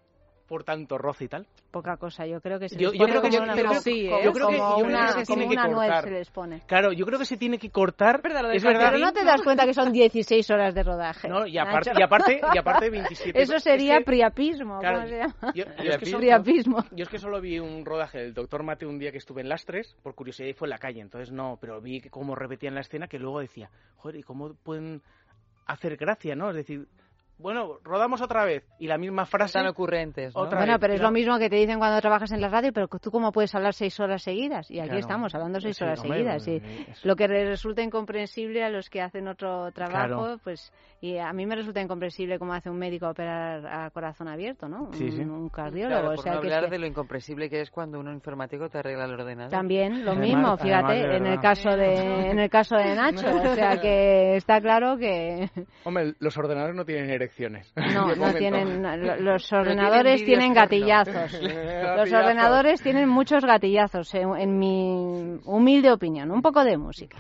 [0.47, 1.47] por tanto roce y tal?
[1.71, 3.55] Poca cosa, yo creo que se Yo- les yo pone creo que como yo- una,
[3.55, 4.21] pero como- sí, ¿eh?
[4.23, 6.03] Yo creo que- como yo creo que se tiene como que una nuez cortar.
[6.03, 6.61] se les pone.
[6.67, 8.15] Claro, yo creo que se tiene que cortar.
[8.17, 8.21] es
[8.63, 8.97] Pero verdad.
[8.99, 11.27] no te das cuenta que son 16 horas de rodaje.
[11.27, 13.41] No, y aparte, y aparte, y aparte 27.
[13.41, 15.35] Eso sería es que- priapismo, Claro, ¿cómo se llama?
[15.55, 16.77] Yo, yo es que solo, Priapismo.
[16.91, 19.49] yo es que solo vi un rodaje del Doctor Mate un día que estuve en
[19.49, 22.81] Lastres, por curiosidad, y fue en la calle, entonces no, pero vi cómo repetían la
[22.81, 25.01] escena que luego decía, joder, ¿y cómo pueden
[25.65, 26.49] hacer gracia, no?
[26.51, 26.87] Es decir,
[27.37, 29.53] bueno, rodamos otra vez, y la misma frase...
[29.59, 30.41] Tan ocurrentes, ¿no?
[30.41, 31.11] Otra Bueno, vez, pero es claro.
[31.11, 33.73] lo mismo que te dicen cuando trabajas en la radio, pero tú cómo puedes hablar
[33.73, 34.71] seis horas seguidas.
[34.71, 34.99] Y aquí Claro.
[35.01, 36.47] estamos hablando seis Sí, horas hombre, seguidas.
[36.47, 36.55] Y
[36.91, 40.39] es- lo que resulta incomprensible a los que hacen otro trabajo, Claro.
[40.43, 40.71] pues
[41.01, 44.91] y a mí me resulta incomprensible cómo hace un médico operar a corazón abierto, ¿no?
[44.93, 45.21] Sí, un, sí.
[45.21, 45.99] un cardiólogo.
[46.01, 48.11] Claro, o sea, no que es hablar que- de lo incomprensible que es cuando un
[48.11, 49.51] informático te arregla el ordenador.
[49.51, 53.27] También lo Además- mismo, fíjate, además en el caso de en el caso de Nacho,
[53.27, 55.49] o sea que está claro que
[55.83, 57.09] Hombre, los ordenadores no tienen
[57.75, 61.33] no, no tienen lo- los ordenadores tienen gatillazos.
[61.41, 66.31] Los ordenadores tienen muchos gatillazos, en, en mi humilde opinión.
[66.31, 67.17] Un poco de música.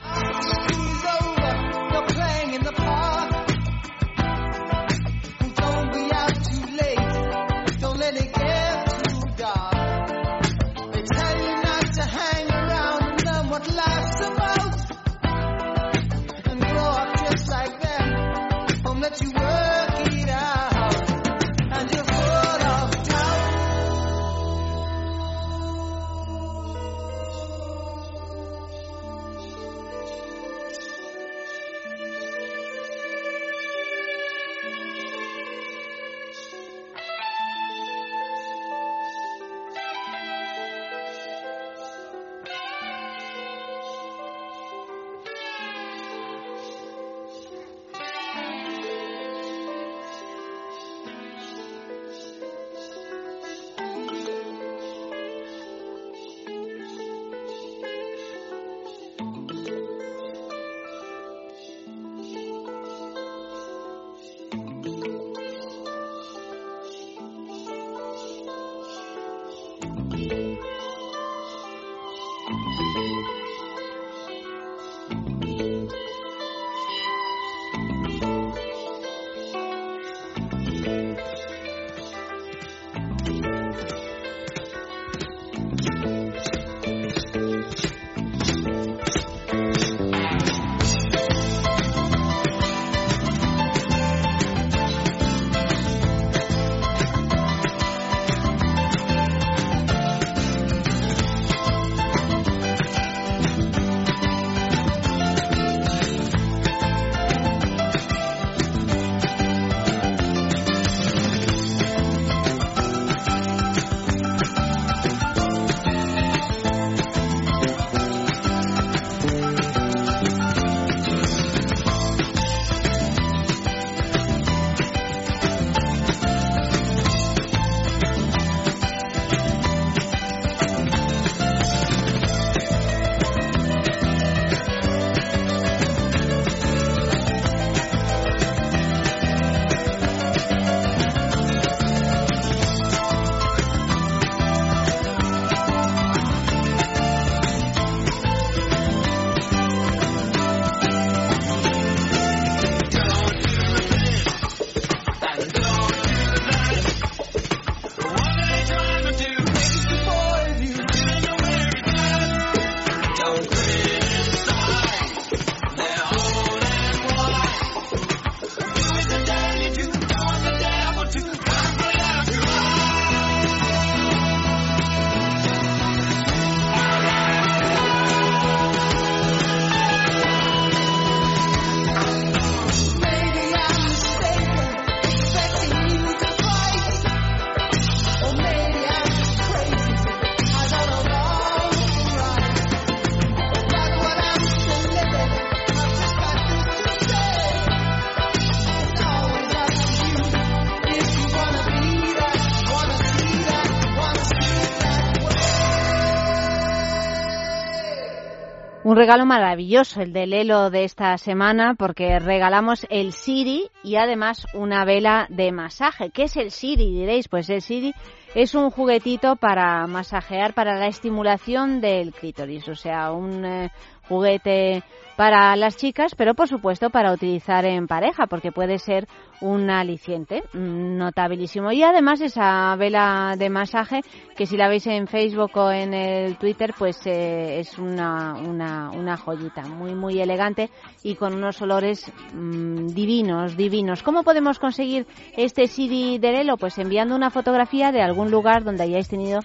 [208.85, 214.45] Un regalo maravilloso, el de Lelo de esta semana, porque regalamos el Siri y además
[214.53, 216.11] una vela de masaje.
[216.11, 216.91] ¿Qué es el Siri?
[216.91, 217.95] Diréis, pues el Siri
[218.35, 223.71] es un juguetito para masajear, para la estimulación del clítoris, o sea, un eh,
[224.07, 224.83] juguete
[225.15, 229.07] para las chicas, pero por supuesto para utilizar en pareja, porque puede ser
[229.41, 231.71] un aliciente mm, notabilísimo.
[231.71, 234.01] Y además esa vela de masaje,
[234.35, 238.91] que si la veis en Facebook o en el Twitter, pues eh, es una, una,
[238.91, 240.69] una joyita, muy, muy elegante
[241.03, 244.03] y con unos olores mm, divinos, divinos.
[244.03, 245.07] ¿Cómo podemos conseguir
[245.37, 246.57] este CD de Lelo?
[246.57, 249.39] Pues enviando una fotografía de algún lugar donde hayáis tenido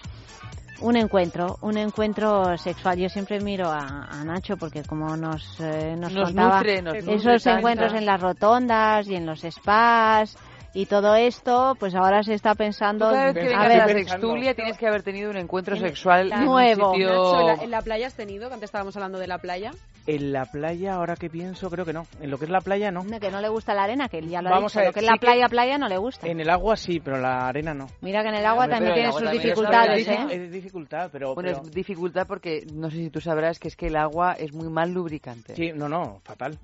[0.81, 2.99] un encuentro, un encuentro sexual.
[2.99, 6.95] Yo siempre miro a, a Nacho porque como nos, eh, nos, Nos contaba nutre, nos
[6.95, 10.37] nutre esos encuentros en las rotondas y en los spas
[10.73, 13.07] y todo esto, pues ahora se está pensando...
[13.09, 15.37] Tú cada vez que a vengas ver, a la sextulia tienes que haber tenido un
[15.37, 16.93] encuentro sexual un Nuevo.
[16.93, 18.49] sitio- Nacho, ¿en la, en la playa has tenido?
[18.49, 19.73] Que antes estábamos hablando de la playa.
[20.07, 22.07] En la playa, ahora que pienso, creo que no.
[22.21, 23.05] En lo que es la playa, no.
[23.21, 24.93] Que no le gusta la arena, que ya lo ha Vamos dicho, a ver, lo
[24.95, 26.27] que es la que- playa, playa no le gusta.
[26.27, 27.87] En el agua sí, pero la arena no.
[28.01, 30.33] Mira que en el agua Hombre, también pero tiene sus agua también es dificultades, dificultad.
[30.33, 30.45] ¿eh?
[30.47, 31.35] Es dificultad, pero...
[31.35, 34.33] Bueno, pero- es dificultad porque no sé si tú sabrás que es que el agua
[34.33, 35.55] es muy mal lubricante.
[35.55, 36.59] Sí, no, no, fatal.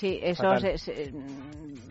[0.00, 1.12] Sí, eso se, se-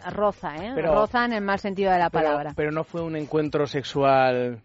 [0.10, 0.72] roza, ¿eh?
[0.74, 2.54] Pero- roza en el mal sentido de la Pero- palabra.
[2.56, 4.62] Pero, no fue un encuentro sexual...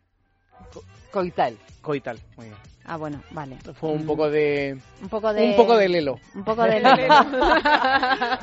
[1.10, 1.56] Coital.
[1.82, 2.56] Coital, muy bien.
[2.86, 3.56] Ah, bueno, vale.
[3.74, 4.78] Fue un poco de...
[5.02, 5.50] Un poco de...
[5.50, 6.18] Un poco de lelo.
[6.34, 6.96] Un poco de lelo.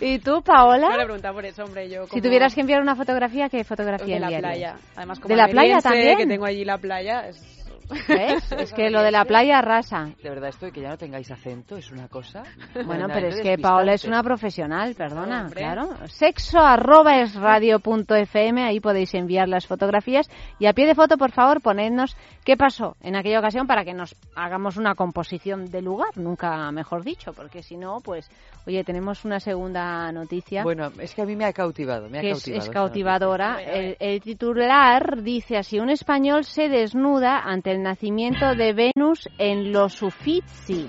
[0.00, 0.88] ¿Y tú, Paola?
[0.90, 1.88] No le preguntaba por eso, hombre.
[1.88, 4.74] Yo Si tuvieras que enviar una fotografía, ¿qué fotografía de la enviarías?
[4.74, 4.76] playa.
[4.96, 6.16] Además, como ¿De la playa también?
[6.16, 7.28] que tengo allí la playa.
[7.28, 7.61] es-
[8.08, 8.52] ¿Ves?
[8.62, 10.10] Es que lo de la playa arrasa.
[10.22, 12.42] De verdad, esto de que ya no tengáis acento es una cosa.
[12.84, 13.58] Bueno, pero es que.
[13.58, 15.60] Paola es una profesional, perdona, Hombre.
[15.60, 15.88] claro.
[16.08, 20.28] Sexo arroba es radio punto fm, ahí podéis enviar las fotografías
[20.58, 23.94] y a pie de foto, por favor, ponednos qué pasó en aquella ocasión para que
[23.94, 28.30] nos hagamos una composición de lugar, nunca mejor dicho, porque si no, pues,
[28.66, 30.62] oye, tenemos una segunda noticia.
[30.62, 32.62] Bueno, es que a mí me ha cautivado, me ha que cautivado.
[32.62, 33.62] es cautivadora.
[33.62, 39.72] El, el titular dice así, un español se desnuda ante el nacimiento de Venus en
[39.72, 40.88] los Uffizi.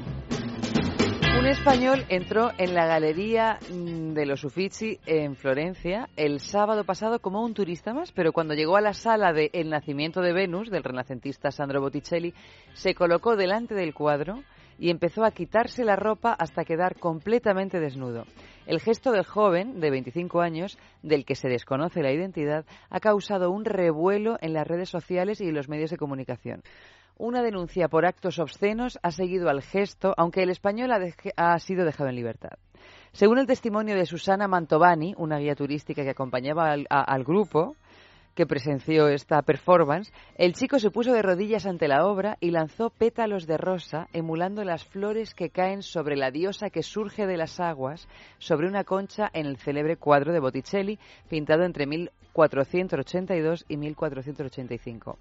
[1.39, 7.43] Un español entró en la galería de los Uffizi en Florencia el sábado pasado como
[7.43, 10.83] un turista más, pero cuando llegó a la sala de El nacimiento de Venus del
[10.83, 12.33] renacentista Sandro Botticelli,
[12.73, 14.43] se colocó delante del cuadro
[14.79, 18.25] y empezó a quitarse la ropa hasta quedar completamente desnudo.
[18.65, 23.51] El gesto del joven, de 25 años, del que se desconoce la identidad, ha causado
[23.51, 26.63] un revuelo en las redes sociales y en los medios de comunicación.
[27.17, 30.99] Una denuncia por actos obscenos ha seguido al gesto, aunque el español ha,
[31.53, 32.57] ha sido dejado en libertad.
[33.11, 37.75] Según el testimonio de Susana Mantovani, una guía turística que acompañaba al, a- al grupo
[38.35, 42.89] que presenció esta performance, el chico se puso de rodillas ante la obra y lanzó
[42.89, 47.59] pétalos de rosa, emulando las flores que caen sobre la diosa que surge de las
[47.59, 48.07] aguas,
[48.39, 50.99] sobre una concha en el célebre cuadro de Botticelli,
[51.29, 55.19] pintado entre 1482 y 1485.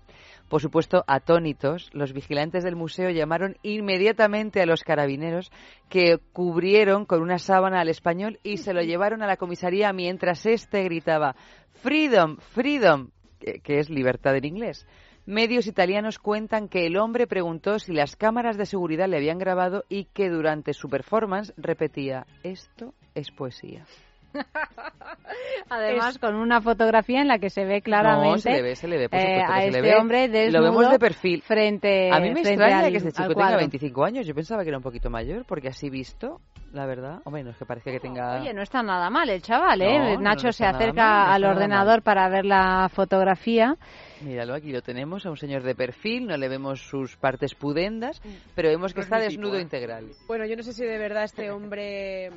[0.48, 5.52] Por supuesto, atónitos, los vigilantes del museo llamaron inmediatamente a los carabineros
[5.88, 10.46] que cubrieron con una sábana al español y se lo llevaron a la comisaría mientras
[10.46, 11.36] éste gritaba
[11.74, 14.86] Freedom, freedom, que, es libertad en inglés.
[15.26, 19.84] Medios italianos cuentan que el hombre preguntó si las cámaras de seguridad le habían grabado
[19.88, 23.84] y que durante su performance repetía esto es poesía.
[25.68, 28.88] Además, con una fotografía en la que se ve claramente No, se le ve, se
[28.88, 29.96] le ve, por eh, supuesto a se le este ve.
[29.96, 31.42] hombre desnudo Lo vemos de perfil.
[31.42, 33.58] frente A mí me extraña al- que este chico tenga cuadro.
[33.58, 34.26] 25 años.
[34.26, 36.40] Yo pensaba que era un poquito mayor, porque así visto,
[36.72, 37.20] la verdad.
[37.24, 38.40] Hombre, no es que parece que tenga...
[38.40, 39.98] Oye, no está nada mal el chaval, ¿eh?
[39.98, 42.02] No, Nacho no se acerca mal, al ordenador mal.
[42.02, 43.76] para ver la fotografía.
[44.22, 48.20] Míralo, aquí lo tenemos, a un señor de perfil, no le vemos sus partes pudendas,
[48.54, 49.62] pero vemos que No es está desnudo ¿eh?
[49.62, 50.10] integral.
[50.26, 52.30] Bueno, yo no sé si de verdad este hombre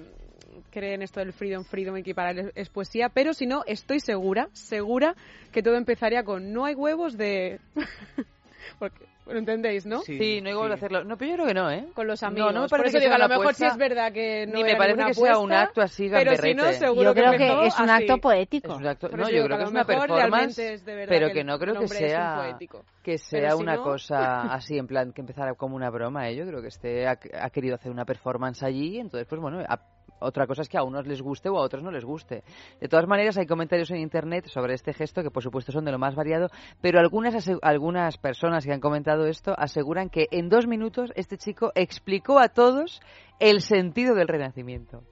[0.70, 3.64] cree en esto del freedom, freedom y que para él es poesía, pero si no,
[3.66, 5.16] estoy segura, segura
[5.52, 7.60] que todo empezaría con no hay huevos de...
[8.80, 10.02] Porque, ¿Lo entendéis, no?
[10.02, 11.04] Sí, no hay huevos de hacerlo.
[11.04, 11.88] No, pero yo creo que no, ¿eh?
[11.96, 12.54] Con los No, amigos.
[12.54, 14.46] no me Por parece que digo, sea a lo mejor sí apuesta, es verdad que
[14.46, 16.56] no ni me era parece que sea un acto así Pero si gamberrete.
[16.56, 18.04] no, seguro Yo creo empezó que es un así.
[18.04, 18.68] acto poético.
[18.74, 20.96] Es un acto- Por no, yo digo creo que que es una performance, es de
[20.96, 22.58] verdad pero que que no creo que sea
[23.04, 26.36] que sea si una no- cosa así en plan que empezara como una broma, ¿eh?
[26.36, 29.80] Yo creo que este ha, ha querido hacer una performance allí, entonces pues bueno, a-
[30.20, 32.44] otra cosa es que a unos les guste o a otros no les guste.
[32.80, 35.92] De todas maneras, hay comentarios en internet sobre este gesto que, por supuesto, son de
[35.92, 36.50] lo más variado,
[36.82, 41.72] pero algunas, algunas personas que han comentado esto aseguran que en dos minutos este chico
[41.76, 43.02] explicó a todos
[43.40, 45.04] el sentido del renacimiento.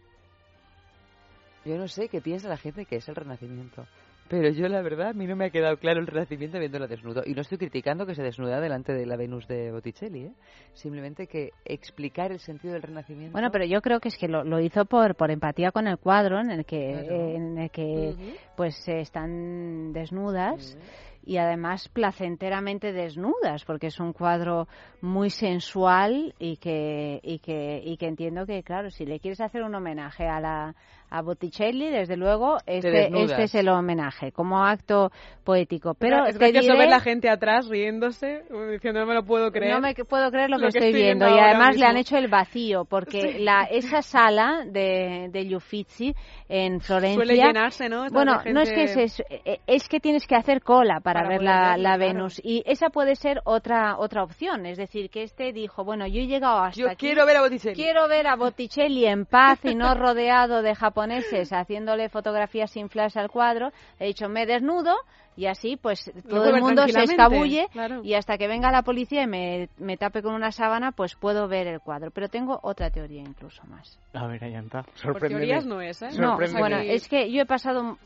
[1.66, 3.86] Yo no sé qué piensa la gente que es el renacimiento.
[4.34, 7.22] Pero yo, la verdad, a mí no me ha quedado claro el renacimiento viéndola desnudo.
[7.24, 10.34] Y no estoy criticando que se desnuda delante de la Venus de Botticelli, ¿eh?
[10.74, 13.32] Simplemente que explicar el sentido del renacimiento...
[13.32, 16.00] Bueno, pero yo creo que es que lo, lo hizo por, por empatía con el
[16.00, 18.16] cuadro en el que, eh, en el que
[18.58, 20.80] pues eh, están desnudas
[21.26, 24.68] y además placenteramente desnudas, porque es un cuadro
[25.02, 29.64] muy sensual y que, y que, y que entiendo que, claro, si le quieres hacer
[29.64, 30.76] un homenaje a la
[31.16, 35.12] a Botticelli, desde luego, este, este es el homenaje, como acto
[35.44, 35.94] poético.
[35.94, 39.76] Pero es te diré- ver la gente atrás riéndose, diciendo no me lo puedo creer.
[39.76, 41.28] No me puedo creer lo que Lo estoy, estoy viendo.
[41.28, 42.02] Y además le han mismo.
[42.02, 46.16] hecho el vacío, porque la, esa sala de, de Uffizi
[46.50, 47.16] en Florencia...
[47.24, 48.06] Suele llenarse, ¿no?
[48.06, 51.00] Está Bueno, la no es que gente- es, es, es que tienes que hacer cola
[51.00, 52.00] para, Para ver la, verla, la claro.
[52.14, 52.42] Venus.
[52.44, 54.66] Y esa puede ser otra otra opción.
[54.66, 57.06] Es decir, que este dijo, bueno, yo he llegado hasta Yo aquí.
[57.06, 57.76] quiero ver a Botticelli.
[57.76, 63.18] Quiero ver a Botticelli en paz y no rodeado de japoneses haciéndole fotografías sin flash
[63.18, 63.72] al cuadro.
[64.00, 64.96] He dicho, me desnudo
[65.36, 68.02] y así pues todo el mundo se escabulle claro.
[68.04, 71.48] y hasta que venga la policía y me, me tape con una sábana pues puedo
[71.48, 72.12] ver el cuadro.
[72.12, 74.00] Pero tengo otra teoría incluso más.
[74.14, 75.46] A ver, Ayanta, Por sorpréndeme.
[75.46, 76.10] teorías no es, ¿eh?
[76.20, 77.98] No, bueno, es que yo he pasado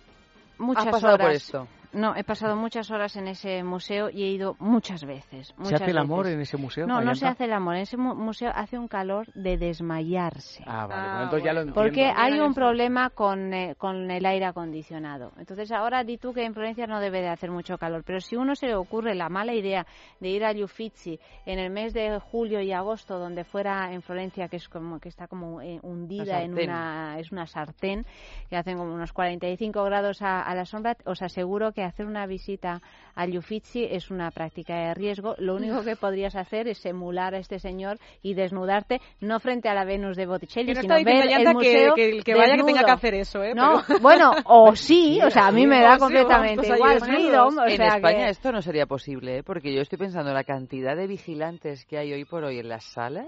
[0.58, 1.18] muchas horas.
[1.18, 1.68] por esto.
[1.94, 5.54] No, he pasado muchas horas en ese museo y he ido muchas veces.
[5.64, 6.36] ¿Se hace el amor veces.
[6.36, 6.86] en ese museo?
[6.88, 7.76] No, no se hace el amor.
[7.76, 10.64] En ese mu- museo hace un calor de desmayarse.
[10.68, 11.82] Ah, vale, bueno, entonces ya lo entiendo.
[11.82, 15.32] Porque hay un problema con, eh, con el aire acondicionado.
[15.38, 18.36] Entonces ahora di tú que en Florencia no debe de hacer mucho calor, pero si
[18.36, 19.86] uno se le ocurre la mala idea
[20.20, 24.48] de ir a Uffizi en el mes de julio y agosto, donde fuera en Florencia,
[24.50, 28.06] que es como que está como eh, hundida en una es una sartén
[28.50, 32.26] que hacen como unos 45 grados a, a la sombra, os aseguro que hacer una
[32.26, 32.82] visita
[33.16, 35.36] a Uffizi es una práctica de riesgo.
[35.40, 39.74] Lo único que podrías hacer es emular a este señor y desnudarte no frente a
[39.74, 42.64] la Venus de Botticelli, Que no sino ver el que- museo que que vaya que
[42.64, 43.54] tenga que hacer eso, ¿eh?
[43.56, 47.16] No, Pero- bueno, o sí, o sea, a mí me da completamente allí igual, desnudos.
[47.22, 49.44] freedom, o en España que- esto no sería posible, ¿eh?
[49.44, 52.84] porque yo estoy pensando la cantidad de vigilantes que hay hoy por hoy en las
[52.86, 53.28] salas.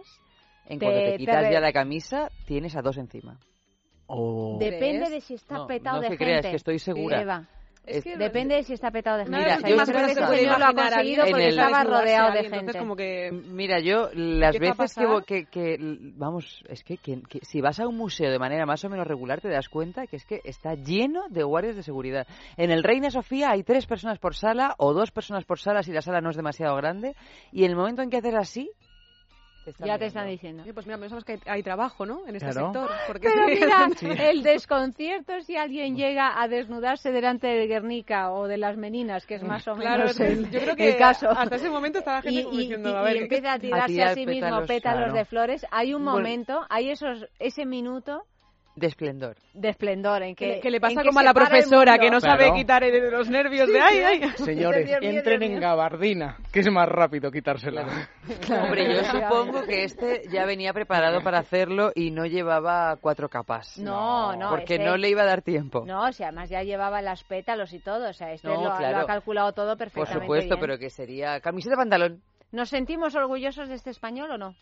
[0.67, 3.39] En Te- cuanto te quitas ya la camisa, tienes a dos encima.
[4.59, 6.25] Depende de si está No, petado no de te gente.
[6.25, 7.47] creas, que estoy segura.
[7.85, 9.37] Es que- Depende de si está petado de gente.
[9.39, 12.57] Mira, yo creo que señor lo ha conseguido porque en el- estaba rodeado de gente.
[12.57, 13.31] entonces como que...
[13.31, 14.93] Mira, yo las veces
[15.25, 15.77] que, que, que-
[16.15, 19.07] vamos, es que, que- que si vas a un museo de manera más o menos
[19.07, 22.27] regular te das cuenta que es que está lleno de guardias de seguridad.
[22.57, 25.91] En el Reina Sofía hay tres personas por sala o dos personas por sala si
[25.91, 27.15] la sala no es demasiado grande
[27.51, 28.69] y el momento en que haces así
[29.69, 30.63] te están Ya te están diciendo.
[30.63, 32.27] Oye, Pues mira, pensamos que hay, hay trabajo, ¿no?
[32.27, 32.73] En este Claro.
[32.73, 32.89] sector.
[33.07, 33.53] Porque Pero sí.
[33.55, 34.07] mira, Sí.
[34.19, 39.35] el desconcierto si alguien llega a desnudarse delante de Guernica o de las Meninas, que
[39.35, 41.29] es más o Claro, menos que el, yo creo que el caso.
[41.29, 43.53] hasta ese momento estaba la gente y, como y- diciendo, y- a ver, y empieza
[43.53, 45.13] a tirarse a, tirar sí mismo pétalos, pétalos claro.
[45.13, 45.65] de flores.
[45.71, 46.17] Hay un Bueno.
[46.17, 48.23] momento, hay esos ese minuto
[48.79, 49.35] de esplendor.
[49.53, 52.83] de esplendor en que, que, le- pasa como a la profesora que no sabe quitar
[52.83, 54.03] el- los nervios Sí, de ay, sí.
[54.03, 54.29] ay.
[54.45, 58.07] Señores, entren Dios en gabardina, que es más rápido quitársela.
[58.49, 63.77] Hombre, yo supongo que este ya venía preparado para hacerlo y no llevaba cuatro capas.
[63.77, 65.83] No, no, Porque este- no le iba a dar tiempo.
[65.85, 68.69] No, o sea, además ya llevaba las pétalos y todo, o sea, este No, lo,
[68.69, 68.97] lo claro.
[68.99, 70.61] ha calculado todo Por perfectamente supuesto, bien.
[70.61, 72.21] pero que sería camiseta pantalón.
[72.51, 74.55] ¿Nos sentimos orgullosos de este español o no?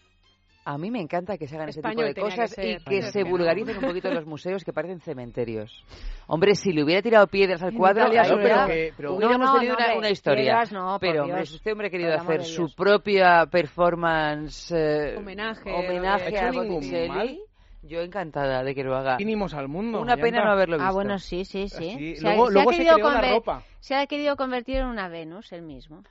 [0.70, 3.02] A mí me encanta que se hagan ese tipo de que cosas y Español que
[3.02, 5.82] se vulgaricen un poquito los museos que parecen cementerios.
[6.28, 9.98] Hombre, si le hubiera tirado piedras al cuadro, que- pero- hubiéramos No, no, tenido no,
[9.98, 10.44] una, historia.
[10.44, 11.50] piedras no, pero, hombre, Dios.
[11.52, 17.42] si este hombre ha querido hacer su propia performance, eh, Homenaje, homenaje a Botticelli,
[17.84, 19.16] yo encantada de que lo haga.
[19.16, 20.02] Vinimos al mundo.
[20.02, 20.90] Una pena no haberlo visto.
[20.90, 21.92] Ah, bueno, sí, sí, sí.
[21.94, 23.64] Así, Se ha- luego- se, luego ha se querido creó la conver- ropa.
[23.80, 26.04] se ha querido convertir en una Venus él mismo.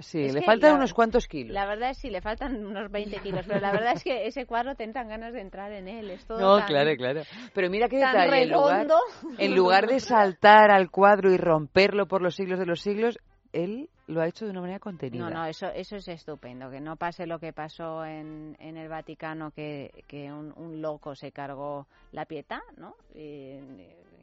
[0.00, 1.52] Sí, Es le faltan la- unos cuantos kilos.
[1.54, 4.26] La verdad es que sí, le faltan unos 20 kilos, pero la verdad es que
[4.26, 6.10] ese cuadro te entran ganas de entrar en él.
[6.10, 7.22] Es todo No, tan- claro, claro.
[7.54, 8.42] Pero mira qué detalle.
[8.42, 8.98] En lugar, redondo.
[9.38, 13.18] en lugar de saltar al cuadro y romperlo por los siglos de los siglos,
[13.52, 15.24] él lo ha hecho de una manera contenida.
[15.28, 18.88] No, no, eso, eso es estupendo, que no pase lo que pasó en, en el
[18.88, 22.94] Vaticano, que, que un, un loco se cargó la pieta, ¿no?
[23.14, 23.58] Y,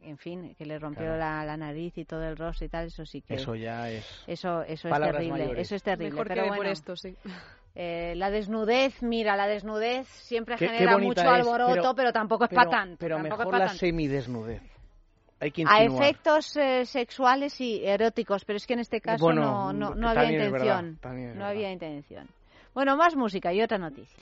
[0.04, 1.18] en fin, que le rompió Claro.
[1.18, 3.36] la, la nariz y todo el rostro y tal, eso sí que...
[3.36, 4.06] Eso ya es.
[4.28, 5.60] Eso, eso es terrible, mayores.
[5.68, 6.12] eso es terrible.
[6.12, 7.16] Mejor pero que bueno, por esto, sí.
[7.76, 12.44] eh, la desnudez, mira, la desnudez siempre Qué- genera mucho es, alboroto, pero- pero, tampoco
[12.46, 12.98] es Pero, para tanto.
[13.00, 14.62] pero tampoco mejor es la semidesnudez.
[15.40, 19.42] Hay que A efectos eh, sexuales y eróticos, pero es que en este caso Bueno,
[19.42, 21.00] no, no, no había verdad, intención.
[21.04, 21.50] no verdad.
[21.50, 22.30] había intención.
[22.74, 24.18] Bueno, más música y otra noticia.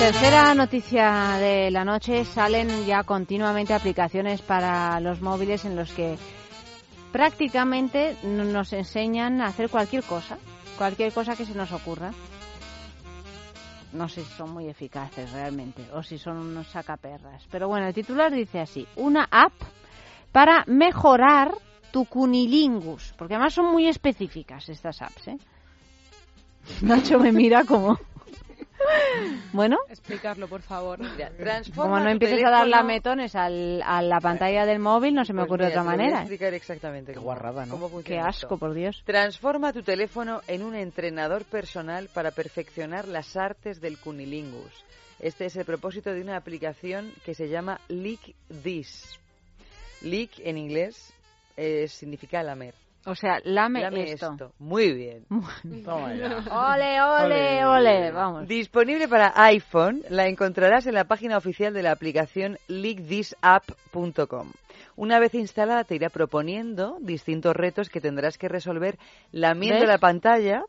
[0.00, 6.16] Tercera noticia de la noche, salen ya continuamente aplicaciones para los móviles en los que
[7.12, 10.38] prácticamente nos enseñan a hacer cualquier cosa,
[10.78, 12.12] cualquier cosa que se nos ocurra.
[13.92, 17.44] No sé si son muy eficaces realmente o si son unos sacaperras.
[17.50, 19.52] Pero bueno, el titular dice así, una app
[20.32, 21.52] para mejorar
[21.92, 25.36] tu cunilingus, porque además son muy específicas estas apps, ¿eh?
[26.80, 27.98] Nacho me mira como...
[29.52, 30.98] Bueno, Explicarlo, por favor.
[31.74, 35.40] como no empieces a dar lametones al, a la pantalla del móvil, no se me
[35.40, 36.18] Pues ocurre mira, otra voy a manera.
[36.20, 37.12] explicar exactamente.
[37.12, 37.78] Qué cómo- guarrada, ¿no?
[37.78, 38.58] cómo Qué asco, esto.
[38.58, 39.02] por Dios.
[39.04, 44.84] Transforma tu teléfono en un entrenador personal para perfeccionar las artes del cunilingus.
[45.18, 49.18] Este es el propósito de una aplicación que se llama Lick This.
[50.02, 51.12] Lick en inglés
[51.56, 52.74] eh, significa lamer.
[53.06, 54.32] O sea, lame, Lame esto.
[54.32, 54.52] esto.
[54.58, 55.24] Muy bien.
[55.84, 56.36] Toma ya.
[56.50, 58.46] Ole, ole, ole, vamos.
[58.46, 64.52] Disponible para iPhone, la encontrarás en la página oficial de la aplicación leakthisapp.com.
[64.96, 68.98] Una vez instalada te irá proponiendo distintos retos que tendrás que resolver
[69.32, 69.88] lamiendo ¿Ves?
[69.88, 70.62] la pantalla,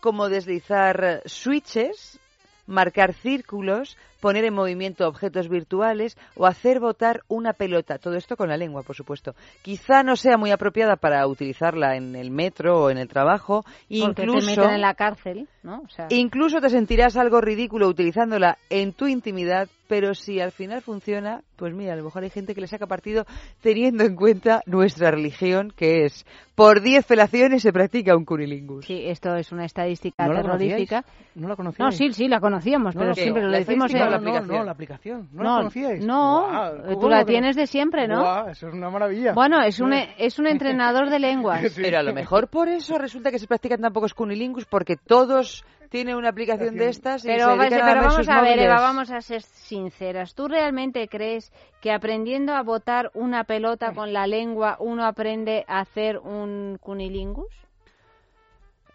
[0.00, 2.20] como deslizar switches,
[2.66, 7.98] marcar círculos, poner en movimiento objetos virtuales o hacer botar una pelota.
[7.98, 9.34] Todo esto con la lengua, por supuesto.
[9.60, 13.64] Quizá no sea muy apropiada para utilizarla en el metro o en el trabajo.
[13.64, 15.82] Porque Incluso, te meten en la cárcel, ¿no?
[15.84, 20.80] O sea, Incluso te sentirás algo ridículo utilizándola en tu intimidad, pero si al final
[20.80, 23.26] funciona, pues mira, a lo mejor hay gente que le saca partido
[23.60, 26.24] teniendo en cuenta nuestra religión, que es
[26.54, 28.86] por 10 felaciones se practica un cunilingus.
[28.86, 31.04] sí, esto es una estadística ¿No terrorífica.
[31.34, 31.96] ¿No la No, conocíais?
[31.96, 34.13] sí, sí, la conocíamos, No, pero no, siempre lo ¿La decimos en...
[34.14, 34.58] la no, aplicación?
[34.58, 35.28] no, la aplicación.
[35.32, 36.04] ¿No, No, la conocíais?
[36.04, 38.48] no, tú ¿cómo la no tienes de siempre, ¿no?
[38.48, 39.32] Eso es una maravilla.
[39.32, 41.62] Bueno, es un, es un entrenador de lenguas.
[41.74, 41.82] Sí.
[41.82, 45.64] Pero a lo mejor por eso resulta que se practican tan pocos cunilingus, porque todos
[45.90, 48.44] tienen una aplicación de estas y Pero, se a pero lamer vamos sus a ver,
[48.50, 48.66] móviles.
[48.66, 50.34] Eva, vamos a ser sinceras.
[50.34, 55.80] ¿Tú realmente crees que aprendiendo a botar una pelota con la lengua uno aprende a
[55.80, 57.63] hacer un cunilingus?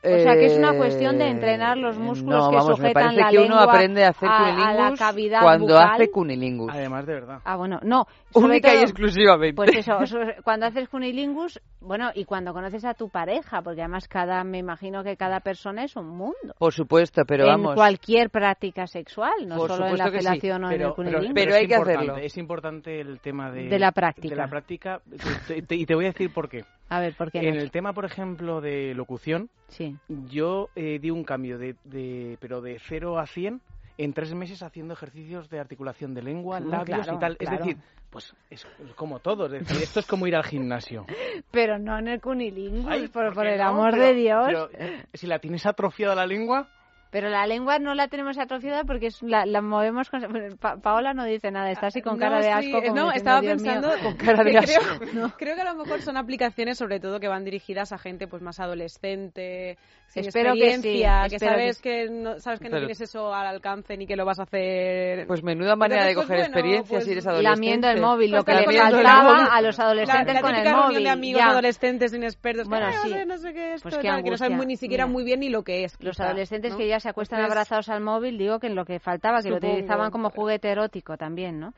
[0.02, 2.76] O sea, que es una cuestión de entrenar los Eh, músculos no, que vamos, me
[2.78, 5.66] sujetan parece la que uno lengua aprende a hacer a- a la cunilingus cavidad cuando
[5.66, 5.90] bucal.
[5.92, 6.72] hace cunilingus.
[6.74, 7.40] Además, de verdad.
[7.44, 8.06] Ah, bueno, no.
[8.34, 9.56] Única y todo- exclusivamente.
[9.56, 9.98] Pues eso,
[10.46, 15.04] cuando haces cunilingus, bueno, y cuando conoces a tu pareja, porque además cada, me imagino
[15.04, 16.54] que cada persona es un mundo.
[16.58, 17.76] Por supuesto, pero en vamos.
[17.76, 20.96] cualquier práctica sexual, no Por solo en la que sí, o en el Pero, pero,
[20.96, 21.32] cunilingus.
[21.34, 22.16] Pero es hay que hacerlo.
[22.16, 24.30] Es importante el tema de, De la práctica.
[24.30, 25.02] de la práctica,
[25.46, 26.64] te- te- y te voy a decir por qué.
[26.90, 27.62] A ver, ¿por qué En no?
[27.62, 29.96] el tema, por ejemplo, de locución, Sí.
[30.08, 33.62] yo eh, di un cambio de, de, pero de 0 a 100
[33.98, 37.38] en tres meses haciendo ejercicios de articulación de lengua, Hombre, labios claro, y tal.
[37.38, 37.56] claro.
[37.56, 37.78] Es decir,
[38.10, 39.46] pues es como todo.
[39.48, 41.06] Es decir, esto es como ir al gimnasio.
[41.52, 43.68] Pero no en el cunilingus, Ay, por, ¿por por qué el no?
[43.68, 44.46] amor Pero- de Dios.
[44.48, 46.70] pero, eh, si la tienes atrofiada la lengua,
[47.12, 50.22] Pero la lengua no la tenemos atrofiada porque es- la, la movemos con...
[50.60, 52.82] Pa- Paola no dice nada, está así con cara No, de sí, asco.
[52.84, 53.72] como no, diciendo, estaba "Dios mío".
[53.74, 54.84] pensando Con cara de que asco.
[55.00, 58.28] Creo, creo que a lo mejor son aplicaciones sobre todo que van dirigidas a gente
[58.28, 59.78] pues más adolescente,
[60.08, 62.82] sin Espero que sí, experiencia, que, espero sabes que que, no sabes que no Pero-
[62.88, 65.26] tienes eso al alcance ni que lo vas a hacer.
[65.28, 67.56] Pues menuda manera de coger bueno, experiencia pues, si eres adolescente.
[67.56, 70.76] Lamiendo el móvil, lo Pues que le faltaba a los La, adolescentes la con el
[70.76, 71.04] móvil.
[71.04, 71.50] de amigos ya.
[71.50, 72.64] adolescentes inexpertos.
[72.64, 73.10] que, Bueno, "Ay, sí.
[73.26, 75.24] no sé, no qué es Pues esto", qué tal, que no saben ni siquiera muy
[75.24, 75.96] bien ni lo que es.
[76.02, 76.78] Los adolescentes ¿no?
[76.78, 79.50] que ya se acuestan Entonces, abrazados al móvil, digo que en lo que faltaba, que
[79.50, 81.74] lo utilizaban como juguete erótico también, ¿no?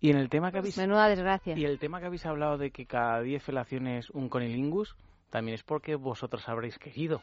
[0.00, 1.56] y en el tema que habéis Menuda desgracia.
[1.56, 4.96] y el tema que habéis hablado de que cada 10 felaciones un conilingus,
[5.30, 7.22] también es porque vosotros habréis querido.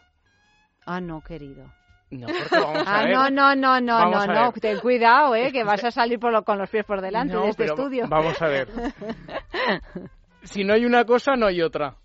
[0.86, 1.66] Ah, no, querido.
[2.10, 3.14] No, porque vamos a Ah, ver.
[3.14, 4.52] no, no, no, no, Vamos no, a no.
[4.54, 7.44] Ten cuidado, eh, que vas a salir por lo- con los pies por delante No,
[7.44, 8.08] de este pero estudio.
[8.08, 8.70] Vamos a ver.
[10.44, 11.96] Si no hay una cosa, no hay otra.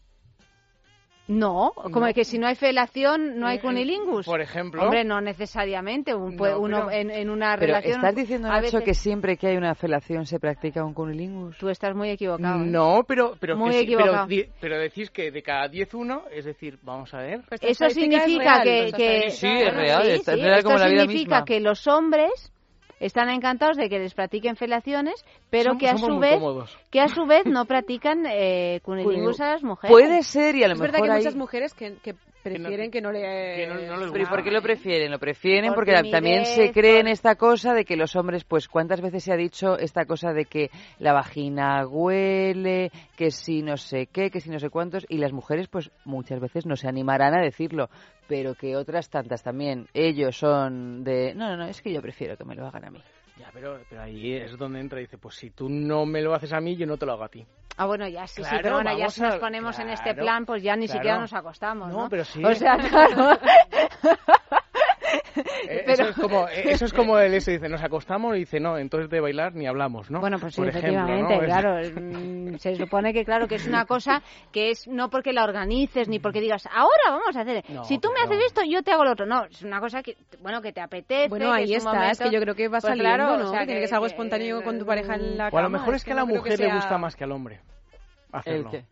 [1.26, 4.26] No, como que si no hay felación, no hay Eh, cunilingus.
[4.26, 4.82] Por ejemplo.
[4.82, 6.14] Hombre, no necesariamente.
[6.14, 7.94] Un, No, puede- uno pero- en, en una Pero relación.
[7.94, 11.56] ¿estás diciendo, Nacho, veces- que siempre que hay una felación se practica un cunilingus?
[11.56, 12.62] Tú estás muy equivocado.
[12.62, 12.66] ¿eh?
[12.66, 14.26] No, pero, pero, Muy que sí, pero, equivocado.
[14.26, 17.40] di- pero decís que de cada 10 uno, es decir, vamos a ver.
[17.48, 20.42] Pues Eso estadística es significa real, que, que- Sí, es real, sí, es tan sí.
[20.42, 21.44] real Esto como la vida significa misma.
[21.46, 22.52] que los hombres
[23.00, 26.40] están encantados de que les practiquen felaciones, pero Somos- que a su vez
[26.90, 29.92] que a su vez no practican eh, cunilingus a las mujeres.
[29.92, 31.24] Puede ser y a lo Es verdad mejor que hay hay...
[31.24, 32.14] muchas mujeres que, que
[32.44, 33.20] prefieren que no le...
[33.56, 35.10] que no- no les Pero ¿y por qué lo prefieren?
[35.10, 38.44] Lo prefieren Por porque la- también se cree en esta cosa de que los hombres,
[38.44, 43.62] pues, ¿cuántas veces se ha dicho esta cosa de que la vagina huele, que si
[43.62, 45.04] no sé qué, que si no sé cuántos?
[45.08, 47.88] Y las mujeres, pues, muchas veces no se animarán a decirlo,
[48.28, 49.86] pero que otras tantas también.
[49.94, 52.90] Ellos son de, no, no, no, es que yo prefiero que me lo hagan a
[52.90, 53.00] mí.
[53.36, 56.34] Ya, pero, pero ahí es donde entra y dice, pues si tú no me lo
[56.34, 57.44] haces a mí, yo no te lo hago a ti.
[57.76, 60.14] Ah, bueno, ya sí, sí, Claro, pero bueno, ya si nos a- ponemos en este
[60.14, 60.98] plan, pues ya ni claro.
[61.00, 62.02] siquiera nos acostamos, ¿no?
[62.04, 62.44] No, pero sí.
[62.44, 63.36] O sea, claro.
[65.68, 68.40] Eh, Pero- Eso, es como, eh, eso es como el ese dice, nos acostamos y
[68.40, 70.20] dice, no, entonces de bailar ni hablamos, ¿no?
[70.20, 71.42] Bueno, pues sí, Por ejemplo, efectivamente, ¿no?
[71.42, 72.00] Es- claro.
[72.00, 76.08] mm, Se supone que, claro, que es una cosa que es no porque la organices
[76.08, 77.64] ni porque digas, ahora vamos a hacer.
[77.68, 79.26] No, si tú me haces esto, yo te hago lo otro.
[79.26, 81.28] No, es una cosa que, bueno, que te apetece.
[81.28, 83.38] Bueno, que ahí es un está, es que yo creo que va Pues saliendo, claro,
[83.38, 83.48] ¿no?
[83.48, 85.50] o sea, que tiene que ser algo espontáneo con tu pareja en la O a
[85.50, 85.62] cama.
[85.62, 87.60] lo mejor es que a la mujer le gusta más que al hombre
[88.32, 88.70] hacerlo.
[88.70, 88.84] qué?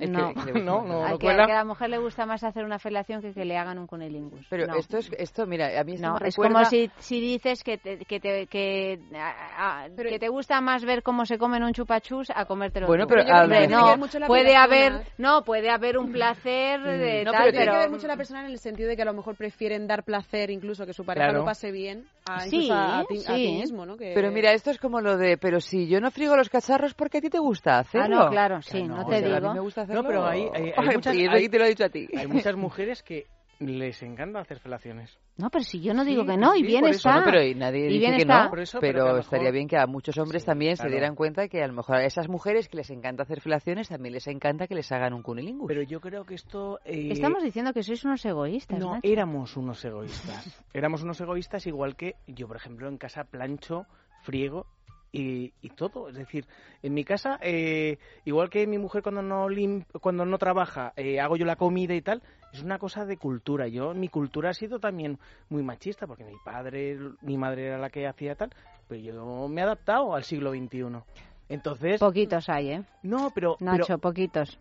[0.00, 2.64] No, no, no, a no que, a que a la mujer le gusta más hacer
[2.64, 4.46] una felación que que le hagan un cunilingus.
[4.48, 4.74] Pero No.
[4.76, 7.78] esto es, esto, mira, a mí esto No, me es como si, si dices que
[7.78, 11.72] te, que, te, que, a- a- que te gusta más ver cómo se comen un
[11.72, 13.14] chupachus a comértelo Bueno, tú.
[13.14, 14.62] pero Pero Hombre, que tiene que no, ver mucho la puede persona.
[14.64, 18.06] haber, no, puede haber un placer de No, tal, pero tiene pero que ver mucho
[18.06, 20.92] la persona en el sentido de que a lo mejor prefieren dar placer incluso que
[20.92, 21.40] su pareja Claro.
[21.40, 23.52] lo pase bien a, Sí, a, ti, a ti sí.
[23.52, 23.96] mismo, ¿no?
[23.96, 26.94] Que- Pero mira, esto es como lo de, pero si yo no frigo los cacharros,
[26.94, 28.16] ¿por qué a ti te gusta hacerlo?
[28.20, 29.54] Ah, no, claro, sí, no te o sea, a mí digo.
[29.54, 30.02] me gusta hacerlo.
[30.02, 31.88] No, pero hay, hay, hay Ay, muchas, y eso hay- te lo he dicho a
[31.88, 32.08] ti.
[32.16, 33.26] hay muchas mujeres que
[33.60, 35.18] les encanta hacer felaciones.
[35.36, 37.08] No, pero si yo no digo Sí, que no, y sí, bien por eso.
[37.08, 37.10] está.
[37.20, 38.44] Bueno, pero y nadie Y dice bien que está.
[38.44, 40.82] no, Por eso, pero, pero que estaría mejor- bien que a muchos hombres también se
[40.82, 40.92] claro.
[40.92, 44.12] dieran cuenta que a lo mejor a esas mujeres que les encanta hacer felaciones también
[44.14, 45.66] les encanta que les hagan un cunilingus.
[45.66, 46.78] Pero yo creo que esto...
[46.84, 49.00] eh, Estamos diciendo que sois unos egoístas, No, macho.
[49.08, 50.64] éramos unos egoístas.
[50.72, 53.86] éramos unos egoístas igual que yo, por ejemplo, en casa plancho,
[54.22, 54.66] friego
[55.12, 56.08] y, y todo.
[56.08, 56.46] Es decir,
[56.82, 61.20] en mi casa, eh, igual que mi mujer cuando no lim- cuando no trabaja, eh,
[61.20, 62.22] hago yo la comida y tal,
[62.52, 63.68] es una cosa de cultura.
[63.68, 65.18] Yo, mi cultura ha sido también
[65.48, 68.50] muy machista, porque mi padre, mi madre era la que hacía tal,
[68.88, 71.02] pero yo me he adaptado al siglo XXI.
[71.48, 72.00] Entonces...
[72.00, 72.82] Poquitos hay, ¿eh?
[73.02, 73.56] No, pero...
[73.60, 74.58] Nacho, pero- poquitos.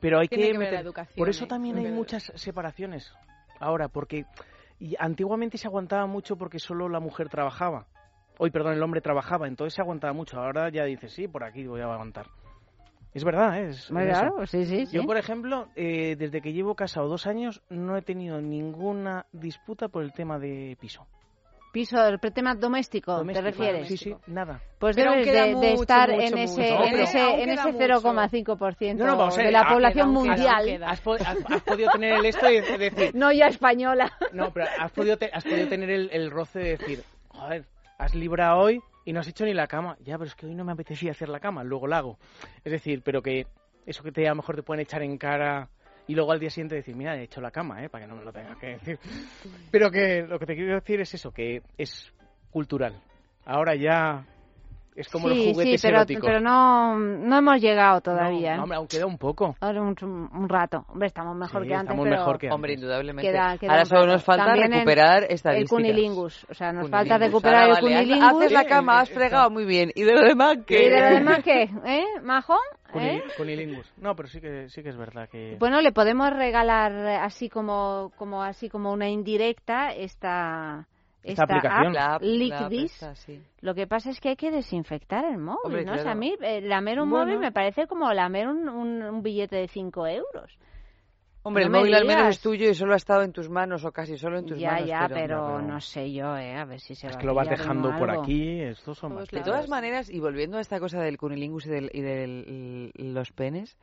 [0.00, 3.12] pero hay Tiene que, la educación Por eso ahí, también hay muchas separaciones
[3.60, 4.26] ahora, porque
[4.80, 7.86] y antiguamente se aguantaba mucho porque solo la mujer trabajaba.
[8.38, 10.38] Hoy, perdón, el hombre trabajaba, entonces se aguantaba mucho.
[10.40, 12.26] Ahora ya dices, sí, por aquí voy a aguantar.
[13.12, 13.68] Es verdad, ¿eh?
[13.68, 14.96] es, claro, sí, sí, sí.
[14.96, 19.86] Yo, por ejemplo, eh, desde que llevo casado dos años, no he tenido ninguna disputa
[19.86, 21.06] por el tema de piso.
[21.72, 23.88] Piso, el tema doméstico, Doméstico, ¿te refieres?
[23.88, 24.60] Sí, sí, nada.
[24.78, 26.84] Pues Pero debes de, estar mucho, en ese, mucho.
[26.84, 27.84] en Pero ese, en ese mucho.
[28.02, 30.64] 0,5% No, de la ah, población queda, mundial.
[30.66, 30.90] queda.
[30.90, 34.12] Has, has- has podido tener el esto y de- decir, No ya española.
[34.32, 37.64] No, pero has podido, te- has podido tener el, el roce de decir, joder,
[37.98, 39.96] has librado hoy y no has hecho ni la cama.
[40.00, 42.18] Ya, pero es que hoy no me apetecía hacer la cama, luego la hago.
[42.64, 43.46] Es decir, pero que
[43.86, 45.68] eso que te a lo mejor te pueden echar en cara
[46.06, 47.88] y luego al día siguiente decir, mira, he hecho la cama, ¿eh?
[47.88, 48.98] Para que no me lo tengas que decir.
[49.70, 52.12] Pero que lo que te quiero decir es eso, que es
[52.50, 53.00] cultural.
[53.46, 54.26] Ahora ya
[54.96, 56.24] es como sí, los juguetes sí, pero, eróticos.
[56.26, 58.50] pero no, no hemos llegado todavía.
[58.50, 58.56] No, ¿eh?
[58.56, 59.56] no, hombre, aún queda un poco.
[59.60, 60.84] Ahora un, un rato.
[60.88, 62.54] Hombre, estamos mejor Sí, que antes, estamos pero mejor que antes.
[62.54, 63.30] Hombre, indudablemente.
[63.30, 65.70] queda, queda Ahora solo nos falta También el- recuperar El estadísticas.
[65.70, 66.46] cunilingus.
[66.50, 67.26] O sea, nos falta Cunilingus.
[67.42, 68.36] recuperar Ahora, el vale, cunilingus.
[68.42, 69.90] Haces la cama, has fregado muy bien.
[69.94, 70.86] ¿Y de lo demás qué?
[70.86, 71.62] ¿Y de lo demás qué?
[71.84, 72.54] ¿Eh, Majo?
[72.54, 73.20] ¿Eh?
[73.20, 73.92] Cunil- Cunilingus.
[73.96, 75.56] No, pero sí que, sí que es verdad que...
[75.58, 80.86] Bueno, le podemos regalar eh, así como, como así como una indirecta esta
[81.24, 81.96] Esta aplicación.
[81.96, 83.42] app, esta, sí.
[83.60, 85.92] Lo que pasa es que hay que desinfectar el móvil, Hombre, ¿no?
[85.92, 86.18] O sea, a claro.
[86.20, 87.24] mí eh, lamer un Bueno.
[87.26, 90.58] móvil me parece como lamer un, un, un billete de 5 euros.
[91.46, 93.84] Hombre, No el móvil al menos es tuyo y solo ha estado en tus manos
[93.84, 94.88] o casi solo en tus Ya, manos.
[94.88, 96.56] ya, pero, pero pero- no sé yo, ¿eh?
[96.56, 98.22] A ver si se Es va que lo vas dejando por algo.
[98.22, 99.44] aquí, estos son Pues más De claro.
[99.52, 103.76] todas maneras, y volviendo a esta cosa del cunilingus y de y del- los penes,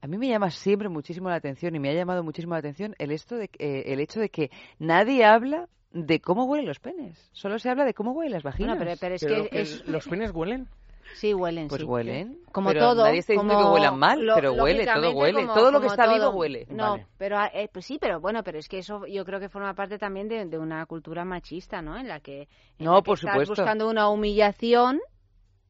[0.00, 2.94] a mí me llama siempre muchísimo la atención y me ha llamado muchísimo la atención
[2.98, 7.28] el, esto de, eh, el hecho de que nadie habla de cómo huelen los penes.
[7.32, 8.76] Solo se habla de cómo huelen las vaginas.
[8.76, 9.48] Bueno, pero, pero es Pero
[9.84, 9.90] que.
[9.90, 10.66] ¿Los penes huelen?
[11.14, 11.86] Sí, huelen, Pues sí.
[11.86, 12.38] huelen.
[12.52, 13.04] Como pero todo.
[13.04, 15.42] Nadie está diciendo como que huelan mal, lo- pero huele, todo huele.
[15.42, 16.66] como- todo lo que está vivo huele.
[16.70, 17.06] No, Vale.
[17.18, 19.74] pero ah, eh, pues sí, pero bueno, pero es que eso yo creo que forma
[19.74, 21.98] parte también de, de una cultura machista, ¿no?
[21.98, 22.42] En la que,
[22.78, 23.54] en No, la que por estás supuesto.
[23.62, 25.00] buscando una humillación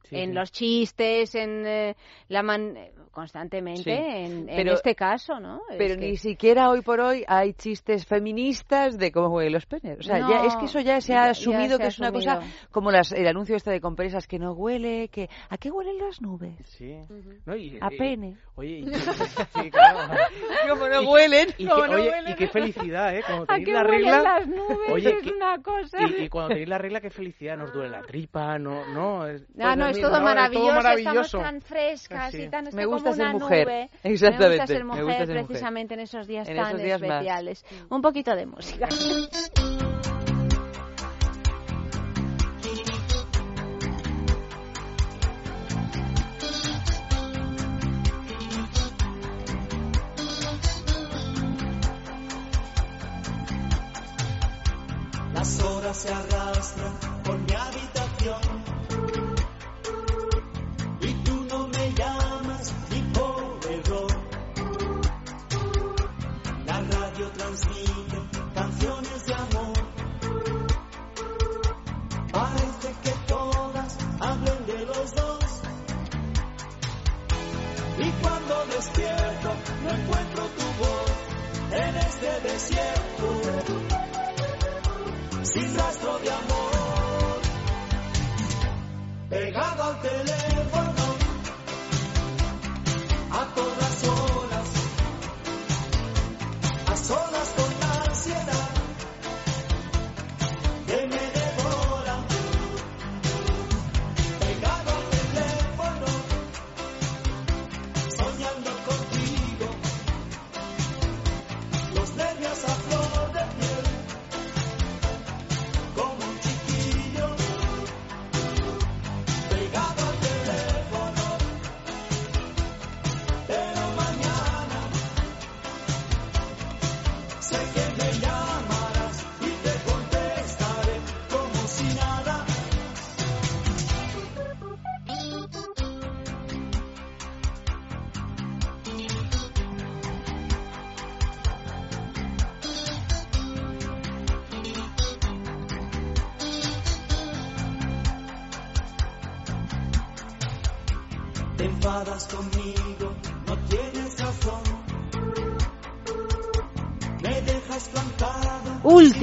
[0.05, 0.35] Sí, en sí.
[0.35, 1.95] los chistes, en eh,
[2.29, 2.77] la man
[3.13, 3.91] constantemente, Sí.
[4.49, 5.61] en, este caso, ¿no?
[5.69, 9.65] Es Pero que- ni siquiera hoy por hoy hay chistes feministas de cómo huelen los
[9.65, 9.99] penes.
[9.99, 11.87] O sea, No, ya, es que eso ya se ha ya asumido se que ha
[11.87, 12.39] es una cosa
[12.71, 16.21] como las, el anuncio este de compresas que no huele, que ¿a qué huelen las
[16.21, 16.55] nubes?
[16.65, 16.95] Sí.
[17.45, 18.37] No, y- A y- pene.
[18.55, 18.85] Oye, y,
[19.63, 19.99] sí, claro.
[20.69, 22.33] Como no huelen, Y, como que- no oye, huelen.
[22.33, 23.23] y qué felicidad, ¿eh?
[23.25, 24.21] Cuando ¿A tenéis qué la huelen regla...
[24.23, 24.89] las nubes?
[24.91, 25.97] Oye, es que- una cosa...
[26.01, 29.27] Y, y cuando tenéis la regla, qué felicidad, nos duele la tripa, no, no.
[29.27, 31.21] Es, Ah, no, es todo no, maravilloso, maravilloso.
[31.21, 32.41] estamos tan frescas Sí.
[32.43, 33.67] y tan Me gusta como ser una mujer.
[33.67, 33.89] nube.
[34.03, 35.45] Exactamente, Me gusta ser mujer gusta ser mujer.
[35.47, 37.09] precisamente en esos días En tan esos días más.
[37.11, 37.65] especiales.
[37.89, 38.87] Un poquito de música.
[55.33, 56.13] Las horas se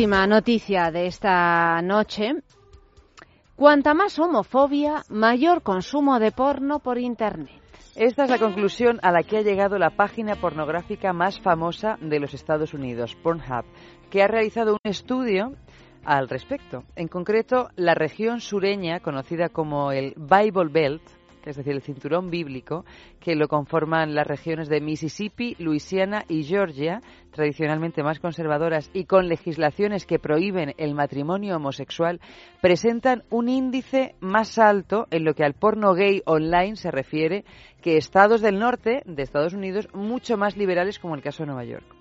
[0.00, 2.32] Última noticia de esta noche.
[3.54, 7.60] Cuanta más homofobia, mayor consumo de porno por Internet.
[7.96, 12.18] Esta es la conclusión a la que ha llegado la página pornográfica más famosa de
[12.18, 13.66] los Estados Unidos, Pornhub,
[14.08, 15.52] que ha realizado un estudio
[16.02, 16.84] al respecto.
[16.96, 21.02] En concreto, la región sureña, conocida como el Bible Belt,
[21.44, 22.84] es decir, el cinturón bíblico,
[23.20, 27.00] que lo conforman las regiones de Mississippi, Luisiana y Georgia,
[27.30, 32.20] tradicionalmente más conservadoras y con legislaciones que prohíben el matrimonio homosexual,
[32.60, 37.44] presentan un índice más alto en lo que al porno gay online se refiere
[37.80, 41.64] que estados del norte de Estados Unidos mucho más liberales como el caso de Nueva
[41.64, 42.00] York.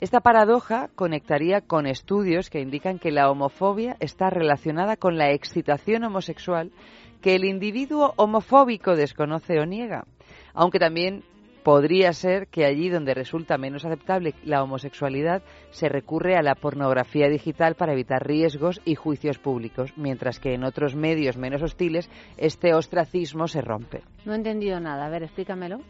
[0.00, 6.04] Esta paradoja conectaría con estudios que indican que la homofobia está relacionada con la excitación
[6.04, 6.72] homosexual
[7.20, 10.04] que el individuo homofóbico desconoce o niega,
[10.54, 11.22] aunque también
[11.62, 17.28] podría ser que allí donde resulta menos aceptable la homosexualidad se recurre a la pornografía
[17.28, 22.72] digital para evitar riesgos y juicios públicos, mientras que en otros medios menos hostiles este
[22.72, 24.02] ostracismo se rompe.
[24.24, 25.04] No he entendido nada.
[25.04, 25.80] A ver, explícamelo.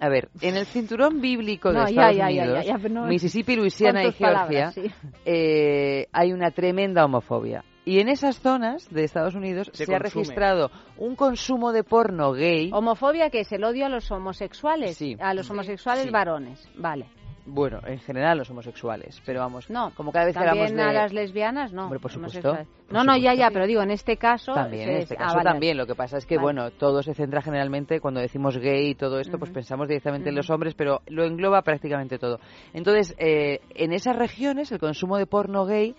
[0.00, 3.56] A ver, en el cinturón bíblico de No, Estados ya, ya, Unidos, ya, no- Mississippi,
[3.56, 4.82] Luisiana y Georgia, palabras, sí.
[5.24, 7.64] eh, hay una tremenda homofobia.
[7.88, 12.32] Y en esas zonas de Estados Unidos se, Se ha registrado un consumo de porno
[12.32, 12.70] gay.
[12.70, 15.16] Homofobia que es el odio a los homosexuales, Sí.
[15.18, 16.10] a los homosexuales Sí.
[16.10, 17.06] varones, vale.
[17.46, 20.98] Bueno, en general los homosexuales, pero vamos, No, como cada vez que hablamos También de...
[20.98, 21.84] a las lesbianas, no.
[21.84, 22.68] Hombre, por supuesto, homosexuales.
[22.84, 23.38] por No, no, ya, supuesto.
[23.38, 24.52] ya, pero digo, en este caso...
[24.52, 25.48] También, en este ah, caso vale.
[25.50, 25.78] también.
[25.78, 26.44] Lo que pasa es que, Vale.
[26.44, 30.34] bueno, todo se centra generalmente cuando decimos gay y todo esto, pues pensamos directamente en
[30.34, 32.38] los hombres, pero lo engloba prácticamente todo.
[32.74, 35.96] Entonces, eh, en esas regiones el consumo de porno gay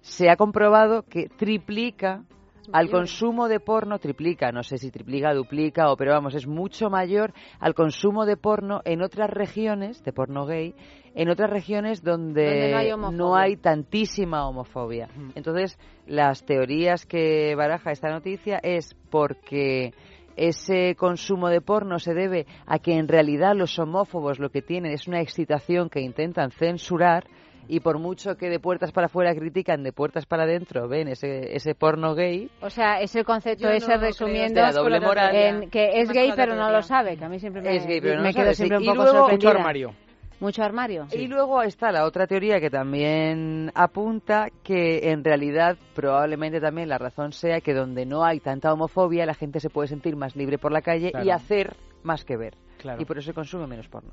[0.00, 2.24] se ha comprobado que triplica
[2.72, 6.88] al consumo de porno, triplica, no sé si triplica, duplica, o pero vamos, es mucho
[6.88, 10.74] mayor al consumo de porno en otras regiones, de porno gay,
[11.14, 15.08] en otras regiones donde, Donde no hay no hay tantísima homofobia.
[15.34, 19.92] Entonces, las teorías que baraja esta noticia es porque
[20.36, 24.92] ese consumo de porno se debe a que en realidad los homófobos lo que tienen
[24.92, 27.24] es una excitación que intentan censurar
[27.70, 31.54] y por mucho que de puertas para afuera critican, de puertas para adentro ven ese,
[31.54, 35.34] ese porno gay, O sea, ese concepto no ese resumiendo de la doble moral.
[35.36, 38.00] en que es gay pero no lo sabe, que a mí siempre me, Es gay,
[38.00, 38.82] pero no me quedo sabe, siempre sí.
[38.82, 39.50] un Y poco luego- sorprendida.
[39.50, 39.94] Mucho armario.
[40.40, 41.06] Mucho armario.
[41.12, 46.96] Y luego está la otra teoría que también apunta que en realidad probablemente también la
[46.96, 50.56] razón sea que donde no hay tanta homofobia la gente se puede sentir más libre
[50.56, 52.54] por la calle y hacer más que ver.
[52.78, 53.02] Claro.
[53.02, 54.12] Y por eso se consume menos porno.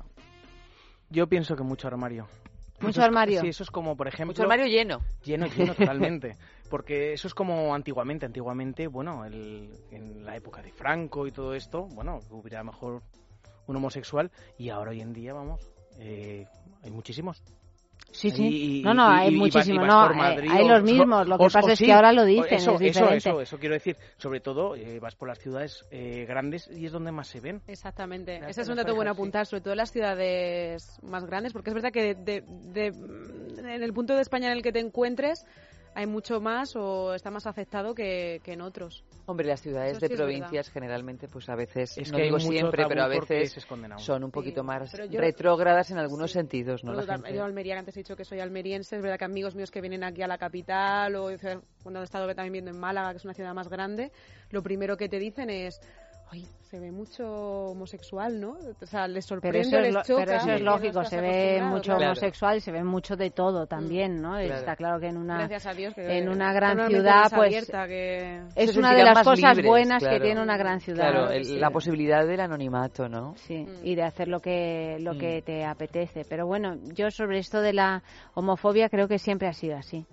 [1.08, 2.26] Yo pienso que mucho armario.
[2.80, 3.40] Mucho armario.
[3.40, 4.32] Sí, eso es como, por ejemplo...
[4.32, 5.00] Mucho armario lleno.
[5.24, 6.36] Lleno, lleno, totalmente.
[6.70, 8.26] Porque eso es como antiguamente.
[8.26, 13.02] Antiguamente, bueno, el- en la época de Franco y todo esto, bueno, hubiera mejor
[13.66, 15.68] un homosexual y ahora hoy en día, vamos,
[15.98, 16.46] eh,
[16.82, 17.42] hay muchísimos.
[18.10, 18.78] Sí, sí.
[18.78, 19.80] Y- no, no, hay y vas- y muchísimo.
[19.82, 21.28] vas No, por eh, Madrid hay los mismos.
[21.28, 23.16] Lo que pasa es sí, que ahora lo dicen, Eso, es eso, diferente.
[23.18, 23.96] eso, eso quiero decir.
[24.16, 27.60] Sobre todo, eh, vas por las ciudades eh, grandes y es donde más se ven.
[27.66, 28.40] Exactamente.
[28.40, 31.70] Las- Ese es un dato bueno apuntar, sobre todo en las ciudades más grandes, porque
[31.70, 32.44] es verdad que de- de-
[32.92, 35.44] de- en el punto de España en el que te encuentres
[35.94, 39.04] hay mucho más o está más aceptado que, que en otros.
[39.26, 43.02] Hombre, las ciudades de provincias generalmente, pues a veces, Es no que digo siempre, pero
[43.02, 43.56] a veces
[43.98, 46.94] son un poquito más yo- retrógradas en algunos sentidos, ¿no?
[46.94, 47.34] La gente.
[47.34, 49.80] Yo Almería, que antes he dicho que soy almeriense, es verdad que amigos míos que
[49.80, 51.28] vienen aquí a la capital o
[51.82, 54.12] cuando he estado también viendo en Málaga, que es una ciudad más grande,
[54.50, 55.80] lo primero que te dicen es
[56.30, 57.24] ay, se ve mucho
[57.70, 58.50] homosexual, ¿no?
[58.82, 60.24] O sea, les Pero sorprende, eso, es, les lo- choca.
[60.26, 62.04] pero eso es lógico, se ve mucho claro.
[62.12, 64.32] homosexual y se ve mucho de todo también, ¿no?
[64.32, 64.54] Claro.
[64.54, 67.86] Está claro que en una, Gracias a Dios que en una gran ciudad, pues abierta
[67.86, 71.10] que- es una de las cosas libres, buenas que tiene una gran ciudad.
[71.10, 71.30] Claro, ¿no?
[71.30, 71.56] el- Sí.
[71.58, 73.34] la posibilidad del anonimato, ¿no?
[73.36, 75.18] Sí, y de hacer lo que lo Mm.
[75.18, 76.26] que te apetece.
[76.28, 78.02] Pero bueno, yo sobre esto de la
[78.34, 80.04] homofobia creo que siempre ha sido así.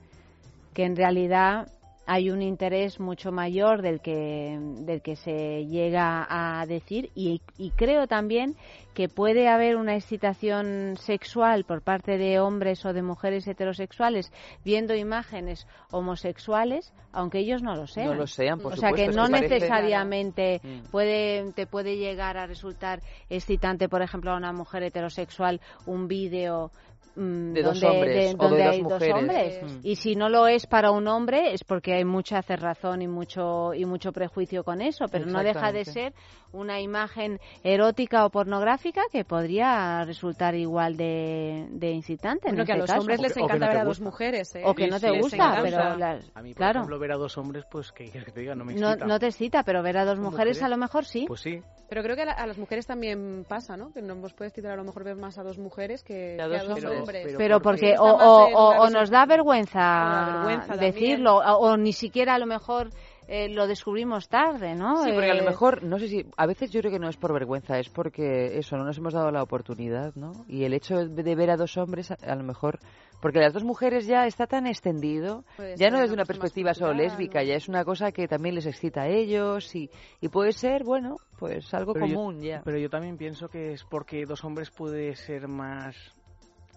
[0.73, 1.67] Que en realidad
[2.07, 7.71] hay un interés mucho mayor del que del que se llega a decir y, y
[7.71, 8.55] creo también
[8.93, 14.31] que puede haber una excitación sexual por parte de hombres o de mujeres heterosexuales
[14.63, 18.07] viendo imágenes homosexuales aunque ellos no lo sean.
[18.07, 20.91] No lo sean, por o sea que no parece- necesariamente Mm.
[20.91, 26.71] puede te puede llegar a resultar excitante, por ejemplo, a una mujer heterosexual un vídeo
[27.15, 29.13] mm, De dos donde, hombres, o de donde dos hay dos mujeres.
[29.15, 29.79] hombres Mm.
[29.83, 33.73] y si no lo es para un hombre es porque hay mucha cerrazón y mucho
[33.73, 36.13] y mucho prejuicio con eso pero no deja de ser
[36.51, 42.71] una imagen erótica o pornográfica que podría resultar igual de, de incitante en Bueno, que
[42.71, 43.01] a este los caso.
[43.01, 44.61] hombres les O que no encanta ver a dos mujeres, ¿eh?
[44.65, 47.37] o que no te gusta pero las- A mí, por claro ejemplo, ver a dos
[47.37, 48.55] hombres, pues, ¿qué quieres que te diga?
[48.55, 49.05] No me excita.
[49.05, 51.61] no te excita pero ver a dos ¿Cómo mujeres a lo mejor sí Pues sí.
[51.87, 53.91] Pero creo que a, la- a las mujeres también pasa, ¿no?
[53.93, 56.41] Que no nos puede excitar a lo mejor ver más a dos mujeres que, que
[56.41, 57.04] a dos hombres.
[57.05, 57.35] Hombres.
[57.37, 62.89] pero porque o, o- nos da vergüenza, decirlo o, o ni siquiera a lo mejor
[63.27, 65.03] eh, lo descubrimos tarde, ¿no?
[65.03, 67.09] Sí, porque a lo Eh, mejor, no sé si, a veces yo creo que no
[67.09, 70.45] es por vergüenza, es porque eso, no nos hemos dado la oportunidad, ¿no?
[70.47, 72.77] Y el hecho de ver a dos hombres, a, a lo mejor,
[73.21, 76.93] porque las dos mujeres ya está tan extendido, Puede ya no desde una perspectiva solo
[76.93, 79.89] lésbica, ya es una cosa que también les excita a ellos y,
[80.21, 82.61] y puede ser, bueno, pues algo Pero yo- común ya.
[82.63, 85.95] Pero yo también pienso que es porque dos hombres puede ser más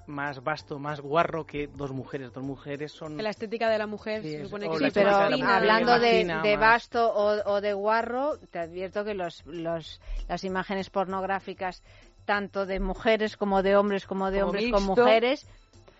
[0.09, 2.33] más vasto, más guarro que dos mujeres.
[2.33, 3.17] Dos mujeres son...
[3.17, 5.99] Que la estética de la mujer Sí, se supone que Sí, pero de mujer hablando
[6.01, 11.83] de, de basto o, o de guarro, te advierto que los, los, las imágenes pornográficas,
[12.25, 15.47] tanto de mujeres como de hombres, como de Como hombres con mixto, mujeres,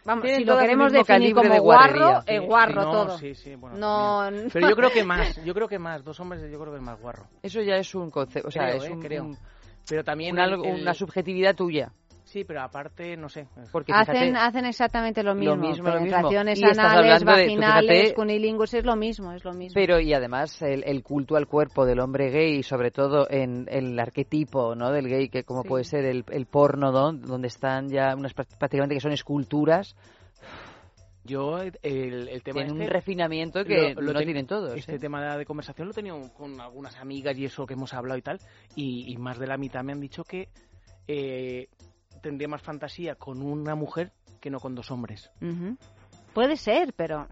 [0.05, 3.19] vamos, si lo queremos definir como de guarro, Sí, guarro sí, no, todo.
[3.19, 4.51] sí, sí, bueno, no, también.
[4.53, 6.03] Pero yo creo que más, yo creo que más.
[6.03, 7.27] Dos hombres yo creo que es más guarro.
[7.43, 9.25] Eso ya es un concepto, o sea, Creo, es eh, un, creo.
[9.25, 9.39] un-
[9.87, 11.93] Pero también una, el- el- una subjetividad tuya.
[12.31, 13.47] Sí, pero aparte, no sé.
[13.73, 15.57] Porque Hacen, fíjate, hacen exactamente lo mismo.
[15.57, 16.09] mismo, lo mismo.
[16.11, 19.73] Penetraciones Y estás anales, hablando de- vaginales, fíjate- cunilingus, es lo mismo, es lo mismo.
[19.75, 23.99] Pero y además el, el culto al cuerpo del hombre gay, sobre todo en, el
[23.99, 25.69] arquetipo no del gay, que como Sí.
[25.69, 27.15] puede ser el, el porno, ¿no?
[27.15, 29.97] donde están ya unas prá- prácticamente que son esculturas,
[31.25, 34.75] Yo, el, el tema tienen un este, refinamiento que lo- lo no ten- tienen todos.
[34.77, 34.99] Este ¿eh?
[34.99, 38.23] tema de conversación lo he tenido con algunas amigas y eso que hemos hablado y
[38.23, 38.39] tal,
[38.77, 40.49] y, y más de la mitad me han dicho que
[41.07, 41.69] eh,
[42.21, 45.31] tendría más fantasía con una mujer que no con dos hombres.
[46.35, 47.27] Puede ser, pero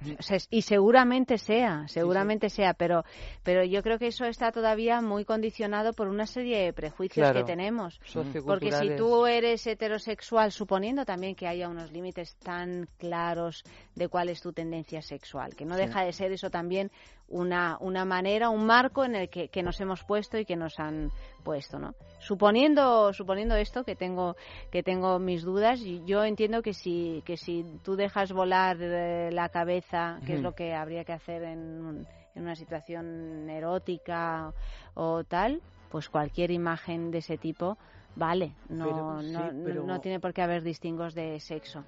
[0.51, 3.05] y seguramente sea, seguramente sea, pero
[3.45, 7.41] pero yo creo que eso está todavía muy condicionado por una serie de prejuicios Claro.
[7.41, 8.01] que tenemos.
[8.05, 8.45] Socioculturales.
[8.47, 13.63] Porque si tú eres heterosexual, suponiendo también que haya unos límites tan claros
[13.95, 15.83] de cuál es tu tendencia sexual, que no Sí.
[15.83, 16.91] deja de ser eso también
[17.29, 20.79] una, una manera, un marco en el que, que nos hemos puesto y que nos
[20.79, 21.11] han
[21.43, 21.95] puesto, ¿no?
[22.21, 24.37] Suponiendo, suponiendo esto, que tengo,
[24.71, 29.31] que tengo mis dudas, y yo entiendo que si, que si tú dejas volar eh,
[29.33, 34.53] la cabeza, que es lo que habría que hacer en, en una situación erótica
[34.95, 37.77] o tal, pues cualquier imagen de ese tipo
[38.17, 41.85] vale, no, Pero, sí, no, no- pero- no tiene por qué haber distingos de sexo.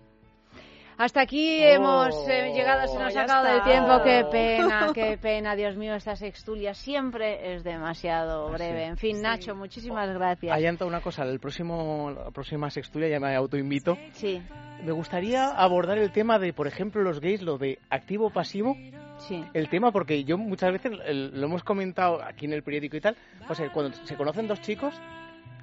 [0.99, 4.31] Hasta aquí Oh, hemos eh, llegado, se nos ha acabado el tiempo, qué Oh.
[4.31, 8.85] pena, qué pena, Dios mío, esta sextulia siempre es demasiado breve.
[8.87, 9.23] En fin, Sí.
[9.23, 10.53] Nacho, muchísimas gracias.
[10.57, 13.97] Ayanta una cosa, el próximo, la próxima sextulia ya me autoinvito.
[14.13, 14.43] Sí,
[14.85, 18.77] Me gustaría abordar el tema de, por ejemplo, los gays, lo de activo-pasivo.
[19.19, 19.45] sí.
[19.55, 23.17] El tema, porque yo muchas veces lo hemos comentado aquí en el periódico y tal,
[23.49, 24.95] o sea, cuando se conocen dos chicos,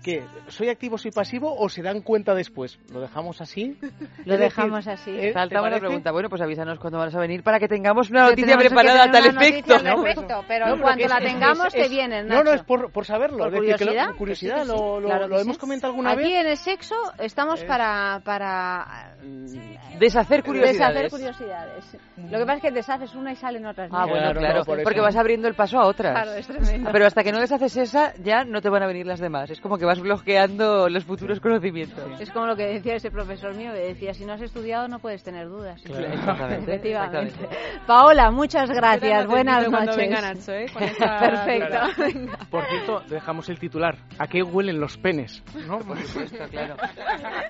[0.05, 2.77] que ¿Soy activo, soy pasivo o se dan cuenta después?
[2.93, 3.75] ¿Lo dejamos así?
[4.25, 5.09] Lo dejamos así.
[5.09, 5.21] ¿eh?
[5.29, 6.11] ¿te Falta una pregunta.
[6.11, 9.25] Bueno, pues avísanos cuándo vas a venir para que tengamos una noticia preparada a tal
[9.25, 9.73] efecto.
[9.75, 12.51] al respecto, pero en que cuanto es- la es- tengamos es- te vienen, No, no,
[12.51, 13.39] es por, por saberlo.
[13.39, 14.15] ¿Por es decir, que lo- curiosidad?
[14.17, 14.67] curiosidad, sí, sí.
[14.77, 15.59] lo, lo- Claro lo hemos sí.
[15.59, 16.33] comentado alguna Aquí vez.
[16.41, 17.65] en el sexo estamos Eh.
[17.65, 21.03] para, para mm, Deshacer curiosidades.
[21.03, 21.97] deshacer curiosidades.
[22.17, 23.89] Lo que pasa es que deshaces una y salen otras.
[23.91, 24.83] Ah, bueno, Claro, claro, no, por eso.
[24.83, 26.11] porque vas abriendo el paso a otras.
[26.13, 26.89] Claro, es tremendo.
[26.91, 29.49] Pero hasta que no deshaces esa, ya no te van a venir las demás.
[29.49, 32.03] Es como que vas bloqueando los futuros conocimientos.
[32.19, 34.99] Es como lo que decía ese profesor mío, que decía, si no has estudiado no
[34.99, 35.81] puedes tener dudas.
[35.83, 37.27] Claro, exactamente, Efectivamente.
[37.27, 37.79] exactamente.
[37.87, 39.27] Paola, muchas gracias.
[39.27, 39.95] Buenas noches.
[39.97, 40.65] venga Nacho, ¿eh?
[40.73, 41.67] Con esa- Perfecto.
[41.69, 41.93] Claro.
[41.97, 42.37] Venga.
[42.49, 43.95] Por cierto, dejamos el titular.
[44.19, 45.43] ¿A qué huelen los penes?
[45.67, 45.79] ¿No?
[45.79, 46.75] Por supuesto, claro.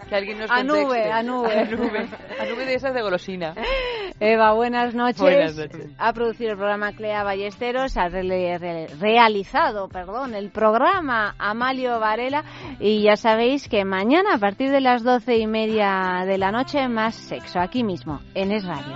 [0.09, 1.59] Que alguien nos A nube, a nube.
[1.59, 2.07] A nube.
[2.39, 3.53] A nube de esas de golosina.
[4.19, 5.21] Eva, buenas noches.
[5.21, 5.89] Buenas noches.
[5.97, 12.34] Ha producido el programa Clea Ballesteros, ha re- re- realizado, perdón, el programa Amalio Varela
[12.79, 16.87] y ya sabéis que mañana a partir de las doce y media de la noche,
[16.87, 18.95] más sexo, aquí mismo, en Es Radio.